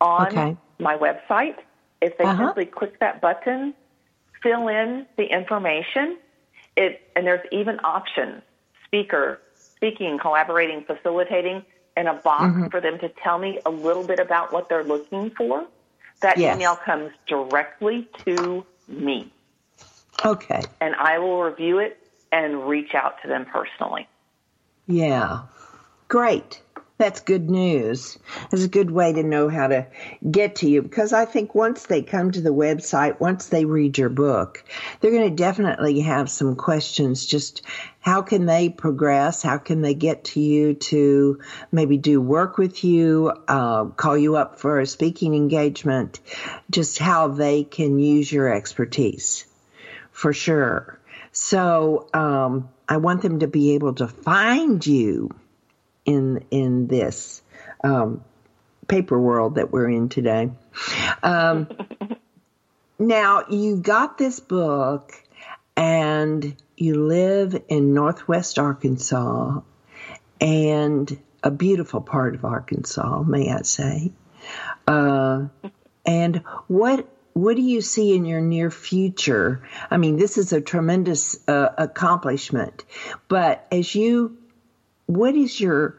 on 0.00 0.32
Okay. 0.32 0.56
my 0.78 0.96
website. 0.96 1.56
If 2.00 2.18
they 2.18 2.24
Uh-huh. 2.24 2.46
simply 2.46 2.66
click 2.66 2.98
that 3.00 3.20
button, 3.20 3.74
fill 4.42 4.68
in 4.68 5.06
the 5.16 5.24
information, 5.24 6.18
it 6.76 7.00
and 7.16 7.26
there's 7.26 7.46
even 7.52 7.78
options: 7.84 8.42
speaker, 8.84 9.40
speaking, 9.76 10.18
collaborating, 10.20 10.84
facilitating, 10.84 11.64
and 11.96 12.08
a 12.08 12.14
box 12.14 12.50
Mm-hmm. 12.52 12.66
for 12.70 12.80
them 12.80 12.98
to 13.00 13.08
tell 13.24 13.38
me 13.38 13.60
a 13.64 13.70
little 13.70 14.04
bit 14.04 14.20
about 14.20 14.52
what 14.52 14.68
they're 14.68 14.84
looking 14.84 15.30
for. 15.30 15.66
That 16.22 16.38
Yes. 16.38 16.56
email 16.56 16.76
comes 16.76 17.12
directly 17.26 18.08
to 18.26 18.64
me, 18.88 19.32
Okay. 20.24 20.62
and 20.80 20.94
I 20.94 21.18
will 21.18 21.42
review 21.42 21.78
it 21.78 21.98
and 22.32 22.66
reach 22.68 22.94
out 22.94 23.14
to 23.22 23.28
them 23.28 23.46
personally. 23.46 24.08
Yeah. 24.86 25.42
Great. 26.08 26.62
That's 26.98 27.20
good 27.20 27.50
news. 27.50 28.18
It's 28.50 28.64
a 28.64 28.68
good 28.68 28.90
way 28.90 29.12
to 29.12 29.22
know 29.22 29.50
how 29.50 29.66
to 29.66 29.86
get 30.30 30.56
to 30.56 30.70
you 30.70 30.80
because 30.80 31.12
I 31.12 31.26
think 31.26 31.54
once 31.54 31.84
they 31.84 32.00
come 32.00 32.30
to 32.30 32.40
the 32.40 32.54
website, 32.54 33.20
once 33.20 33.46
they 33.46 33.66
read 33.66 33.98
your 33.98 34.08
book, 34.08 34.64
they're 35.00 35.10
going 35.10 35.28
to 35.28 35.36
definitely 35.36 36.00
have 36.00 36.30
some 36.30 36.56
questions. 36.56 37.26
Just 37.26 37.60
how 38.00 38.22
can 38.22 38.46
they 38.46 38.70
progress? 38.70 39.42
How 39.42 39.58
can 39.58 39.82
they 39.82 39.92
get 39.92 40.24
to 40.24 40.40
you 40.40 40.72
to 40.74 41.40
maybe 41.70 41.98
do 41.98 42.18
work 42.18 42.56
with 42.56 42.82
you, 42.82 43.30
uh, 43.46 43.84
call 43.86 44.16
you 44.16 44.36
up 44.36 44.58
for 44.58 44.80
a 44.80 44.86
speaking 44.86 45.34
engagement? 45.34 46.20
Just 46.70 46.98
how 46.98 47.28
they 47.28 47.64
can 47.64 47.98
use 47.98 48.32
your 48.32 48.50
expertise 48.50 49.44
for 50.12 50.32
sure. 50.32 50.98
So 51.32 52.08
um, 52.14 52.70
I 52.88 52.96
want 52.96 53.20
them 53.20 53.40
to 53.40 53.48
be 53.48 53.74
able 53.74 53.92
to 53.96 54.08
find 54.08 54.86
you 54.86 55.28
in 56.06 56.44
in 56.50 56.86
this 56.86 57.42
um, 57.84 58.24
paper 58.88 59.20
world 59.20 59.56
that 59.56 59.70
we're 59.70 59.90
in 59.90 60.08
today. 60.08 60.50
Um, 61.22 61.68
now 62.98 63.44
you 63.50 63.76
got 63.76 64.16
this 64.16 64.40
book, 64.40 65.12
and 65.76 66.56
you 66.76 67.06
live 67.06 67.60
in 67.68 67.92
Northwest 67.92 68.58
Arkansas, 68.58 69.60
and 70.40 71.18
a 71.42 71.50
beautiful 71.50 72.00
part 72.00 72.34
of 72.34 72.44
Arkansas, 72.44 73.22
may 73.22 73.52
I 73.52 73.62
say. 73.62 74.12
Uh, 74.86 75.46
and 76.04 76.36
what 76.68 77.08
what 77.32 77.54
do 77.54 77.62
you 77.62 77.82
see 77.82 78.14
in 78.14 78.24
your 78.24 78.40
near 78.40 78.70
future? 78.70 79.68
I 79.90 79.98
mean, 79.98 80.16
this 80.16 80.38
is 80.38 80.54
a 80.54 80.60
tremendous 80.62 81.46
uh, 81.46 81.68
accomplishment, 81.76 82.84
but 83.28 83.66
as 83.70 83.94
you, 83.94 84.38
what 85.06 85.34
is 85.34 85.60
your 85.60 85.96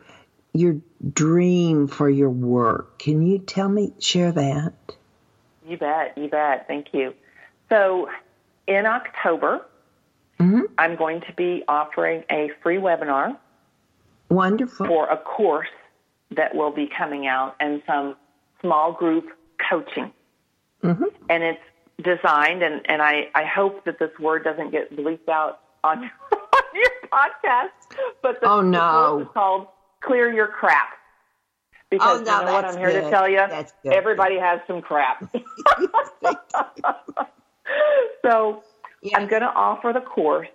your 0.53 0.77
dream 1.13 1.87
for 1.87 2.09
your 2.09 2.29
work? 2.29 2.97
Can 2.99 3.21
you 3.21 3.39
tell 3.39 3.69
me, 3.69 3.93
share 3.99 4.31
that? 4.31 4.73
You 5.67 5.77
bet, 5.77 6.17
you 6.17 6.29
bet. 6.29 6.65
Thank 6.67 6.87
you. 6.93 7.13
So, 7.69 8.07
in 8.67 8.85
October, 8.85 9.65
hmm 10.39 10.61
I'm 10.77 10.95
going 10.95 11.21
to 11.21 11.33
be 11.35 11.63
offering 11.67 12.23
a 12.31 12.49
free 12.63 12.77
webinar 12.77 13.37
Wonderful. 14.29 14.85
for 14.85 15.09
a 15.09 15.17
course 15.17 15.67
that 16.35 16.53
will 16.55 16.71
be 16.71 16.87
coming 16.97 17.27
out 17.27 17.55
and 17.59 17.81
some 17.87 18.15
small 18.61 18.93
group 18.93 19.25
coaching. 19.69 20.11
hmm 20.81 21.03
And 21.29 21.43
it's 21.43 21.61
designed, 22.01 22.63
and, 22.63 22.81
and 22.89 23.01
I, 23.01 23.29
I 23.35 23.43
hope 23.45 23.85
that 23.85 23.99
this 23.99 24.11
word 24.19 24.43
doesn't 24.43 24.71
get 24.71 24.95
bleeped 24.95 25.27
out 25.29 25.59
on, 25.83 26.09
podcast, 27.11 27.69
but 28.21 28.39
the, 28.41 28.47
Oh, 28.49 28.61
no. 28.61 28.79
course 29.17 29.21
is 29.23 29.33
called 29.33 29.67
Clear 30.01 30.31
Your 30.33 30.47
Crap. 30.47 30.89
Because 31.89 32.19
Oh, 32.19 32.23
no, 32.23 32.39
you 32.39 32.45
know 32.45 32.53
what 32.53 32.65
I'm 32.65 32.77
here 32.77 32.91
to 33.01 33.09
tell 33.09 33.29
you? 33.29 33.39
Good. 33.83 33.93
Everybody 33.93 34.37
has 34.37 34.59
some 34.67 34.81
crap. 34.81 35.23
so 38.25 38.63
Yeah. 39.01 39.17
I'm 39.17 39.27
going 39.27 39.41
to 39.41 39.53
offer 39.53 39.93
the 39.93 40.01
course, 40.01 40.47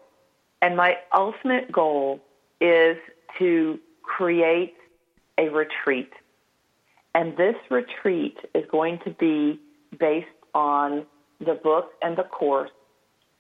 and 0.61 0.76
my 0.76 0.96
ultimate 1.14 1.70
goal 1.72 2.20
is 2.61 2.96
to 3.38 3.78
create 4.03 4.74
a 5.38 5.48
retreat. 5.48 6.11
And 7.14 7.36
this 7.36 7.57
retreat 7.70 8.36
is 8.55 8.64
going 8.70 8.98
to 9.05 9.11
be 9.11 9.59
based 9.98 10.26
on 10.55 11.07
the 11.40 11.55
book 11.55 11.92
and 12.03 12.16
the 12.16 12.22
course. 12.24 12.70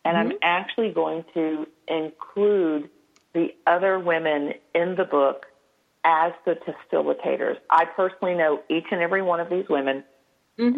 And 0.04 0.16
I'm 0.16 0.32
actually 0.42 0.90
going 0.90 1.24
to 1.34 1.66
include 1.86 2.90
the 3.34 3.54
other 3.66 3.98
women 3.98 4.54
in 4.74 4.94
the 4.96 5.04
book 5.04 5.46
as 6.04 6.32
the 6.44 6.56
facilitators. 6.56 7.56
I 7.70 7.84
personally 7.84 8.34
know 8.34 8.62
each 8.68 8.86
and 8.90 9.00
every 9.00 9.22
one 9.22 9.40
of 9.40 9.48
these 9.48 9.68
women 9.68 10.04
hmm 10.58 10.72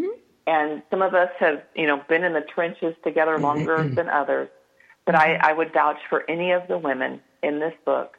and 0.47 0.83
some 0.91 1.03
of 1.03 1.15
us 1.15 1.31
have, 1.39 1.63
you 1.75 1.87
know, 1.87 2.03
been 2.09 2.23
in 2.23 2.35
the 2.35 2.43
trenches 2.43 2.95
together 3.03 3.39
longer 3.39 3.91
than 3.97 4.09
others. 4.09 4.49
But 5.07 5.15
I, 5.15 5.35
I 5.37 5.53
would 5.53 5.73
vouch 5.73 5.99
for 6.09 6.29
any 6.29 6.53
of 6.53 6.69
the 6.69 6.79
women 6.79 7.21
in 7.43 7.61
this 7.61 7.75
book. 7.85 8.17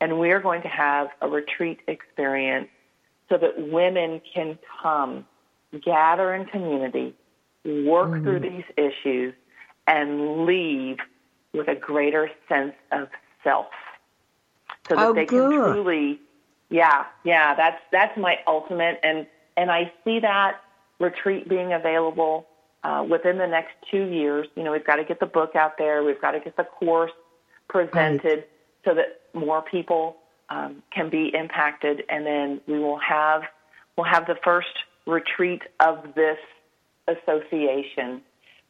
And 0.00 0.18
we 0.18 0.30
are 0.30 0.40
going 0.40 0.62
to 0.62 0.68
have 0.68 1.08
a 1.20 1.28
retreat 1.28 1.80
experience 1.86 2.68
so 3.28 3.36
that 3.38 3.70
women 3.70 4.20
can 4.34 4.58
come, 4.82 5.26
gather 5.84 6.34
in 6.34 6.46
community, 6.46 7.14
work 7.64 8.22
through 8.22 8.40
these 8.40 8.64
issues, 8.76 9.34
and 9.86 10.46
leave 10.46 10.98
with 11.52 11.68
a 11.68 11.74
greater 11.74 12.30
sense 12.48 12.74
of 12.92 13.08
self. 13.42 13.66
So 14.88 14.96
that 14.96 15.06
Oh, 15.06 15.14
they 15.14 15.26
good. 15.26 15.50
can 15.50 15.72
truly 15.72 16.20
yeah, 16.70 17.04
yeah, 17.24 17.54
that's 17.54 17.80
that's 17.90 18.16
my 18.18 18.36
ultimate, 18.46 19.00
and 19.02 19.26
and 19.56 19.70
I 19.70 19.92
see 20.04 20.20
that 20.20 20.60
retreat 21.00 21.48
being 21.48 21.72
available 21.72 22.46
uh, 22.84 23.06
within 23.08 23.38
the 23.38 23.46
next 23.46 23.72
two 23.90 24.04
years. 24.04 24.46
You 24.54 24.64
know, 24.64 24.72
we've 24.72 24.86
got 24.86 24.96
to 24.96 25.04
get 25.04 25.18
the 25.18 25.26
book 25.26 25.56
out 25.56 25.78
there, 25.78 26.04
we've 26.04 26.20
got 26.20 26.32
to 26.32 26.40
get 26.40 26.56
the 26.56 26.64
course 26.64 27.12
presented, 27.68 28.44
so 28.84 28.94
that 28.94 29.20
more 29.32 29.62
people 29.62 30.16
um, 30.50 30.82
can 30.90 31.08
be 31.08 31.32
impacted, 31.34 32.02
and 32.10 32.26
then 32.26 32.60
we 32.66 32.78
will 32.78 32.98
have 32.98 33.42
we'll 33.96 34.06
have 34.06 34.26
the 34.26 34.36
first 34.44 34.68
retreat 35.06 35.62
of 35.80 36.14
this 36.14 36.38
association 37.06 38.20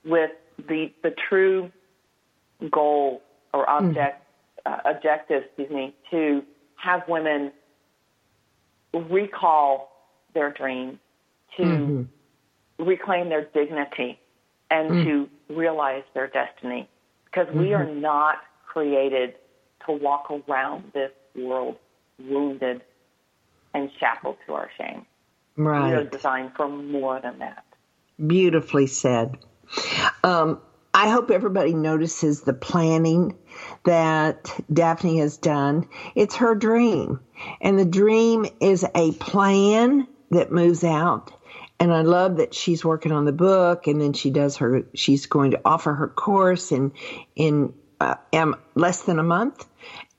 with 0.04 0.30
the 0.68 0.92
the 1.02 1.12
true 1.28 1.72
goal 2.70 3.22
or 3.52 3.68
object 3.68 3.96
mm-hmm. 3.96 4.27
Uh, 4.68 4.78
objective, 4.84 5.44
excuse 5.44 5.70
me, 5.70 5.94
to 6.10 6.42
have 6.76 7.02
women 7.08 7.52
recall 8.92 9.90
their 10.34 10.52
dreams, 10.52 10.98
to 11.56 11.62
mm-hmm. 11.62 12.84
reclaim 12.84 13.28
their 13.28 13.44
dignity, 13.44 14.18
and 14.70 14.90
mm-hmm. 14.90 15.08
to 15.08 15.54
realize 15.54 16.02
their 16.14 16.28
destiny. 16.28 16.88
Because 17.24 17.46
we 17.54 17.72
are 17.74 17.84
mm-hmm. 17.84 18.00
not 18.00 18.36
created 18.66 19.34
to 19.86 19.92
walk 19.92 20.30
around 20.30 20.92
this 20.94 21.12
world 21.34 21.76
wounded 22.18 22.82
and 23.74 23.90
shackled 23.98 24.36
to 24.46 24.54
our 24.54 24.70
shame. 24.78 25.06
Right. 25.56 25.90
We 25.90 25.94
are 25.96 26.04
designed 26.04 26.52
for 26.56 26.68
more 26.68 27.20
than 27.20 27.38
that. 27.38 27.64
Beautifully 28.24 28.86
said. 28.86 29.38
Um, 30.24 30.60
I 30.98 31.10
hope 31.10 31.30
everybody 31.30 31.74
notices 31.74 32.40
the 32.40 32.52
planning 32.52 33.38
that 33.84 34.50
Daphne 34.72 35.20
has 35.20 35.36
done. 35.36 35.88
It's 36.16 36.34
her 36.34 36.56
dream. 36.56 37.20
And 37.60 37.78
the 37.78 37.84
dream 37.84 38.46
is 38.58 38.84
a 38.96 39.12
plan 39.12 40.08
that 40.32 40.50
moves 40.50 40.82
out. 40.82 41.32
And 41.78 41.94
I 41.94 42.02
love 42.02 42.38
that 42.38 42.52
she's 42.52 42.84
working 42.84 43.12
on 43.12 43.26
the 43.26 43.32
book 43.32 43.86
and 43.86 44.00
then 44.00 44.12
she 44.12 44.30
does 44.30 44.56
her, 44.56 44.86
she's 44.92 45.26
going 45.26 45.52
to 45.52 45.60
offer 45.64 45.94
her 45.94 46.08
course 46.08 46.72
in, 46.72 46.90
in 47.36 47.74
uh, 48.00 48.16
less 48.74 49.02
than 49.02 49.20
a 49.20 49.22
month. 49.22 49.68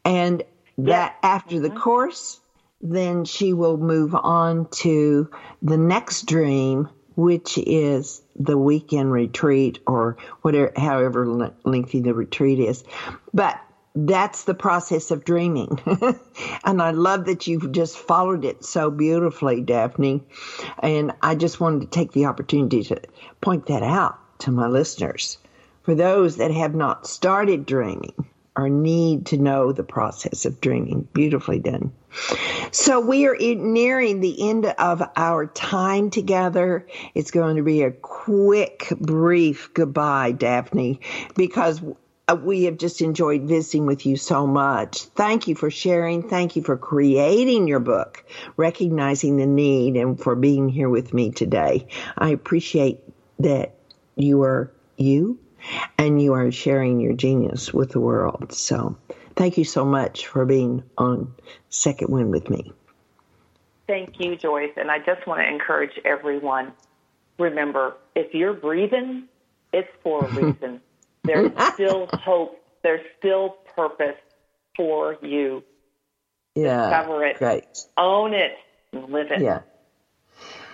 And 0.06 0.44
that 0.78 1.18
after 1.22 1.60
the 1.60 1.68
mm-hmm. 1.68 1.78
course, 1.78 2.40
then 2.80 3.26
she 3.26 3.52
will 3.52 3.76
move 3.76 4.16
on 4.16 4.70
to 4.70 5.30
the 5.62 5.78
next 5.78 6.26
dream, 6.26 6.88
which 7.20 7.58
is 7.58 8.22
the 8.38 8.58
weekend 8.58 9.12
retreat 9.12 9.80
or 9.86 10.16
whatever, 10.42 10.72
however 10.78 11.52
lengthy 11.66 12.00
the 12.00 12.14
retreat 12.14 12.60
is. 12.60 12.86
But 13.34 13.60
that's 13.94 14.46
the 14.46 14.54
process 14.54 15.12
of 15.12 15.26
dreaming. 15.26 15.78
and 16.64 16.82
I 16.82 16.92
love 16.92 17.26
that 17.26 17.46
you've 17.46 17.74
just 17.74 17.98
followed 17.98 18.46
it 18.46 18.64
so 18.64 18.90
beautifully, 18.90 19.60
Daphne. 19.60 20.24
And 20.82 21.12
I 21.22 21.36
just 21.36 21.60
wanted 21.60 21.82
to 21.82 21.88
take 21.88 22.14
the 22.14 22.26
opportunity 22.26 22.84
to 22.84 23.02
point 23.42 23.66
that 23.66 23.84
out 23.84 24.18
to 24.40 24.52
my 24.52 24.68
listeners. 24.68 25.38
For 25.84 25.96
those 25.96 26.38
that 26.38 26.52
have 26.52 26.74
not 26.74 27.06
started 27.06 27.66
dreaming, 27.66 28.14
or 28.56 28.70
need 28.70 29.28
to 29.28 29.38
know 29.38 29.72
the 29.72 29.84
process 29.84 30.46
of 30.46 30.60
dreaming. 30.60 31.08
Beautifully 31.14 31.60
done. 31.60 31.94
So 32.72 33.00
we 33.00 33.28
are 33.28 33.36
nearing 33.38 34.20
the 34.20 34.50
end 34.50 34.66
of 34.66 35.02
our 35.16 35.48
time 35.48 36.10
together. 36.10 36.88
It's 37.14 37.32
going 37.32 37.58
to 37.58 37.64
be 37.64 37.84
a 37.84 37.92
quick, 37.92 38.92
brief 39.00 39.74
goodbye, 39.74 40.32
Daphne, 40.32 41.00
because 41.36 41.82
uh, 42.28 42.36
we 42.36 42.66
have 42.66 42.78
just 42.78 43.02
enjoyed 43.02 43.44
visiting 43.44 43.86
with 43.86 44.06
you 44.06 44.18
so 44.18 44.46
much. 44.46 45.02
Thank 45.02 45.48
you 45.48 45.56
for 45.56 45.72
sharing. 45.72 46.28
Thank 46.30 46.56
you 46.56 46.64
for 46.64 46.78
creating 46.78 47.68
your 47.68 47.80
book, 47.80 48.24
recognizing 48.56 49.38
the 49.38 49.48
need, 49.48 49.96
and 49.96 50.20
for 50.20 50.36
being 50.36 50.70
here 50.70 50.90
with 50.90 51.14
me 51.14 51.32
today. 51.32 51.88
I 52.18 52.30
appreciate 52.30 53.00
that 53.40 53.76
you 54.16 54.44
are 54.44 54.72
you 54.98 55.40
and 55.98 56.22
you 56.22 56.34
are 56.34 56.52
sharing 56.52 57.00
your 57.00 57.14
genius 57.14 57.74
with 57.74 57.92
the 57.92 58.00
world. 58.00 58.54
So 58.54 58.98
thank 59.36 59.58
you 59.58 59.66
so 59.66 59.86
much 59.86 60.28
for 60.28 60.46
being 60.46 60.84
on 60.98 61.34
Second 61.70 62.10
Wind 62.10 62.32
with 62.32 62.50
me. 62.50 62.74
Thank 63.88 64.20
you, 64.20 64.36
Joyce. 64.36 64.74
And 64.78 64.92
I 64.92 65.00
just 65.00 65.26
want 65.26 65.42
to 65.42 65.48
encourage 65.48 66.00
everyone 66.06 66.74
remember, 67.40 67.96
if 68.16 68.34
you're 68.34 68.54
breathing, 68.54 69.24
it's 69.74 69.90
for 70.04 70.26
a 70.26 70.30
reason. 70.34 70.82
There's 71.24 71.52
still 71.74 72.08
hope, 72.14 72.62
there's 72.84 73.06
still 73.18 73.58
purpose 73.76 74.18
for 74.76 75.18
you. 75.22 75.64
Yeah. 76.56 76.90
Discover 76.90 77.26
it, 77.26 77.38
great. 77.38 77.66
own 77.98 78.34
it, 78.34 78.52
live 78.94 79.32
it. 79.32 79.42
Yeah. 79.42 79.62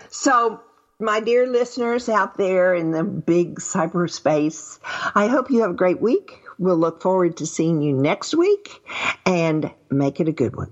So 0.10 0.62
my 1.00 1.20
dear 1.20 1.48
listeners 1.48 2.08
out 2.08 2.38
there 2.38 2.74
in 2.74 2.92
the 2.92 3.04
big 3.04 3.60
cyberspace, 3.60 4.80
I 5.14 5.28
hope 5.28 5.52
you 5.52 5.62
have 5.62 5.72
a 5.72 5.76
great 5.76 6.02
week. 6.02 6.42
We'll 6.58 6.78
look 6.78 7.02
forward 7.02 7.38
to 7.38 7.46
seeing 7.46 7.82
you 7.82 7.94
next 7.94 8.34
week 8.34 8.82
and 9.26 9.72
make 9.90 10.20
it 10.20 10.30
a 10.30 10.32
good 10.32 10.56
one. 10.56 10.72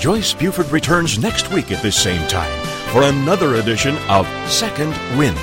Joyce 0.00 0.32
Buford 0.32 0.70
returns 0.70 1.18
next 1.18 1.52
week 1.52 1.70
at 1.70 1.82
this 1.82 1.94
same 1.94 2.26
time 2.26 2.50
for 2.88 3.02
another 3.02 3.56
edition 3.56 3.98
of 4.08 4.26
Second 4.50 4.96
Wind 5.18 5.38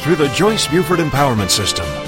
through 0.00 0.14
the 0.14 0.28
Joyce 0.28 0.68
Buford 0.68 1.00
Empowerment 1.00 1.50
System. 1.50 2.07